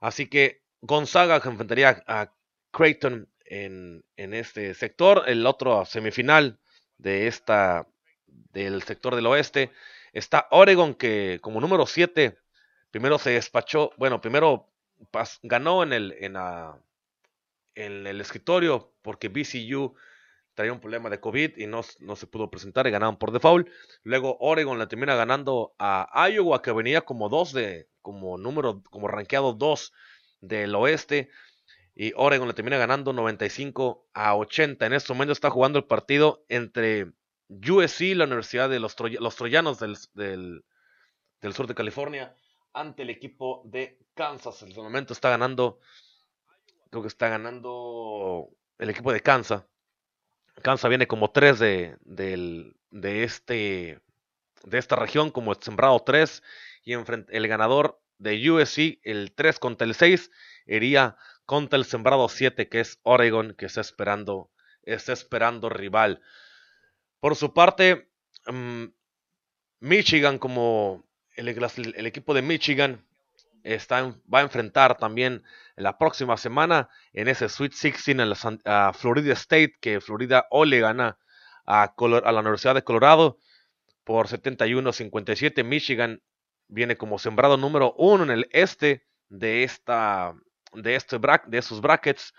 Así 0.00 0.28
que 0.28 0.62
Gonzaga 0.80 1.36
enfrentaría 1.36 2.02
a 2.06 2.32
Creighton 2.70 3.28
en, 3.44 4.04
en 4.16 4.34
este 4.34 4.74
sector. 4.74 5.24
El 5.26 5.46
otro 5.46 5.84
semifinal 5.84 6.58
de 6.98 7.26
esta 7.26 7.86
del 8.26 8.82
sector 8.82 9.14
del 9.14 9.26
oeste 9.26 9.70
está 10.12 10.46
Oregon 10.50 10.94
que 10.94 11.38
como 11.42 11.60
número 11.60 11.86
7 11.86 12.38
primero 12.90 13.18
se 13.18 13.30
despachó, 13.30 13.92
bueno, 13.96 14.20
primero 14.20 14.70
ganó 15.42 15.82
en 15.82 15.92
el 15.92 16.16
en, 16.20 16.36
en 17.74 18.06
el 18.06 18.20
escritorio 18.20 18.92
porque 19.02 19.28
BCU 19.28 19.94
traía 20.56 20.72
un 20.72 20.80
problema 20.80 21.10
de 21.10 21.20
COVID 21.20 21.58
y 21.58 21.66
no, 21.66 21.82
no 22.00 22.16
se 22.16 22.26
pudo 22.26 22.50
presentar 22.50 22.86
y 22.86 22.90
ganaron 22.90 23.18
por 23.18 23.30
default. 23.30 23.68
Luego 24.02 24.38
Oregon 24.40 24.78
la 24.78 24.88
termina 24.88 25.14
ganando 25.14 25.74
a 25.78 26.28
Iowa, 26.30 26.62
que 26.62 26.72
venía 26.72 27.02
como 27.02 27.28
dos 27.28 27.52
de, 27.52 27.88
como 28.00 28.38
número, 28.38 28.82
como 28.90 29.06
rankeado 29.06 29.52
2 29.52 29.92
del 30.40 30.74
oeste. 30.74 31.30
Y 31.94 32.12
Oregon 32.16 32.48
la 32.48 32.54
termina 32.54 32.78
ganando 32.78 33.12
95 33.12 34.08
a 34.14 34.34
80. 34.34 34.86
En 34.86 34.94
este 34.94 35.12
momento 35.12 35.32
está 35.32 35.50
jugando 35.50 35.78
el 35.78 35.84
partido 35.84 36.44
entre 36.48 37.12
USC, 37.48 38.14
la 38.16 38.24
Universidad 38.24 38.70
de 38.70 38.80
los, 38.80 38.96
los 38.98 39.36
Troyanos 39.36 39.78
del, 39.78 39.96
del, 40.14 40.64
del, 41.42 41.52
sur 41.52 41.66
de 41.66 41.74
California, 41.74 42.34
ante 42.72 43.02
el 43.02 43.10
equipo 43.10 43.62
de 43.66 43.98
Kansas. 44.14 44.62
En 44.62 44.68
este 44.68 44.80
momento 44.80 45.12
está 45.12 45.28
ganando, 45.28 45.80
creo 46.90 47.02
que 47.02 47.08
está 47.08 47.28
ganando 47.28 48.48
el 48.78 48.88
equipo 48.88 49.12
de 49.12 49.20
Kansas 49.20 49.64
Kansas 50.62 50.88
viene 50.88 51.06
como 51.06 51.30
3 51.30 51.58
de, 51.58 51.96
de, 52.00 53.24
este, 53.24 54.00
de 54.64 54.78
esta 54.78 54.96
región, 54.96 55.30
como 55.30 55.54
sembrado 55.54 56.00
3. 56.00 56.42
Y 56.84 56.92
el 56.92 57.48
ganador 57.48 58.00
de 58.18 58.50
USC, 58.50 59.00
el 59.02 59.32
3 59.32 59.58
contra 59.58 59.86
el 59.86 59.94
6, 59.94 60.30
iría 60.66 61.16
contra 61.44 61.78
el 61.78 61.84
sembrado 61.84 62.28
7, 62.28 62.68
que 62.68 62.80
es 62.80 62.98
Oregon, 63.02 63.54
que 63.54 63.66
está 63.66 63.80
esperando, 63.80 64.50
está 64.82 65.12
esperando 65.12 65.68
rival. 65.68 66.20
Por 67.20 67.36
su 67.36 67.52
parte, 67.54 68.08
mm, 68.46 68.84
Michigan, 69.80 70.38
como 70.38 71.04
el, 71.36 71.48
equipo 71.48 72.34
de 72.34 72.42
Michigan, 72.42 73.04
está, 73.74 74.14
va 74.32 74.38
a 74.38 74.42
enfrentar 74.42 74.96
también 74.96 75.42
la 75.76 75.98
próxima 75.98 76.36
semana 76.36 76.88
en 77.12 77.28
ese 77.28 77.48
Sweet 77.48 77.72
16 77.72 78.08
en 78.08 78.30
la, 78.64 78.92
Florida 78.92 79.32
State, 79.32 79.74
que 79.80 80.00
Florida 80.00 80.46
o 80.50 80.64
le 80.64 80.80
gana 80.80 81.18
a, 81.66 81.84
a 81.84 82.32
la 82.32 82.40
Universidad 82.40 82.74
de 82.74 82.84
Colorado 82.84 83.38
por 84.04 84.28
71-57. 84.28 85.64
Michigan 85.64 86.22
viene 86.68 86.96
como 86.96 87.18
sembrado 87.18 87.56
número 87.56 87.94
uno 87.98 88.24
en 88.24 88.30
el 88.30 88.48
este 88.52 89.04
de 89.28 89.64
esta 89.64 90.34
de 90.72 90.94
este 90.94 91.18
de 91.18 91.58
esos 91.58 91.80
brackets. 91.80 92.32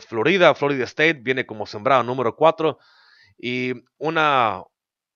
Florida, 0.00 0.54
Florida 0.54 0.84
State 0.84 1.20
viene 1.22 1.46
como 1.46 1.64
sembrado 1.64 2.02
número 2.02 2.36
4 2.36 2.78
y 3.38 3.72
una 3.98 4.64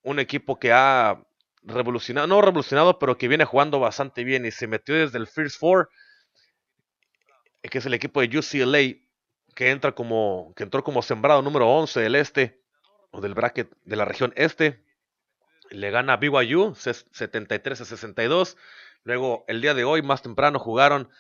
un 0.02 0.18
equipo 0.20 0.58
que 0.58 0.72
ha 0.72 1.20
revolucionado, 1.64 2.26
no 2.26 2.40
revolucionado, 2.40 2.98
pero 2.98 3.18
que 3.18 3.28
viene 3.28 3.44
jugando 3.44 3.80
bastante 3.80 4.24
bien 4.24 4.46
y 4.46 4.50
se 4.50 4.66
metió 4.66 4.94
desde 4.94 5.18
el 5.18 5.26
First 5.26 5.58
Four, 5.58 5.88
que 7.62 7.78
es 7.78 7.86
el 7.86 7.94
equipo 7.94 8.20
de 8.20 8.38
UCLA, 8.38 9.00
que 9.54 9.70
entra 9.70 9.92
como 9.92 10.52
que 10.56 10.64
entró 10.64 10.82
como 10.84 11.02
sembrado 11.02 11.42
número 11.42 11.68
11 11.68 12.00
del 12.00 12.16
este 12.16 12.60
o 13.10 13.20
del 13.20 13.34
bracket 13.34 13.70
de 13.84 13.96
la 13.96 14.04
región 14.04 14.32
este 14.36 14.84
le 15.70 15.90
gana 15.90 16.16
BYU 16.16 16.74
73 16.74 17.80
a 17.80 17.84
62. 17.84 18.56
Luego, 19.02 19.44
el 19.48 19.60
día 19.60 19.74
de 19.74 19.84
hoy, 19.84 20.02
más 20.02 20.22
temprano, 20.22 20.58
jugaron 20.58 21.10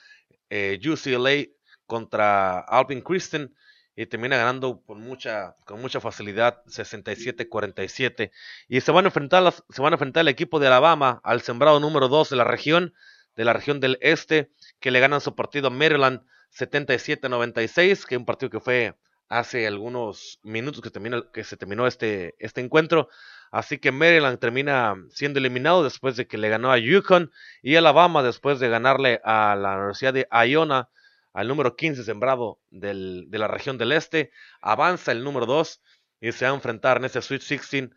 eh, 0.50 0.80
UCLA 0.84 1.50
contra 1.86 2.60
Alvin 2.60 3.02
Kristen 3.02 3.54
y 3.96 4.06
termina 4.06 4.36
ganando 4.36 4.82
con 4.84 5.00
mucha, 5.00 5.56
con 5.64 5.80
mucha 5.80 6.00
facilidad 6.00 6.64
67-47. 6.66 8.30
Y 8.68 8.80
se 8.80 8.92
van, 8.92 9.04
a 9.04 9.08
enfrentar 9.08 9.52
se 9.52 9.82
van 9.82 9.92
a 9.92 9.96
enfrentar 9.96 10.22
al 10.22 10.28
equipo 10.28 10.58
de 10.58 10.66
Alabama, 10.66 11.20
al 11.22 11.42
sembrado 11.42 11.80
número 11.80 12.08
2 12.08 12.30
de 12.30 12.36
la 12.36 12.44
región, 12.44 12.94
de 13.36 13.44
la 13.44 13.52
región 13.52 13.80
del 13.80 13.98
este, 14.00 14.50
que 14.80 14.90
le 14.90 15.00
ganan 15.00 15.20
su 15.20 15.34
partido 15.34 15.68
a 15.68 15.70
Maryland 15.70 16.22
77-96, 16.56 18.04
que 18.04 18.14
es 18.14 18.18
un 18.18 18.24
partido 18.24 18.50
que 18.50 18.60
fue 18.60 18.94
hace 19.28 19.66
algunos 19.66 20.38
minutos 20.42 20.80
que, 20.80 20.90
termina, 20.90 21.24
que 21.32 21.44
se 21.44 21.56
terminó 21.56 21.86
este, 21.86 22.34
este 22.38 22.60
encuentro. 22.60 23.08
Así 23.50 23.78
que 23.78 23.92
Maryland 23.92 24.38
termina 24.38 24.96
siendo 25.10 25.38
eliminado 25.38 25.84
después 25.84 26.16
de 26.16 26.26
que 26.26 26.38
le 26.38 26.48
ganó 26.48 26.72
a 26.72 26.78
Yukon 26.78 27.30
y 27.62 27.76
Alabama 27.76 28.22
después 28.22 28.58
de 28.58 28.68
ganarle 28.68 29.20
a 29.24 29.54
la 29.54 29.76
Universidad 29.76 30.12
de 30.12 30.26
Iona, 30.48 30.88
al 31.34 31.48
número 31.48 31.76
15 31.76 32.04
sembrado 32.04 32.58
de 32.70 33.26
la 33.38 33.48
región 33.48 33.76
del 33.76 33.92
este. 33.92 34.30
Avanza 34.62 35.12
el 35.12 35.22
número 35.22 35.44
2 35.44 35.82
y 36.20 36.32
se 36.32 36.46
va 36.46 36.52
a 36.52 36.54
enfrentar 36.54 36.96
en 36.96 37.04
ese 37.04 37.20
Sweet 37.20 37.42
16. 37.42 37.90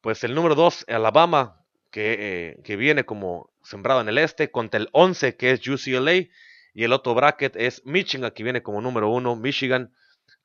Pues 0.00 0.22
el 0.24 0.34
número 0.34 0.54
2, 0.54 0.86
Alabama, 0.88 1.64
que, 1.90 2.16
eh, 2.18 2.60
que 2.62 2.76
viene 2.76 3.04
como 3.04 3.50
sembrado 3.62 4.00
en 4.00 4.08
el 4.08 4.18
este, 4.18 4.50
contra 4.50 4.78
el 4.78 4.88
11 4.92 5.36
que 5.36 5.50
es 5.50 5.66
UCLA. 5.66 6.28
Y 6.74 6.84
el 6.84 6.92
otro 6.92 7.14
bracket 7.14 7.56
es 7.56 7.84
Michigan, 7.84 8.30
que 8.30 8.44
viene 8.44 8.62
como 8.62 8.80
número 8.80 9.10
1, 9.10 9.34
Michigan 9.34 9.92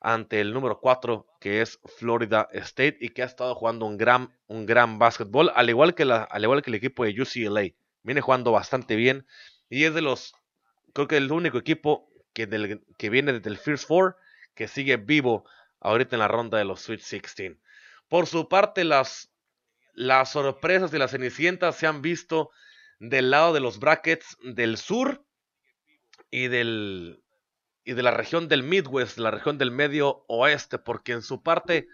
ante 0.00 0.40
el 0.40 0.52
número 0.52 0.80
4 0.80 1.26
que 1.38 1.60
es 1.60 1.78
Florida 1.96 2.48
State 2.52 2.96
y 3.00 3.10
que 3.10 3.22
ha 3.22 3.26
estado 3.26 3.54
jugando 3.54 3.86
un 3.86 3.96
gran, 3.96 4.36
un 4.48 4.66
gran 4.66 4.98
básquetbol, 4.98 5.52
al 5.54 5.70
igual, 5.70 5.94
que 5.94 6.02
al 6.02 6.42
igual 6.42 6.62
que 6.62 6.70
el 6.70 6.74
equipo 6.74 7.04
de 7.04 7.14
UCLA. 7.20 7.72
Viene 8.02 8.20
jugando 8.20 8.50
bastante 8.50 8.96
bien 8.96 9.26
y 9.70 9.84
es 9.84 9.94
de 9.94 10.02
los, 10.02 10.34
creo 10.92 11.06
que 11.06 11.18
el 11.18 11.30
único 11.30 11.56
equipo 11.58 12.08
que, 12.32 12.46
del, 12.46 12.84
que 12.98 13.10
viene 13.10 13.32
desde 13.32 13.50
el 13.50 13.58
First 13.58 13.86
Four 13.86 14.16
que 14.54 14.68
sigue 14.68 14.96
vivo 14.96 15.44
ahorita 15.80 16.16
en 16.16 16.20
la 16.20 16.28
ronda 16.28 16.58
de 16.58 16.64
los 16.64 16.80
Sweet 16.80 17.00
16. 17.00 17.56
Por 18.08 18.26
su 18.26 18.48
parte, 18.48 18.84
las, 18.84 19.32
las 19.94 20.32
sorpresas 20.32 20.90
de 20.90 20.98
las 20.98 21.12
Cenicientas 21.12 21.76
se 21.76 21.86
han 21.86 22.02
visto 22.02 22.50
del 22.98 23.30
lado 23.30 23.52
de 23.52 23.60
los 23.60 23.78
brackets 23.78 24.36
del 24.42 24.76
sur 24.76 25.24
y 26.30 26.48
del, 26.48 27.22
y 27.84 27.94
de 27.94 28.02
la 28.02 28.12
región 28.12 28.48
del 28.48 28.62
Midwest, 28.62 29.18
la 29.18 29.30
región 29.30 29.58
del 29.58 29.70
medio 29.70 30.24
oeste, 30.28 30.78
porque 30.78 31.12
en 31.12 31.22
su 31.22 31.42
parte, 31.42 31.88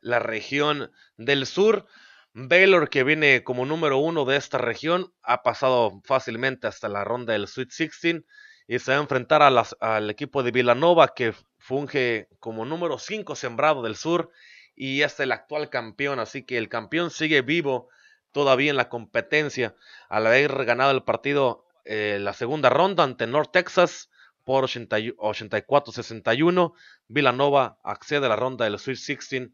la 0.00 0.18
región 0.18 0.90
del 1.16 1.46
sur, 1.46 1.86
Baylor, 2.32 2.88
que 2.88 3.04
viene 3.04 3.44
como 3.44 3.66
número 3.66 3.98
uno 3.98 4.24
de 4.24 4.36
esta 4.36 4.58
región, 4.58 5.12
ha 5.22 5.42
pasado 5.42 6.00
fácilmente 6.04 6.66
hasta 6.66 6.88
la 6.88 7.04
ronda 7.04 7.32
del 7.32 7.48
Sweet 7.48 7.68
16 7.68 8.24
y 8.68 8.78
se 8.78 8.92
va 8.92 8.98
a 8.98 9.02
enfrentar 9.02 9.42
al 9.42 10.10
equipo 10.10 10.42
de 10.42 10.50
Villanova, 10.50 11.14
que 11.14 11.34
funge 11.58 12.28
como 12.40 12.64
número 12.64 12.98
5 12.98 13.36
sembrado 13.36 13.82
del 13.82 13.96
sur 13.96 14.30
y 14.74 15.02
es 15.02 15.20
el 15.20 15.32
actual 15.32 15.70
campeón, 15.70 16.18
así 16.18 16.44
que 16.44 16.58
el 16.58 16.68
campeón 16.68 17.10
sigue 17.10 17.42
vivo 17.42 17.88
todavía 18.32 18.70
en 18.70 18.76
la 18.76 18.88
competencia 18.88 19.74
al 20.08 20.26
haber 20.26 20.64
ganado 20.64 20.90
el 20.90 21.02
partido 21.02 21.64
eh, 21.84 22.18
la 22.20 22.34
segunda 22.34 22.68
ronda 22.68 23.04
ante 23.04 23.26
North 23.26 23.52
Texas 23.52 24.10
por 24.44 24.64
84-61. 24.64 26.74
Villanova 27.08 27.78
accede 27.82 28.26
a 28.26 28.28
la 28.28 28.36
ronda 28.36 28.64
del 28.64 28.78
Sweet 28.78 28.98
16 28.98 29.48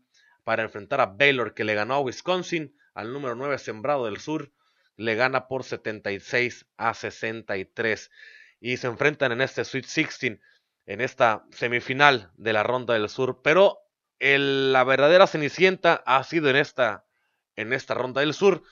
para 0.45 0.65
enfrentar 0.65 1.01
a 1.01 1.07
Baylor 1.07 1.55
que 1.55 1.65
le 1.65 1.75
ganó 1.75 1.95
a 1.95 2.01
Wisconsin 2.01 2.77
al 2.95 3.13
número 3.13 3.37
9 3.37 3.59
sembrado 3.59 4.07
del 4.07 4.19
sur. 4.19 4.53
Le 4.97 5.15
gana 5.15 5.49
por 5.49 5.65
76 5.65 6.67
a 6.77 6.95
63 6.95 8.11
y 8.63 8.77
se 8.77 8.87
enfrentan 8.87 9.33
en 9.33 9.41
este 9.41 9.65
Sweet 9.65 9.87
16 9.87 10.39
en 10.87 11.01
esta 11.01 11.45
semifinal 11.51 12.31
de 12.37 12.53
la 12.53 12.63
ronda 12.63 12.95
del 12.95 13.09
sur. 13.09 13.43
Pero 13.43 13.81
la 14.21 14.85
verdadera 14.85 15.27
cenicienta 15.27 16.01
ha 16.07 16.23
sido 16.23 16.49
en 16.49 16.55
esta, 16.55 17.05
en 17.57 17.73
esta 17.73 17.95
ronda 17.95 18.21
del 18.21 18.35
sur. 18.35 18.63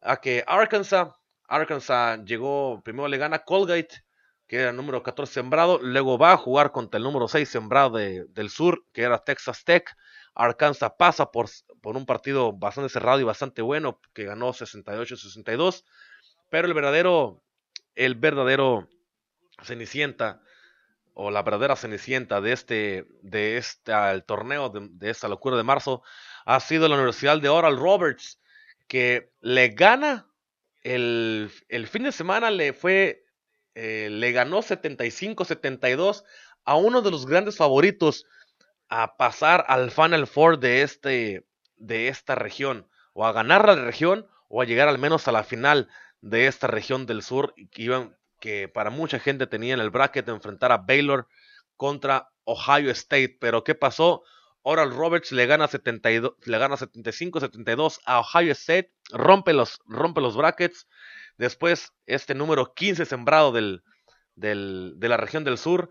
A 0.00 0.22
que 0.22 0.42
Arkansas, 0.46 1.10
Arkansas 1.48 2.24
llegó, 2.24 2.80
primero 2.82 3.08
le 3.08 3.18
gana 3.18 3.40
Colgate 3.40 4.06
que 4.46 4.60
era 4.60 4.70
el 4.70 4.76
número 4.76 5.02
14 5.02 5.34
sembrado. 5.34 5.80
Luego 5.82 6.16
va 6.16 6.32
a 6.32 6.36
jugar 6.36 6.72
contra 6.72 6.96
el 6.96 7.04
número 7.04 7.28
6 7.28 7.46
sembrado 7.46 7.98
del 7.98 8.48
sur, 8.48 8.84
que 8.92 9.02
era 9.02 9.18
Texas 9.18 9.64
Tech. 9.64 9.96
Arkansas 10.34 10.92
pasa 10.98 11.30
por, 11.30 11.50
por 11.82 11.96
un 11.96 12.06
partido 12.06 12.52
bastante 12.52 12.88
cerrado 12.88 13.20
y 13.20 13.24
bastante 13.24 13.60
bueno, 13.60 14.00
que 14.14 14.24
ganó 14.24 14.52
68-62. 14.52 15.84
Pero 16.48 16.68
el 16.68 16.74
verdadero, 16.74 17.42
el 17.94 18.14
verdadero 18.14 18.88
Cenicienta, 19.62 20.40
o 21.14 21.30
la 21.30 21.42
verdadera 21.42 21.76
Cenicienta 21.76 22.40
de 22.40 22.52
este, 22.52 23.06
de 23.22 23.56
este 23.56 23.92
el 24.12 24.24
torneo, 24.24 24.68
de, 24.68 24.88
de 24.90 25.10
esta 25.10 25.28
locura 25.28 25.56
de 25.56 25.62
marzo, 25.62 26.02
ha 26.44 26.60
sido 26.60 26.88
la 26.88 26.96
Universidad 26.96 27.40
de 27.40 27.48
Oral 27.48 27.76
Roberts, 27.78 28.40
que 28.86 29.32
le 29.40 29.68
gana 29.68 30.26
el, 30.82 31.50
el 31.68 31.86
fin 31.88 32.04
de 32.04 32.12
semana, 32.12 32.50
le 32.50 32.72
fue 32.72 33.26
eh, 33.76 34.08
le 34.10 34.32
ganó 34.32 34.62
75-72 34.62 36.24
a 36.64 36.76
uno 36.76 37.02
de 37.02 37.10
los 37.10 37.26
grandes 37.26 37.58
favoritos 37.58 38.24
a 38.88 39.18
pasar 39.18 39.66
al 39.68 39.90
Final 39.90 40.26
Four 40.26 40.58
de, 40.58 40.80
este, 40.80 41.46
de 41.76 42.08
esta 42.08 42.36
región, 42.36 42.88
o 43.12 43.26
a 43.26 43.32
ganar 43.32 43.66
la 43.66 43.74
región, 43.74 44.26
o 44.48 44.62
a 44.62 44.64
llegar 44.64 44.88
al 44.88 44.98
menos 44.98 45.28
a 45.28 45.32
la 45.32 45.44
final 45.44 45.90
de 46.22 46.46
esta 46.46 46.68
región 46.68 47.04
del 47.04 47.22
sur, 47.22 47.54
que, 47.70 47.82
iban, 47.82 48.16
que 48.46 48.68
para 48.68 48.90
mucha 48.90 49.18
gente 49.18 49.48
tenía 49.48 49.74
en 49.74 49.80
el 49.80 49.90
bracket 49.90 50.24
de 50.24 50.30
enfrentar 50.30 50.70
a 50.70 50.76
Baylor 50.76 51.26
contra 51.76 52.30
Ohio 52.44 52.92
State. 52.92 53.38
Pero 53.40 53.64
¿qué 53.64 53.74
pasó? 53.74 54.22
Oral 54.62 54.92
Roberts 54.92 55.32
le 55.32 55.46
gana, 55.46 55.66
72, 55.66 56.34
le 56.44 56.58
gana 56.58 56.76
75-72 56.76 57.98
a 58.04 58.20
Ohio 58.20 58.52
State, 58.52 58.92
rompe 59.10 59.52
los, 59.52 59.80
rompe 59.88 60.20
los 60.20 60.36
brackets 60.36 60.86
Después, 61.38 61.92
este 62.06 62.36
número 62.36 62.72
15 62.72 63.04
sembrado 63.04 63.50
del, 63.50 63.82
de 64.36 65.08
la 65.08 65.16
región 65.16 65.42
del 65.42 65.58
sur 65.58 65.90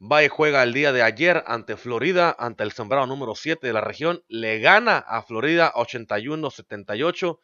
va 0.00 0.24
y 0.24 0.28
juega 0.28 0.64
el 0.64 0.72
día 0.72 0.92
de 0.92 1.02
ayer 1.02 1.44
ante 1.46 1.76
Florida, 1.76 2.34
ante 2.36 2.64
el 2.64 2.72
sembrado 2.72 3.06
número 3.06 3.36
7 3.36 3.64
de 3.64 3.72
la 3.72 3.82
región. 3.82 4.24
Le 4.26 4.58
gana 4.58 4.98
a 4.98 5.22
Florida 5.22 5.72
81-78 5.74 7.38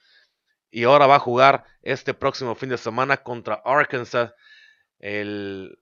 y 0.70 0.84
ahora 0.84 1.06
va 1.06 1.16
a 1.16 1.20
jugar 1.20 1.64
este 1.82 2.14
próximo 2.14 2.54
fin 2.54 2.68
de 2.68 2.78
semana 2.78 3.18
contra 3.18 3.60
Arkansas, 3.64 4.32
el, 4.98 5.78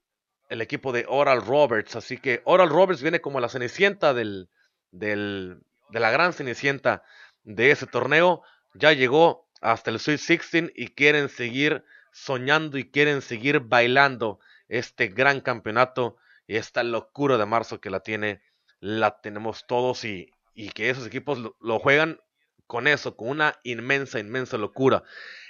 el, 0.48 0.60
equipo 0.60 0.92
de 0.92 1.04
Oral 1.08 1.44
Roberts. 1.44 1.96
Así 1.96 2.18
que 2.18 2.42
Oral 2.44 2.70
Roberts 2.70 3.02
viene 3.02 3.20
como 3.20 3.40
la 3.40 3.48
cenicienta 3.48 4.14
del, 4.14 4.48
del, 4.90 5.60
de 5.90 6.00
la 6.00 6.10
gran 6.10 6.32
cenicienta 6.32 7.02
de 7.44 7.70
ese 7.70 7.86
torneo. 7.86 8.42
Ya 8.74 8.92
llegó 8.92 9.48
hasta 9.60 9.90
el 9.90 9.98
Sweet 9.98 10.20
16 10.20 10.72
y 10.74 10.88
quieren 10.88 11.28
seguir 11.28 11.84
soñando 12.12 12.78
y 12.78 12.90
quieren 12.90 13.22
seguir 13.22 13.60
bailando 13.60 14.40
este 14.68 15.08
gran 15.08 15.40
campeonato 15.40 16.16
y 16.46 16.56
esta 16.56 16.82
locura 16.82 17.36
de 17.36 17.46
marzo 17.46 17.80
que 17.80 17.90
la 17.90 18.00
tiene, 18.00 18.40
la 18.80 19.20
tenemos 19.20 19.66
todos 19.66 20.04
y, 20.04 20.30
y 20.54 20.70
que 20.70 20.90
esos 20.90 21.06
equipos 21.06 21.38
lo, 21.60 21.78
juegan 21.78 22.20
con 22.68 22.86
eso, 22.86 23.16
con 23.16 23.30
una 23.30 23.58
inmensa, 23.64 24.20
inmensa 24.20 24.56
locura. 24.58 25.02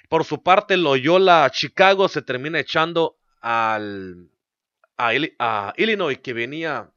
Por 0.08 0.24
su 0.24 0.42
parte, 0.42 0.78
Loyola 0.78 1.50
Chicago 1.52 2.08
se 2.08 2.22
termina 2.22 2.60
echando 2.60 3.18
al, 3.42 4.30
a, 4.96 5.74
Illinois, 5.76 6.18
que 6.18 6.32
venía, 6.32 6.90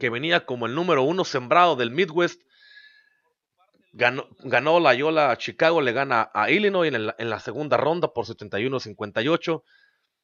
que 0.00 0.10
venía 0.10 0.44
como 0.46 0.66
el 0.66 0.74
número 0.74 1.04
uno 1.04 1.24
sembrado 1.24 1.76
del 1.76 1.92
Midwest. 1.92 2.42
Ganó, 3.92 4.26
ganó 4.40 4.80
Loyola 4.80 5.36
Chicago, 5.36 5.82
le 5.82 5.92
gana 5.92 6.30
a 6.32 6.50
Illinois 6.50 6.92
en, 6.92 7.12
en 7.16 7.30
la 7.30 7.38
segunda 7.38 7.76
ronda 7.76 8.08
por 8.08 8.24
71-58. 8.24 9.62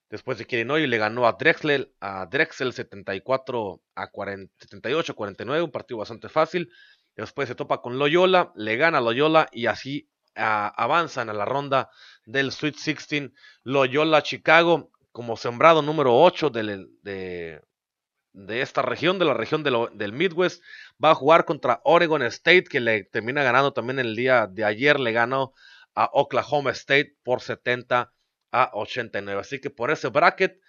Después 0.08 0.38
de 0.38 0.46
que 0.46 0.56
Illinois 0.56 0.88
le 0.88 0.96
ganó 0.96 1.26
a 1.26 1.34
Drexel, 1.34 1.92
a 2.00 2.24
Drexel 2.24 2.72
74 2.72 3.82
a 3.94 4.10
40, 4.10 4.54
78 4.58 5.14
49, 5.14 5.62
un 5.62 5.70
partido 5.70 5.98
bastante 5.98 6.30
fácil. 6.30 6.70
Después 7.18 7.48
se 7.48 7.56
topa 7.56 7.82
con 7.82 7.98
Loyola, 7.98 8.52
le 8.54 8.76
gana 8.76 9.00
Loyola 9.00 9.48
y 9.50 9.66
así 9.66 10.08
avanzan 10.36 11.28
a 11.28 11.32
la 11.32 11.44
ronda 11.44 11.90
del 12.24 12.52
Sweet 12.52 12.76
16. 12.76 13.32
Loyola 13.64 14.22
Chicago 14.22 14.92
como 15.10 15.36
sembrado 15.36 15.82
número 15.82 16.14
8 16.14 16.50
de, 16.50 16.86
de, 17.02 18.60
esta 18.60 18.82
región, 18.82 19.18
de 19.18 19.24
la 19.24 19.34
región 19.34 19.64
del 19.64 20.12
Midwest, 20.12 20.62
va 21.02 21.10
a 21.10 21.16
jugar 21.16 21.44
contra 21.44 21.80
Oregon 21.82 22.22
State, 22.22 22.64
que 22.64 22.78
le 22.78 23.02
termina 23.02 23.42
ganando 23.42 23.72
también 23.72 23.98
el 23.98 24.14
día 24.14 24.46
de 24.46 24.64
ayer, 24.64 25.00
le 25.00 25.10
ganó 25.10 25.54
a 25.96 26.08
Oklahoma 26.12 26.70
State 26.70 27.16
por 27.24 27.40
70 27.40 28.12
a 28.52 28.70
89. 28.74 29.40
Así 29.40 29.60
que 29.60 29.70
por 29.70 29.90
ese 29.90 30.06
bracket 30.06 30.60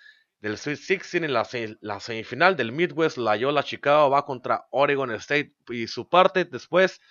del 0.42 0.58
Sweet 0.58 0.80
16 0.80 1.24
en 1.24 1.34
la, 1.34 2.00
semifinal 2.00 2.56
del 2.56 2.72
Midwest, 2.72 3.18
Loyola 3.18 3.64
Chicago 3.64 4.10
va 4.10 4.26
contra 4.26 4.68
Oregon 4.72 5.12
State. 5.16 5.54
Y 5.70 5.88
su 5.88 6.08
parte 6.08 6.46
después 6.46 7.02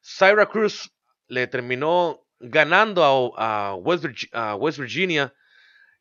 Syracuse 0.00 0.88
le 1.28 1.46
terminó 1.46 2.26
ganando 2.38 3.34
a, 3.36 3.74
West, 3.74 4.04
Virginia, 4.78 5.34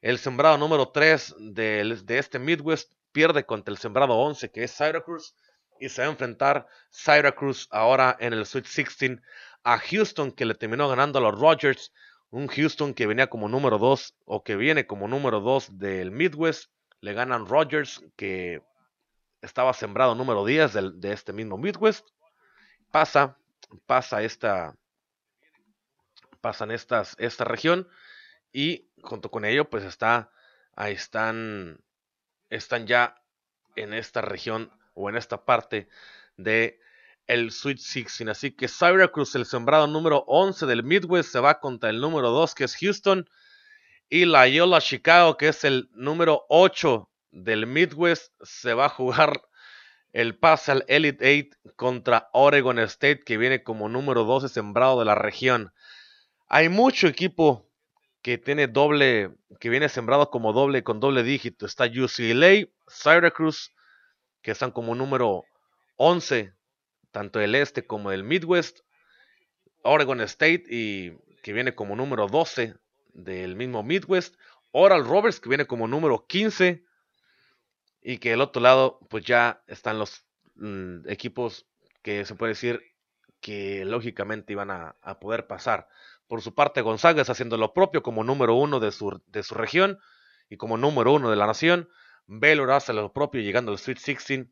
el 0.01 0.17
sembrado 0.17 0.57
número 0.57 0.89
3 0.89 1.35
de, 1.39 1.99
de, 2.03 2.17
este 2.17 2.39
Midwest 2.39 2.93
pierde 3.11 3.45
contra 3.45 3.73
el 3.73 3.77
sembrado 3.77 4.13
11 4.13 4.49
que 4.49 4.63
es 4.63 4.71
Syracuse 4.71 5.33
y 5.81 5.89
se 5.89 6.01
va 6.01 6.07
a 6.07 6.11
enfrentar 6.11 6.67
Syracuse 6.89 7.67
ahora 7.71 8.15
en 8.19 8.31
el 8.31 8.45
Sweet 8.45 8.65
16 8.65 9.19
a 9.63 9.77
Houston 9.77 10.31
que 10.31 10.45
le 10.45 10.55
terminó 10.55 10.87
ganando 10.87 11.19
a 11.19 11.21
los 11.21 11.37
Rogers 11.37 11.91
un 12.31 12.47
Houston 12.47 12.93
que 12.93 13.07
venía 13.07 13.27
como 13.27 13.47
número 13.47 13.77
2 13.77 14.15
o 14.25 14.43
que 14.43 14.55
viene 14.55 14.85
como 14.85 15.07
número 15.07 15.39
2 15.39 15.77
del 15.77 16.11
Midwest. 16.11 16.71
Le 17.01 17.13
ganan 17.13 17.47
Rodgers 17.47 18.03
que 18.15 18.61
estaba 19.41 19.73
sembrado 19.73 20.15
número 20.15 20.45
10 20.45 20.99
de 20.99 21.13
este 21.13 21.33
mismo 21.33 21.57
Midwest. 21.57 22.07
Pasa, 22.91 23.37
pasa 23.85 24.21
esta, 24.21 24.75
pasan 26.41 26.71
estas, 26.71 27.15
esta 27.19 27.43
región 27.43 27.87
y 28.51 28.89
junto 29.01 29.29
con 29.31 29.45
ello 29.45 29.69
pues 29.69 29.83
está, 29.83 30.31
ahí 30.75 30.93
están, 30.93 31.79
están 32.49 32.87
ya 32.87 33.15
en 33.75 33.93
esta 33.93 34.21
región 34.21 34.71
o 34.93 35.09
en 35.09 35.15
esta 35.15 35.45
parte 35.45 35.87
de 36.37 36.79
el 37.29 37.51
Sweet 37.51 37.77
16. 37.77 38.27
Así 38.27 38.51
que 38.51 38.67
Syracuse, 38.67 39.37
el 39.37 39.45
sembrado 39.45 39.85
número 39.85 40.25
11 40.27 40.65
del 40.65 40.83
Midwest, 40.83 41.31
se 41.31 41.39
va 41.39 41.59
contra 41.59 41.91
el 41.91 42.01
número 42.01 42.31
2, 42.31 42.55
que 42.55 42.63
es 42.63 42.75
Houston. 42.75 43.29
Y 44.09 44.25
la 44.25 44.45
Loyola 44.45 44.81
Chicago, 44.81 45.37
que 45.37 45.49
es 45.49 45.63
el 45.63 45.89
número 45.93 46.45
8 46.49 47.07
del 47.31 47.67
Midwest, 47.67 48.33
se 48.41 48.73
va 48.73 48.85
a 48.85 48.89
jugar 48.89 49.43
el 50.11 50.35
pase 50.39 50.71
al 50.71 50.85
Elite 50.87 51.53
8 51.63 51.73
contra 51.75 52.29
Oregon 52.33 52.79
State, 52.79 53.21
que 53.23 53.37
viene 53.37 53.61
como 53.61 53.89
número 53.89 54.23
12 54.23 54.49
sembrado 54.49 54.97
de 54.97 55.05
la 55.05 55.13
región. 55.13 55.71
Hay 56.47 56.67
mucho 56.67 57.07
equipo 57.07 57.69
que 58.23 58.39
tiene 58.39 58.67
doble, 58.67 59.35
que 59.59 59.69
viene 59.69 59.87
sembrado 59.87 60.31
como 60.31 60.51
doble, 60.51 60.83
con 60.83 60.99
doble 60.99 61.21
dígito. 61.21 61.67
Está 61.67 61.85
UCLA, 61.85 62.67
Syracuse, 62.87 63.69
que 64.41 64.49
están 64.49 64.71
como 64.71 64.95
número 64.95 65.43
11 65.97 66.53
tanto 67.11 67.39
el 67.39 67.55
este 67.55 67.85
como 67.85 68.11
el 68.11 68.23
Midwest, 68.23 68.79
Oregon 69.83 70.21
State 70.21 70.63
y 70.69 71.17
que 71.41 71.53
viene 71.53 71.75
como 71.75 71.95
número 71.95 72.27
12 72.27 72.75
del 73.13 73.55
mismo 73.55 73.83
Midwest, 73.83 74.35
Oral 74.71 75.05
Roberts 75.05 75.39
que 75.39 75.49
viene 75.49 75.65
como 75.65 75.87
número 75.87 76.25
15 76.27 76.83
y 78.01 78.17
que 78.17 78.33
el 78.33 78.41
otro 78.41 78.61
lado 78.61 78.99
pues 79.09 79.25
ya 79.25 79.63
están 79.67 79.99
los 79.99 80.25
mm, 80.55 81.09
equipos 81.09 81.65
que 82.01 82.25
se 82.25 82.35
puede 82.35 82.51
decir 82.51 82.81
que 83.41 83.85
lógicamente 83.85 84.53
iban 84.53 84.69
a, 84.69 84.95
poder 85.19 85.47
pasar. 85.47 85.87
Por 86.27 86.41
su 86.41 86.53
parte 86.53 86.81
Gonzaga 86.81 87.21
está 87.21 87.31
haciendo 87.31 87.57
lo 87.57 87.73
propio 87.73 88.03
como 88.03 88.23
número 88.23 88.55
uno 88.55 88.79
de 88.79 88.91
su, 88.91 89.21
de 89.27 89.43
su 89.43 89.55
región 89.55 89.99
y 90.49 90.57
como 90.57 90.77
número 90.77 91.13
uno 91.13 91.29
de 91.29 91.35
la 91.35 91.47
nación. 91.47 91.89
Baylor 92.27 92.71
hace 92.71 92.93
lo 92.93 93.11
propio 93.11 93.41
llegando 93.41 93.71
al 93.71 93.79
Sweet 93.79 93.97
16 93.97 94.47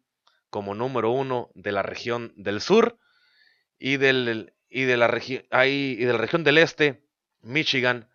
como 0.49 0.73
número 0.75 1.11
uno 1.11 1.51
de 1.55 1.71
la 1.71 1.83
región 1.83 2.33
del 2.35 2.61
sur 2.61 2.97
y, 3.77 3.97
del, 3.97 4.53
y, 4.69 4.83
de, 4.83 4.97
la 4.97 5.07
y 5.65 5.95
de 5.95 6.11
la 6.13 6.17
región 6.17 6.43
del 6.43 6.57
este, 6.57 7.03
Michigan, 7.41 8.09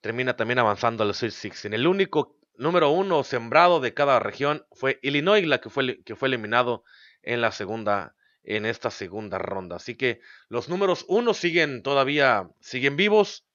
termina 0.00 0.36
también 0.36 0.58
avanzando 0.58 1.04
al 1.04 1.14
Sweet 1.14 1.32
16. 1.32 1.74
El 1.74 1.86
único 1.86 2.36
número 2.56 2.90
uno 2.90 3.24
sembrado 3.24 3.80
de 3.80 3.94
cada 3.94 4.18
región 4.20 4.66
fue 4.72 4.98
Illinois, 5.02 5.46
la 5.46 5.60
que 5.60 5.70
fue, 5.70 6.02
que 6.02 6.16
fue 6.16 6.28
eliminado 6.28 6.84
en 7.22 7.40
la 7.40 7.52
segunda 7.52 8.14
en 8.42 8.64
esta 8.64 8.90
segunda 8.90 9.38
ronda. 9.38 9.76
Así 9.76 9.96
que 9.96 10.20
los 10.48 10.68
números 10.68 11.04
uno 11.08 11.34
siguen 11.34 11.82
todavía 11.82 12.48
siguen 12.60 12.96
vivos. 12.96 13.46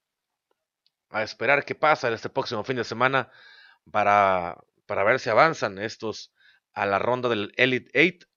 A 1.10 1.22
esperar 1.22 1.64
qué 1.64 1.74
pasa 1.74 2.08
en 2.08 2.14
este 2.14 2.28
próximo 2.28 2.64
fin 2.64 2.76
de 2.76 2.84
semana 2.84 3.30
para, 3.90 4.58
para 4.86 5.04
ver 5.04 5.20
si 5.20 5.30
avanzan 5.30 5.78
estos 5.78 6.32
a 6.76 6.86
la 6.86 7.00
ronda 7.00 7.28
del 7.28 7.52
Elite 7.56 7.90
8. 7.98 8.28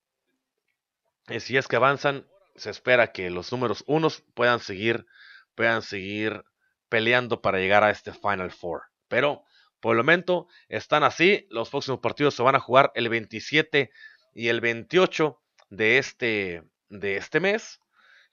Y 1.35 1.39
si 1.41 1.57
es 1.57 1.67
que 1.67 1.75
avanzan, 1.75 2.25
se 2.55 2.71
espera 2.71 3.11
que 3.11 3.29
los 3.29 3.51
números 3.51 3.83
unos 3.85 4.23
puedan 4.33 4.61
seguir, 4.61 5.05
puedan 5.53 5.83
seguir 5.83 6.43
peleando 6.87 7.41
para 7.41 7.59
llegar 7.59 7.83
a 7.83 7.91
este 7.91 8.13
Final 8.13 8.51
Four. 8.51 8.83
Pero 9.09 9.43
por 9.81 9.95
el 9.95 10.03
momento 10.03 10.47
están 10.69 11.03
así. 11.03 11.47
Los 11.51 11.69
próximos 11.69 11.99
partidos 11.99 12.33
se 12.33 12.41
van 12.41 12.55
a 12.55 12.59
jugar 12.59 12.91
el 12.95 13.09
27 13.09 13.91
y 14.33 14.47
el 14.47 14.61
28 14.61 15.39
de 15.69 15.97
este, 15.97 16.63
de 16.87 17.17
este 17.17 17.39
mes. 17.41 17.81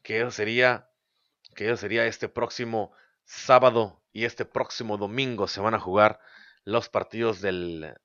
Que 0.02 0.30
sería, 0.30 0.88
que 1.56 1.76
sería 1.76 2.06
este 2.06 2.28
próximo 2.28 2.92
sábado 3.24 4.00
y 4.12 4.24
este 4.24 4.44
próximo 4.44 4.98
domingo 4.98 5.48
se 5.48 5.60
van 5.60 5.74
a 5.74 5.80
jugar 5.80 6.20
los 6.64 6.88
partidos 6.88 7.40
del, 7.40 7.96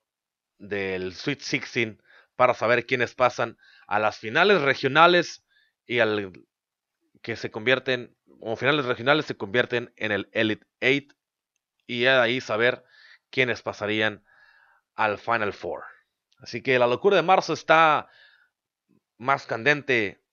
del 0.61 1.13
Sweet 1.13 1.39
16 1.39 1.97
para 2.35 2.53
saber 2.53 2.85
quiénes 2.85 3.15
pasan 3.15 3.57
a 3.87 3.99
las 3.99 4.17
finales 4.17 4.61
regionales 4.61 5.43
y 5.85 5.99
al 5.99 6.31
que 7.21 7.35
se 7.35 7.51
convierten, 7.51 8.15
o 8.39 8.55
finales 8.55 8.85
regionales 8.85 9.25
se 9.25 9.35
convierten 9.35 9.91
en 9.97 10.11
el 10.11 10.29
Elite 10.31 10.65
8 10.81 11.15
y 11.87 12.05
ahí 12.05 12.41
saber 12.41 12.83
quiénes 13.29 13.61
pasarían 13.61 14.23
al 14.95 15.17
Final 15.17 15.53
Four. 15.53 15.83
Así 16.37 16.61
que 16.61 16.79
la 16.79 16.87
locura 16.87 17.15
de 17.15 17.23
marzo 17.23 17.53
está 17.53 18.09
más 19.17 19.45
candente 19.45 20.23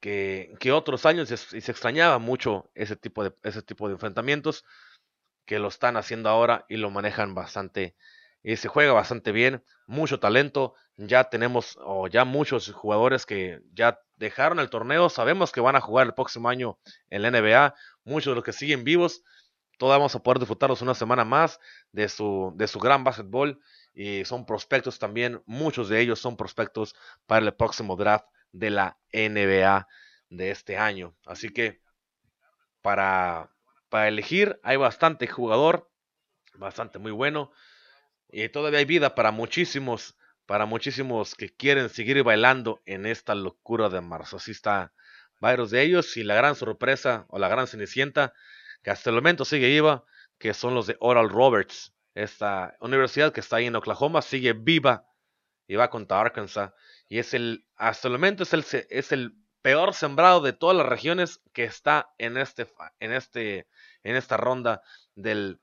que, 0.00 0.54
que 0.58 0.72
otros 0.72 1.06
años 1.06 1.30
y 1.30 1.60
se 1.60 1.70
extrañaba 1.70 2.18
mucho 2.18 2.70
ese 2.74 2.96
tipo, 2.96 3.24
de, 3.24 3.34
ese 3.42 3.62
tipo 3.62 3.88
de 3.88 3.94
enfrentamientos 3.94 4.64
que 5.44 5.58
lo 5.58 5.68
están 5.68 5.96
haciendo 5.96 6.28
ahora 6.28 6.66
y 6.68 6.76
lo 6.76 6.90
manejan 6.90 7.34
bastante 7.34 7.96
y 8.42 8.56
se 8.56 8.68
juega 8.68 8.92
bastante 8.92 9.32
bien, 9.32 9.64
mucho 9.86 10.20
talento, 10.20 10.74
ya 10.96 11.24
tenemos 11.24 11.78
o 11.82 12.08
ya 12.08 12.24
muchos 12.24 12.70
jugadores 12.72 13.26
que 13.26 13.60
ya 13.72 14.00
dejaron 14.16 14.60
el 14.60 14.70
torneo, 14.70 15.08
sabemos 15.08 15.52
que 15.52 15.60
van 15.60 15.76
a 15.76 15.80
jugar 15.80 16.06
el 16.06 16.14
próximo 16.14 16.48
año 16.48 16.78
en 17.10 17.22
la 17.22 17.28
NBA, 17.28 17.74
muchos 18.04 18.32
de 18.32 18.36
los 18.36 18.44
que 18.44 18.52
siguen 18.52 18.84
vivos, 18.84 19.22
todos 19.78 19.92
vamos 19.92 20.14
a 20.14 20.22
poder 20.22 20.38
disfrutarlos 20.38 20.82
una 20.82 20.94
semana 20.94 21.24
más 21.24 21.58
de 21.92 22.08
su, 22.08 22.52
de 22.54 22.68
su 22.68 22.78
gran 22.78 23.02
básquetbol 23.02 23.60
y 23.94 24.24
son 24.26 24.44
prospectos 24.44 24.98
también, 24.98 25.42
muchos 25.46 25.88
de 25.88 26.00
ellos 26.00 26.18
son 26.18 26.36
prospectos 26.36 26.94
para 27.26 27.46
el 27.46 27.54
próximo 27.54 27.96
draft 27.96 28.26
de 28.52 28.70
la 28.70 28.98
NBA 29.12 29.88
de 30.28 30.50
este 30.50 30.76
año. 30.76 31.16
Así 31.24 31.48
que 31.48 31.80
para, 32.82 33.50
para 33.88 34.08
elegir 34.08 34.60
hay 34.62 34.76
bastante 34.76 35.26
jugador, 35.26 35.90
bastante 36.54 36.98
muy 36.98 37.12
bueno. 37.12 37.50
Y 38.32 38.48
todavía 38.48 38.78
hay 38.78 38.84
vida 38.84 39.14
para 39.14 39.32
muchísimos, 39.32 40.16
para 40.46 40.66
muchísimos 40.66 41.34
que 41.34 41.50
quieren 41.50 41.88
seguir 41.88 42.22
bailando 42.22 42.80
en 42.86 43.06
esta 43.06 43.34
locura 43.34 43.88
de 43.88 44.00
marzo. 44.00 44.36
Así 44.36 44.52
está 44.52 44.92
varios 45.40 45.70
de 45.70 45.82
ellos 45.82 46.16
y 46.16 46.22
la 46.22 46.34
gran 46.34 46.54
sorpresa 46.54 47.26
o 47.28 47.38
la 47.38 47.48
gran 47.48 47.66
cenicienta 47.66 48.32
que 48.82 48.90
hasta 48.90 49.10
el 49.10 49.16
momento 49.16 49.44
sigue 49.44 49.68
viva, 49.68 50.04
que 50.38 50.54
son 50.54 50.74
los 50.74 50.86
de 50.86 50.96
Oral 51.00 51.28
Roberts. 51.28 51.92
Esta 52.14 52.76
universidad 52.80 53.32
que 53.32 53.40
está 53.40 53.56
ahí 53.56 53.66
en 53.66 53.76
Oklahoma 53.76 54.22
sigue 54.22 54.52
viva 54.52 55.06
y 55.66 55.76
va 55.76 55.90
contra 55.90 56.20
Arkansas. 56.20 56.72
Y 57.08 57.18
es 57.18 57.34
el, 57.34 57.66
hasta 57.76 58.08
el 58.08 58.12
momento 58.12 58.44
es 58.44 58.52
el, 58.52 58.64
es 58.90 59.12
el 59.12 59.34
peor 59.62 59.94
sembrado 59.94 60.40
de 60.40 60.52
todas 60.52 60.76
las 60.76 60.86
regiones 60.86 61.40
que 61.52 61.64
está 61.64 62.10
en 62.18 62.36
este 62.36 62.66
en 62.98 63.12
este 63.12 63.68
en 64.02 64.16
esta 64.16 64.36
ronda 64.36 64.82
del 65.14 65.60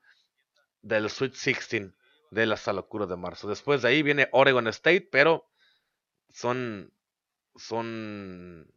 del 0.82 1.10
Sweet 1.10 1.32
16 1.32 1.92
de 2.30 2.46
la 2.46 2.58
locura 2.72 3.06
de 3.06 3.16
marzo. 3.16 3.48
Después 3.48 3.82
de 3.82 3.88
ahí 3.88 4.02
viene 4.02 4.28
Oregon 4.32 4.68
State, 4.68 5.08
pero 5.10 5.48
son 6.30 6.92
son 7.56 8.70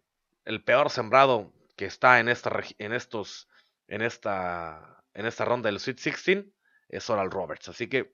el 0.46 0.64
peor 0.64 0.90
sembrado 0.90 1.54
que 1.76 1.86
está 1.86 2.20
en 2.20 2.30
esta 2.30 2.52
en 2.78 2.94
estos 2.94 3.48
en 3.88 4.02
esta 4.02 5.04
en 5.14 5.26
esta 5.26 5.46
ronda 5.46 5.70
del 5.70 5.80
Sweet 5.80 5.98
16 6.02 6.46
es 6.90 7.10
Oral 7.10 7.32
Roberts, 7.32 7.70
así 7.70 7.88
que 7.88 8.14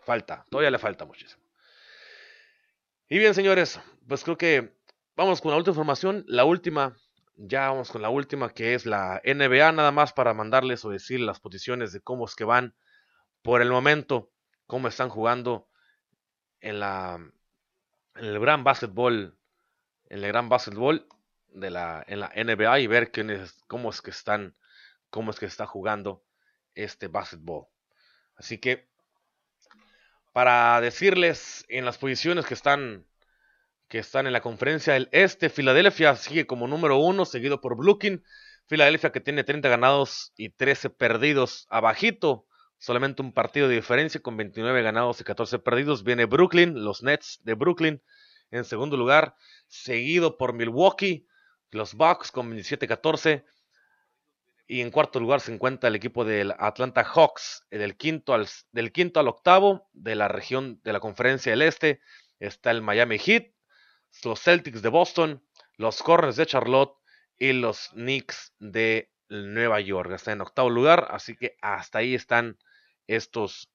falta, 0.00 0.46
todavía 0.50 0.70
le 0.70 0.78
falta 0.78 1.04
muchísimo. 1.04 1.42
Y 3.08 3.18
bien, 3.18 3.34
señores, 3.34 3.80
pues 4.06 4.22
creo 4.22 4.38
que 4.38 4.76
vamos 5.16 5.40
con 5.40 5.50
la 5.50 5.56
última 5.56 5.72
información, 5.72 6.24
la 6.28 6.44
última, 6.44 6.96
ya 7.36 7.70
vamos 7.70 7.90
con 7.90 8.02
la 8.02 8.08
última 8.08 8.50
que 8.50 8.74
es 8.74 8.86
la 8.86 9.20
NBA, 9.24 9.72
nada 9.72 9.90
más 9.90 10.12
para 10.12 10.34
mandarles 10.34 10.84
o 10.84 10.90
decir 10.90 11.20
las 11.20 11.40
posiciones 11.40 11.92
de 11.92 12.00
cómo 12.00 12.26
es 12.26 12.36
que 12.36 12.44
van 12.44 12.74
por 13.42 13.62
el 13.62 13.70
momento, 13.70 14.30
cómo 14.68 14.86
están 14.86 15.08
jugando 15.08 15.66
en 16.60 16.78
la 16.78 17.14
en 18.14 18.24
el 18.24 18.38
gran 18.38 18.62
básquetbol, 18.62 19.36
en 20.08 20.18
el 20.24 20.28
gran 20.28 20.48
básquetbol 20.48 21.08
de 21.48 21.70
la 21.70 22.04
en 22.06 22.20
la 22.20 22.28
NBA 22.36 22.80
y 22.80 22.86
ver 22.86 23.10
quién 23.10 23.30
es, 23.30 23.64
cómo 23.66 23.90
es 23.90 24.00
que 24.00 24.10
están, 24.10 24.54
cómo 25.10 25.32
es 25.32 25.40
que 25.40 25.46
está 25.46 25.66
jugando 25.66 26.22
este 26.74 27.08
básquetbol. 27.08 27.66
Así 28.36 28.58
que 28.58 28.88
para 30.32 30.80
decirles 30.80 31.64
en 31.68 31.84
las 31.84 31.98
posiciones 31.98 32.46
que 32.46 32.54
están 32.54 33.06
que 33.88 33.98
están 33.98 34.26
en 34.26 34.34
la 34.34 34.42
conferencia 34.42 34.92
del 34.92 35.08
este. 35.12 35.48
Filadelfia 35.48 36.14
sigue 36.14 36.46
como 36.46 36.68
número 36.68 36.98
uno, 36.98 37.24
seguido 37.24 37.62
por 37.62 37.74
Brooklyn. 37.74 38.22
Filadelfia 38.66 39.12
que 39.12 39.20
tiene 39.20 39.44
30 39.44 39.66
ganados 39.70 40.34
y 40.36 40.50
13 40.50 40.90
perdidos 40.90 41.66
abajito. 41.70 42.47
Solamente 42.78 43.22
un 43.22 43.32
partido 43.32 43.68
de 43.68 43.74
diferencia 43.74 44.20
con 44.20 44.36
29 44.36 44.82
ganados 44.82 45.20
y 45.20 45.24
14 45.24 45.58
perdidos. 45.58 46.04
Viene 46.04 46.26
Brooklyn, 46.26 46.84
los 46.84 47.02
Nets 47.02 47.40
de 47.42 47.54
Brooklyn 47.54 48.00
en 48.50 48.64
segundo 48.64 48.96
lugar, 48.96 49.34
seguido 49.66 50.38
por 50.38 50.52
Milwaukee, 50.52 51.26
los 51.70 51.94
Bucks 51.94 52.32
con 52.32 52.50
27-14. 52.50 53.44
Y 54.66 54.82
en 54.82 54.90
cuarto 54.90 55.18
lugar 55.18 55.40
se 55.40 55.52
encuentra 55.52 55.88
el 55.88 55.96
equipo 55.96 56.24
del 56.24 56.52
Atlanta 56.58 57.02
Hawks, 57.02 57.66
del 57.70 57.96
quinto, 57.96 58.34
al, 58.34 58.46
del 58.72 58.92
quinto 58.92 59.18
al 59.18 59.28
octavo 59.28 59.88
de 59.92 60.14
la 60.14 60.28
región 60.28 60.80
de 60.84 60.92
la 60.92 61.00
conferencia 61.00 61.52
del 61.52 61.62
este. 61.62 62.00
Está 62.38 62.70
el 62.70 62.82
Miami 62.82 63.18
Heat, 63.18 63.52
los 64.24 64.42
Celtics 64.42 64.82
de 64.82 64.88
Boston, 64.88 65.42
los 65.76 66.02
Hornets 66.06 66.36
de 66.36 66.46
Charlotte 66.46 66.94
y 67.38 67.52
los 67.52 67.88
Knicks 67.90 68.54
de 68.58 69.10
Nueva 69.28 69.80
York. 69.80 70.12
Está 70.12 70.32
en 70.32 70.42
octavo 70.42 70.68
lugar, 70.68 71.08
así 71.10 71.34
que 71.36 71.56
hasta 71.62 71.98
ahí 71.98 72.14
están 72.14 72.58
estos, 73.08 73.68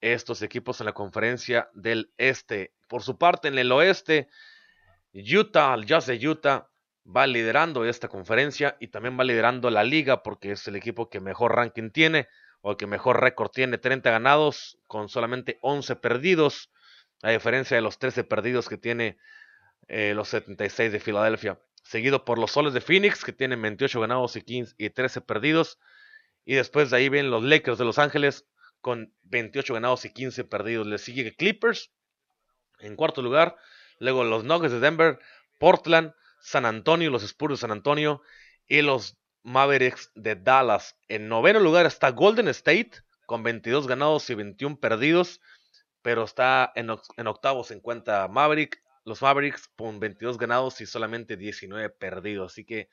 estos 0.00 0.40
equipos 0.40 0.80
en 0.80 0.86
la 0.86 0.94
conferencia 0.94 1.68
del 1.74 2.10
este. 2.16 2.72
Por 2.88 3.02
su 3.02 3.18
parte, 3.18 3.48
en 3.48 3.58
el 3.58 3.70
oeste, 3.70 4.28
Utah, 5.12 5.74
el 5.74 5.84
Jazz 5.84 6.06
de 6.06 6.26
Utah, 6.26 6.70
va 7.04 7.26
liderando 7.26 7.84
esta 7.84 8.08
conferencia 8.08 8.76
y 8.80 8.88
también 8.88 9.18
va 9.18 9.24
liderando 9.24 9.70
la 9.70 9.84
liga 9.84 10.22
porque 10.22 10.52
es 10.52 10.66
el 10.68 10.76
equipo 10.76 11.10
que 11.10 11.20
mejor 11.20 11.54
ranking 11.54 11.90
tiene 11.90 12.28
o 12.62 12.76
que 12.76 12.86
mejor 12.86 13.20
récord 13.20 13.50
tiene, 13.50 13.78
30 13.78 14.10
ganados 14.10 14.78
con 14.86 15.08
solamente 15.08 15.58
11 15.62 15.96
perdidos, 15.96 16.70
a 17.22 17.30
diferencia 17.30 17.76
de 17.76 17.80
los 17.80 17.98
13 17.98 18.24
perdidos 18.24 18.68
que 18.68 18.76
tiene 18.76 19.18
eh, 19.88 20.14
los 20.14 20.28
76 20.28 20.92
de 20.92 21.00
Filadelfia, 21.00 21.58
seguido 21.82 22.24
por 22.24 22.38
los 22.38 22.52
Soles 22.52 22.74
de 22.74 22.80
Phoenix, 22.80 23.24
que 23.24 23.32
tienen 23.32 23.60
28 23.62 24.00
ganados 24.00 24.36
y, 24.36 24.42
15, 24.42 24.74
y 24.78 24.90
13 24.90 25.22
perdidos. 25.22 25.78
Y 26.44 26.54
después 26.54 26.90
de 26.90 26.98
ahí 26.98 27.08
vienen 27.08 27.30
los 27.30 27.42
Lakers 27.42 27.78
de 27.78 27.84
Los 27.84 27.98
Ángeles 27.98 28.46
con 28.80 29.14
28 29.22 29.74
ganados 29.74 30.04
y 30.04 30.12
15 30.12 30.44
perdidos. 30.44 30.86
Le 30.86 30.98
sigue 30.98 31.34
Clippers 31.34 31.90
en 32.78 32.96
cuarto 32.96 33.22
lugar. 33.22 33.56
Luego 33.98 34.24
los 34.24 34.44
Nuggets 34.44 34.72
de 34.72 34.80
Denver, 34.80 35.18
Portland, 35.58 36.14
San 36.40 36.64
Antonio, 36.64 37.10
los 37.10 37.22
Spurs 37.22 37.54
de 37.54 37.60
San 37.60 37.70
Antonio 37.70 38.22
y 38.66 38.82
los 38.82 39.18
Mavericks 39.42 40.10
de 40.14 40.36
Dallas. 40.36 40.96
En 41.08 41.28
noveno 41.28 41.60
lugar 41.60 41.86
está 41.86 42.10
Golden 42.10 42.48
State 42.48 42.92
con 43.26 43.42
22 43.42 43.86
ganados 43.86 44.28
y 44.30 44.34
21 44.34 44.80
perdidos. 44.80 45.40
Pero 46.02 46.24
está 46.24 46.72
en, 46.74 46.90
en 47.18 47.26
octavo 47.26 47.62
se 47.62 47.80
Maverick, 48.30 48.82
los 49.04 49.20
Mavericks 49.20 49.68
con 49.76 50.00
22 50.00 50.38
ganados 50.38 50.80
y 50.80 50.86
solamente 50.86 51.36
19 51.36 51.90
perdidos. 51.90 52.52
Así 52.52 52.64
que 52.64 52.88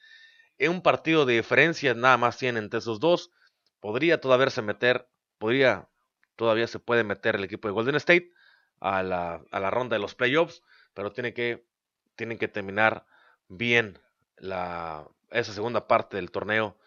en 0.57 0.71
un 0.71 0.81
partido 0.81 1.25
de 1.25 1.35
diferencia 1.35 1.93
nada 1.93 2.17
más 2.17 2.38
tienen 2.38 2.65
entre 2.65 2.79
esos 2.79 2.99
dos. 2.99 3.31
Podría 3.79 4.19
todavía 4.19 4.49
se 4.49 4.61
meter, 4.61 5.07
podría, 5.38 5.88
todavía 6.35 6.67
se 6.67 6.79
puede 6.79 7.03
meter 7.03 7.35
el 7.35 7.43
equipo 7.43 7.67
de 7.67 7.73
Golden 7.73 7.95
State 7.95 8.31
a 8.79 9.03
la, 9.03 9.41
a 9.51 9.59
la 9.59 9.69
ronda 9.69 9.95
de 9.95 10.01
los 10.01 10.15
playoffs, 10.15 10.63
pero 10.93 11.11
tiene 11.11 11.33
que, 11.33 11.65
tienen 12.15 12.38
que 12.38 12.47
terminar 12.47 13.05
bien 13.47 13.99
la, 14.38 15.07
esa 15.31 15.53
segunda 15.53 15.88
parte 15.88 16.17
del 16.17 16.31
torneo 16.31 16.77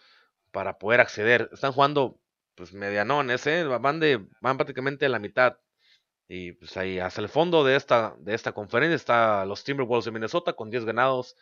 para 0.51 0.78
poder 0.78 1.01
acceder. 1.01 1.51
Están 1.53 1.72
jugando 1.72 2.20
pues 2.55 2.72
medianones, 2.72 3.46
¿eh? 3.46 3.64
van, 3.64 4.01
de, 4.01 4.26
van 4.40 4.57
prácticamente 4.57 5.07
a 5.07 5.09
la 5.09 5.18
mitad 5.18 5.59
y 6.28 6.53
pues 6.53 6.76
ahí 6.76 6.98
hasta 7.01 7.20
el 7.20 7.28
fondo 7.28 7.64
de 7.64 7.74
esta, 7.74 8.14
de 8.18 8.34
esta 8.34 8.53
conferencia 8.53 8.94
está 8.94 9.44
los 9.46 9.64
Timberwolves 9.64 10.05
de 10.05 10.12
Minnesota 10.12 10.53
con 10.53 10.70
10 10.70 10.84
ganados 10.84 11.36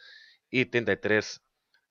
y 0.49 0.65
33, 0.67 1.43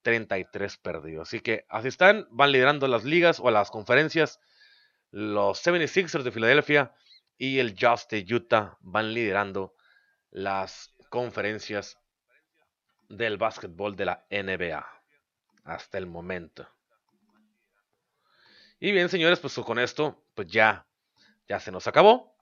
33 0.02 0.78
perdidos. 0.78 1.28
Así 1.28 1.42
que 1.42 1.66
así 1.70 1.90
están, 1.90 2.28
van 2.32 2.52
liderando 2.52 2.88
las 2.88 3.04
ligas 3.04 3.40
o 3.40 3.52
las 3.52 3.70
conferencias. 3.70 4.40
Los 5.12 5.66
76ers 5.66 6.24
de 6.24 6.32
Filadelfia 6.32 6.94
y 7.38 7.60
el 7.60 7.76
Jazz 7.76 8.08
de 8.10 8.26
Utah 8.30 8.78
van 8.82 9.14
liderando 9.14 9.76
las 10.32 10.94
conferencias 11.10 11.98
del 13.10 13.38
básquetbol 13.38 13.96
de 13.96 14.06
la 14.06 14.26
NBA 14.30 14.86
hasta 15.64 15.98
el 15.98 16.08
momento. 16.08 16.68
Y 18.80 18.92
bien, 18.92 19.10
señores, 19.10 19.40
pues 19.40 19.56
con 19.56 19.80
esto, 19.80 20.24
pues 20.36 20.48
ya, 20.48 20.86
ya 21.48 21.60
se 21.60 21.72
nos 21.72 21.88
acabó 21.88 22.38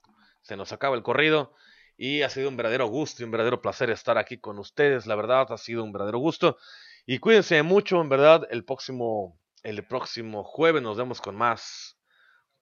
se 0.46 0.56
nos 0.56 0.72
acaba 0.72 0.96
el 0.96 1.04
corrido 1.04 1.54
y 1.98 2.22
ha 2.22 2.30
sido 2.30 2.50
un 2.50 2.58
verdadero 2.58 2.88
gusto 2.88 3.22
y 3.22 3.26
un 3.26 3.32
verdadero 3.32 3.62
placer 3.62 3.90
estar 3.90 4.18
aquí 4.18 4.38
con 4.38 4.60
ustedes. 4.60 5.08
La 5.08 5.16
verdad, 5.16 5.52
ha 5.52 5.58
sido 5.58 5.84
un 5.84 5.92
verdadero 5.92 6.20
gusto. 6.20 6.58
Y 7.06 7.18
cuídense 7.18 7.62
mucho, 7.64 8.00
en 8.00 8.10
verdad, 8.10 8.48
el 8.52 8.64
próximo, 8.64 9.40
el 9.64 9.86
próximo 9.88 10.44
jueves 10.44 10.84
nos 10.84 10.98
vemos 10.98 11.20
con 11.20 11.36
más, 11.36 11.95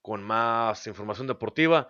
con 0.03 0.21
más 0.21 0.85
información 0.85 1.25
deportiva. 1.25 1.89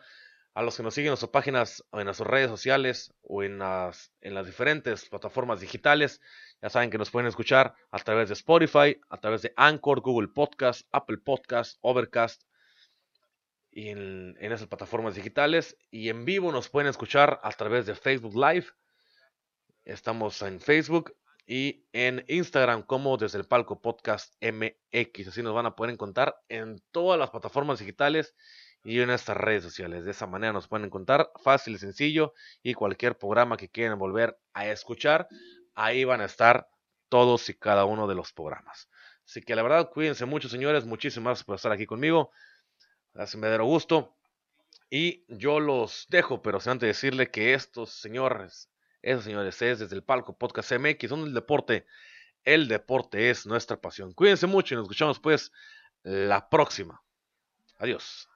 A 0.53 0.61
los 0.61 0.77
que 0.77 0.83
nos 0.83 0.93
siguen 0.93 1.07
en 1.07 1.11
nuestras 1.13 1.31
páginas, 1.31 1.83
en 1.91 2.05
nuestras 2.05 2.29
redes 2.29 2.49
sociales 2.49 3.11
o 3.23 3.41
en 3.41 3.57
las, 3.57 4.13
en 4.21 4.35
las 4.35 4.45
diferentes 4.45 5.09
plataformas 5.09 5.59
digitales, 5.59 6.21
ya 6.61 6.69
saben 6.69 6.91
que 6.91 6.99
nos 6.99 7.09
pueden 7.09 7.27
escuchar 7.27 7.73
a 7.91 7.97
través 7.97 8.29
de 8.29 8.33
Spotify, 8.35 9.01
a 9.09 9.17
través 9.19 9.41
de 9.41 9.51
Anchor, 9.57 10.01
Google 10.01 10.27
Podcast, 10.27 10.87
Apple 10.91 11.17
Podcast, 11.17 11.79
Overcast, 11.81 12.43
y 13.71 13.89
en, 13.89 14.37
esas 14.39 14.67
plataformas 14.67 15.15
digitales. 15.15 15.75
Y 15.89 16.09
en 16.09 16.23
vivo 16.23 16.51
nos 16.51 16.69
pueden 16.69 16.89
escuchar 16.89 17.39
a 17.43 17.51
través 17.51 17.87
de 17.87 17.95
Facebook 17.95 18.35
Live. 18.35 18.67
Estamos 19.85 20.41
en 20.43 20.61
Facebook 20.61 21.15
y 21.45 21.85
en 21.91 22.23
Instagram 22.27 22.83
como 22.83 23.17
desde 23.17 23.37
el 23.37 23.45
palco 23.45 23.81
podcast 23.81 24.33
MX. 24.41 25.27
Así 25.27 25.43
nos 25.43 25.53
van 25.53 25.65
a 25.65 25.75
poder 25.75 25.93
encontrar 25.93 26.35
en 26.47 26.81
todas 26.91 27.19
las 27.19 27.29
plataformas 27.29 27.79
digitales 27.79 28.35
y 28.83 28.99
en 28.99 29.09
estas 29.09 29.37
redes 29.37 29.63
sociales. 29.63 30.05
De 30.05 30.11
esa 30.11 30.27
manera 30.27 30.53
nos 30.53 30.67
pueden 30.67 30.85
encontrar 30.85 31.31
fácil 31.43 31.75
y 31.75 31.77
sencillo 31.79 32.33
y 32.61 32.73
cualquier 32.73 33.17
programa 33.17 33.57
que 33.57 33.69
quieran 33.69 33.99
volver 33.99 34.37
a 34.53 34.67
escuchar, 34.67 35.27
ahí 35.73 36.03
van 36.03 36.21
a 36.21 36.25
estar 36.25 36.67
todos 37.09 37.49
y 37.49 37.53
cada 37.53 37.85
uno 37.85 38.07
de 38.07 38.15
los 38.15 38.33
programas. 38.33 38.89
Así 39.25 39.41
que 39.41 39.55
la 39.55 39.63
verdad, 39.63 39.89
cuídense 39.89 40.25
mucho, 40.25 40.49
señores. 40.49 40.85
Muchísimas 40.85 41.31
gracias 41.31 41.45
por 41.45 41.55
estar 41.55 41.71
aquí 41.71 41.85
conmigo. 41.85 42.31
Hace 43.13 43.37
me 43.37 43.55
gusto. 43.59 44.15
Y 44.89 45.23
yo 45.27 45.59
los 45.59 46.05
dejo, 46.09 46.41
pero 46.41 46.59
sin 46.59 46.73
antes 46.73 46.87
decirle 46.87 47.31
que 47.31 47.53
estos 47.53 47.91
señores, 47.91 48.69
esos 49.03 49.25
señores 49.25 49.61
es 49.61 49.79
desde 49.79 49.95
el 49.95 50.03
palco 50.03 50.37
Podcast 50.37 50.71
MX, 50.71 51.09
son 51.09 51.27
el 51.27 51.33
deporte. 51.33 51.85
El 52.43 52.67
deporte 52.67 53.29
es 53.29 53.45
nuestra 53.45 53.79
pasión. 53.79 54.13
Cuídense 54.13 54.47
mucho 54.47 54.73
y 54.73 54.77
nos 54.77 54.85
escuchamos 54.85 55.19
pues 55.19 55.51
la 56.03 56.49
próxima. 56.49 57.01
Adiós. 57.77 58.29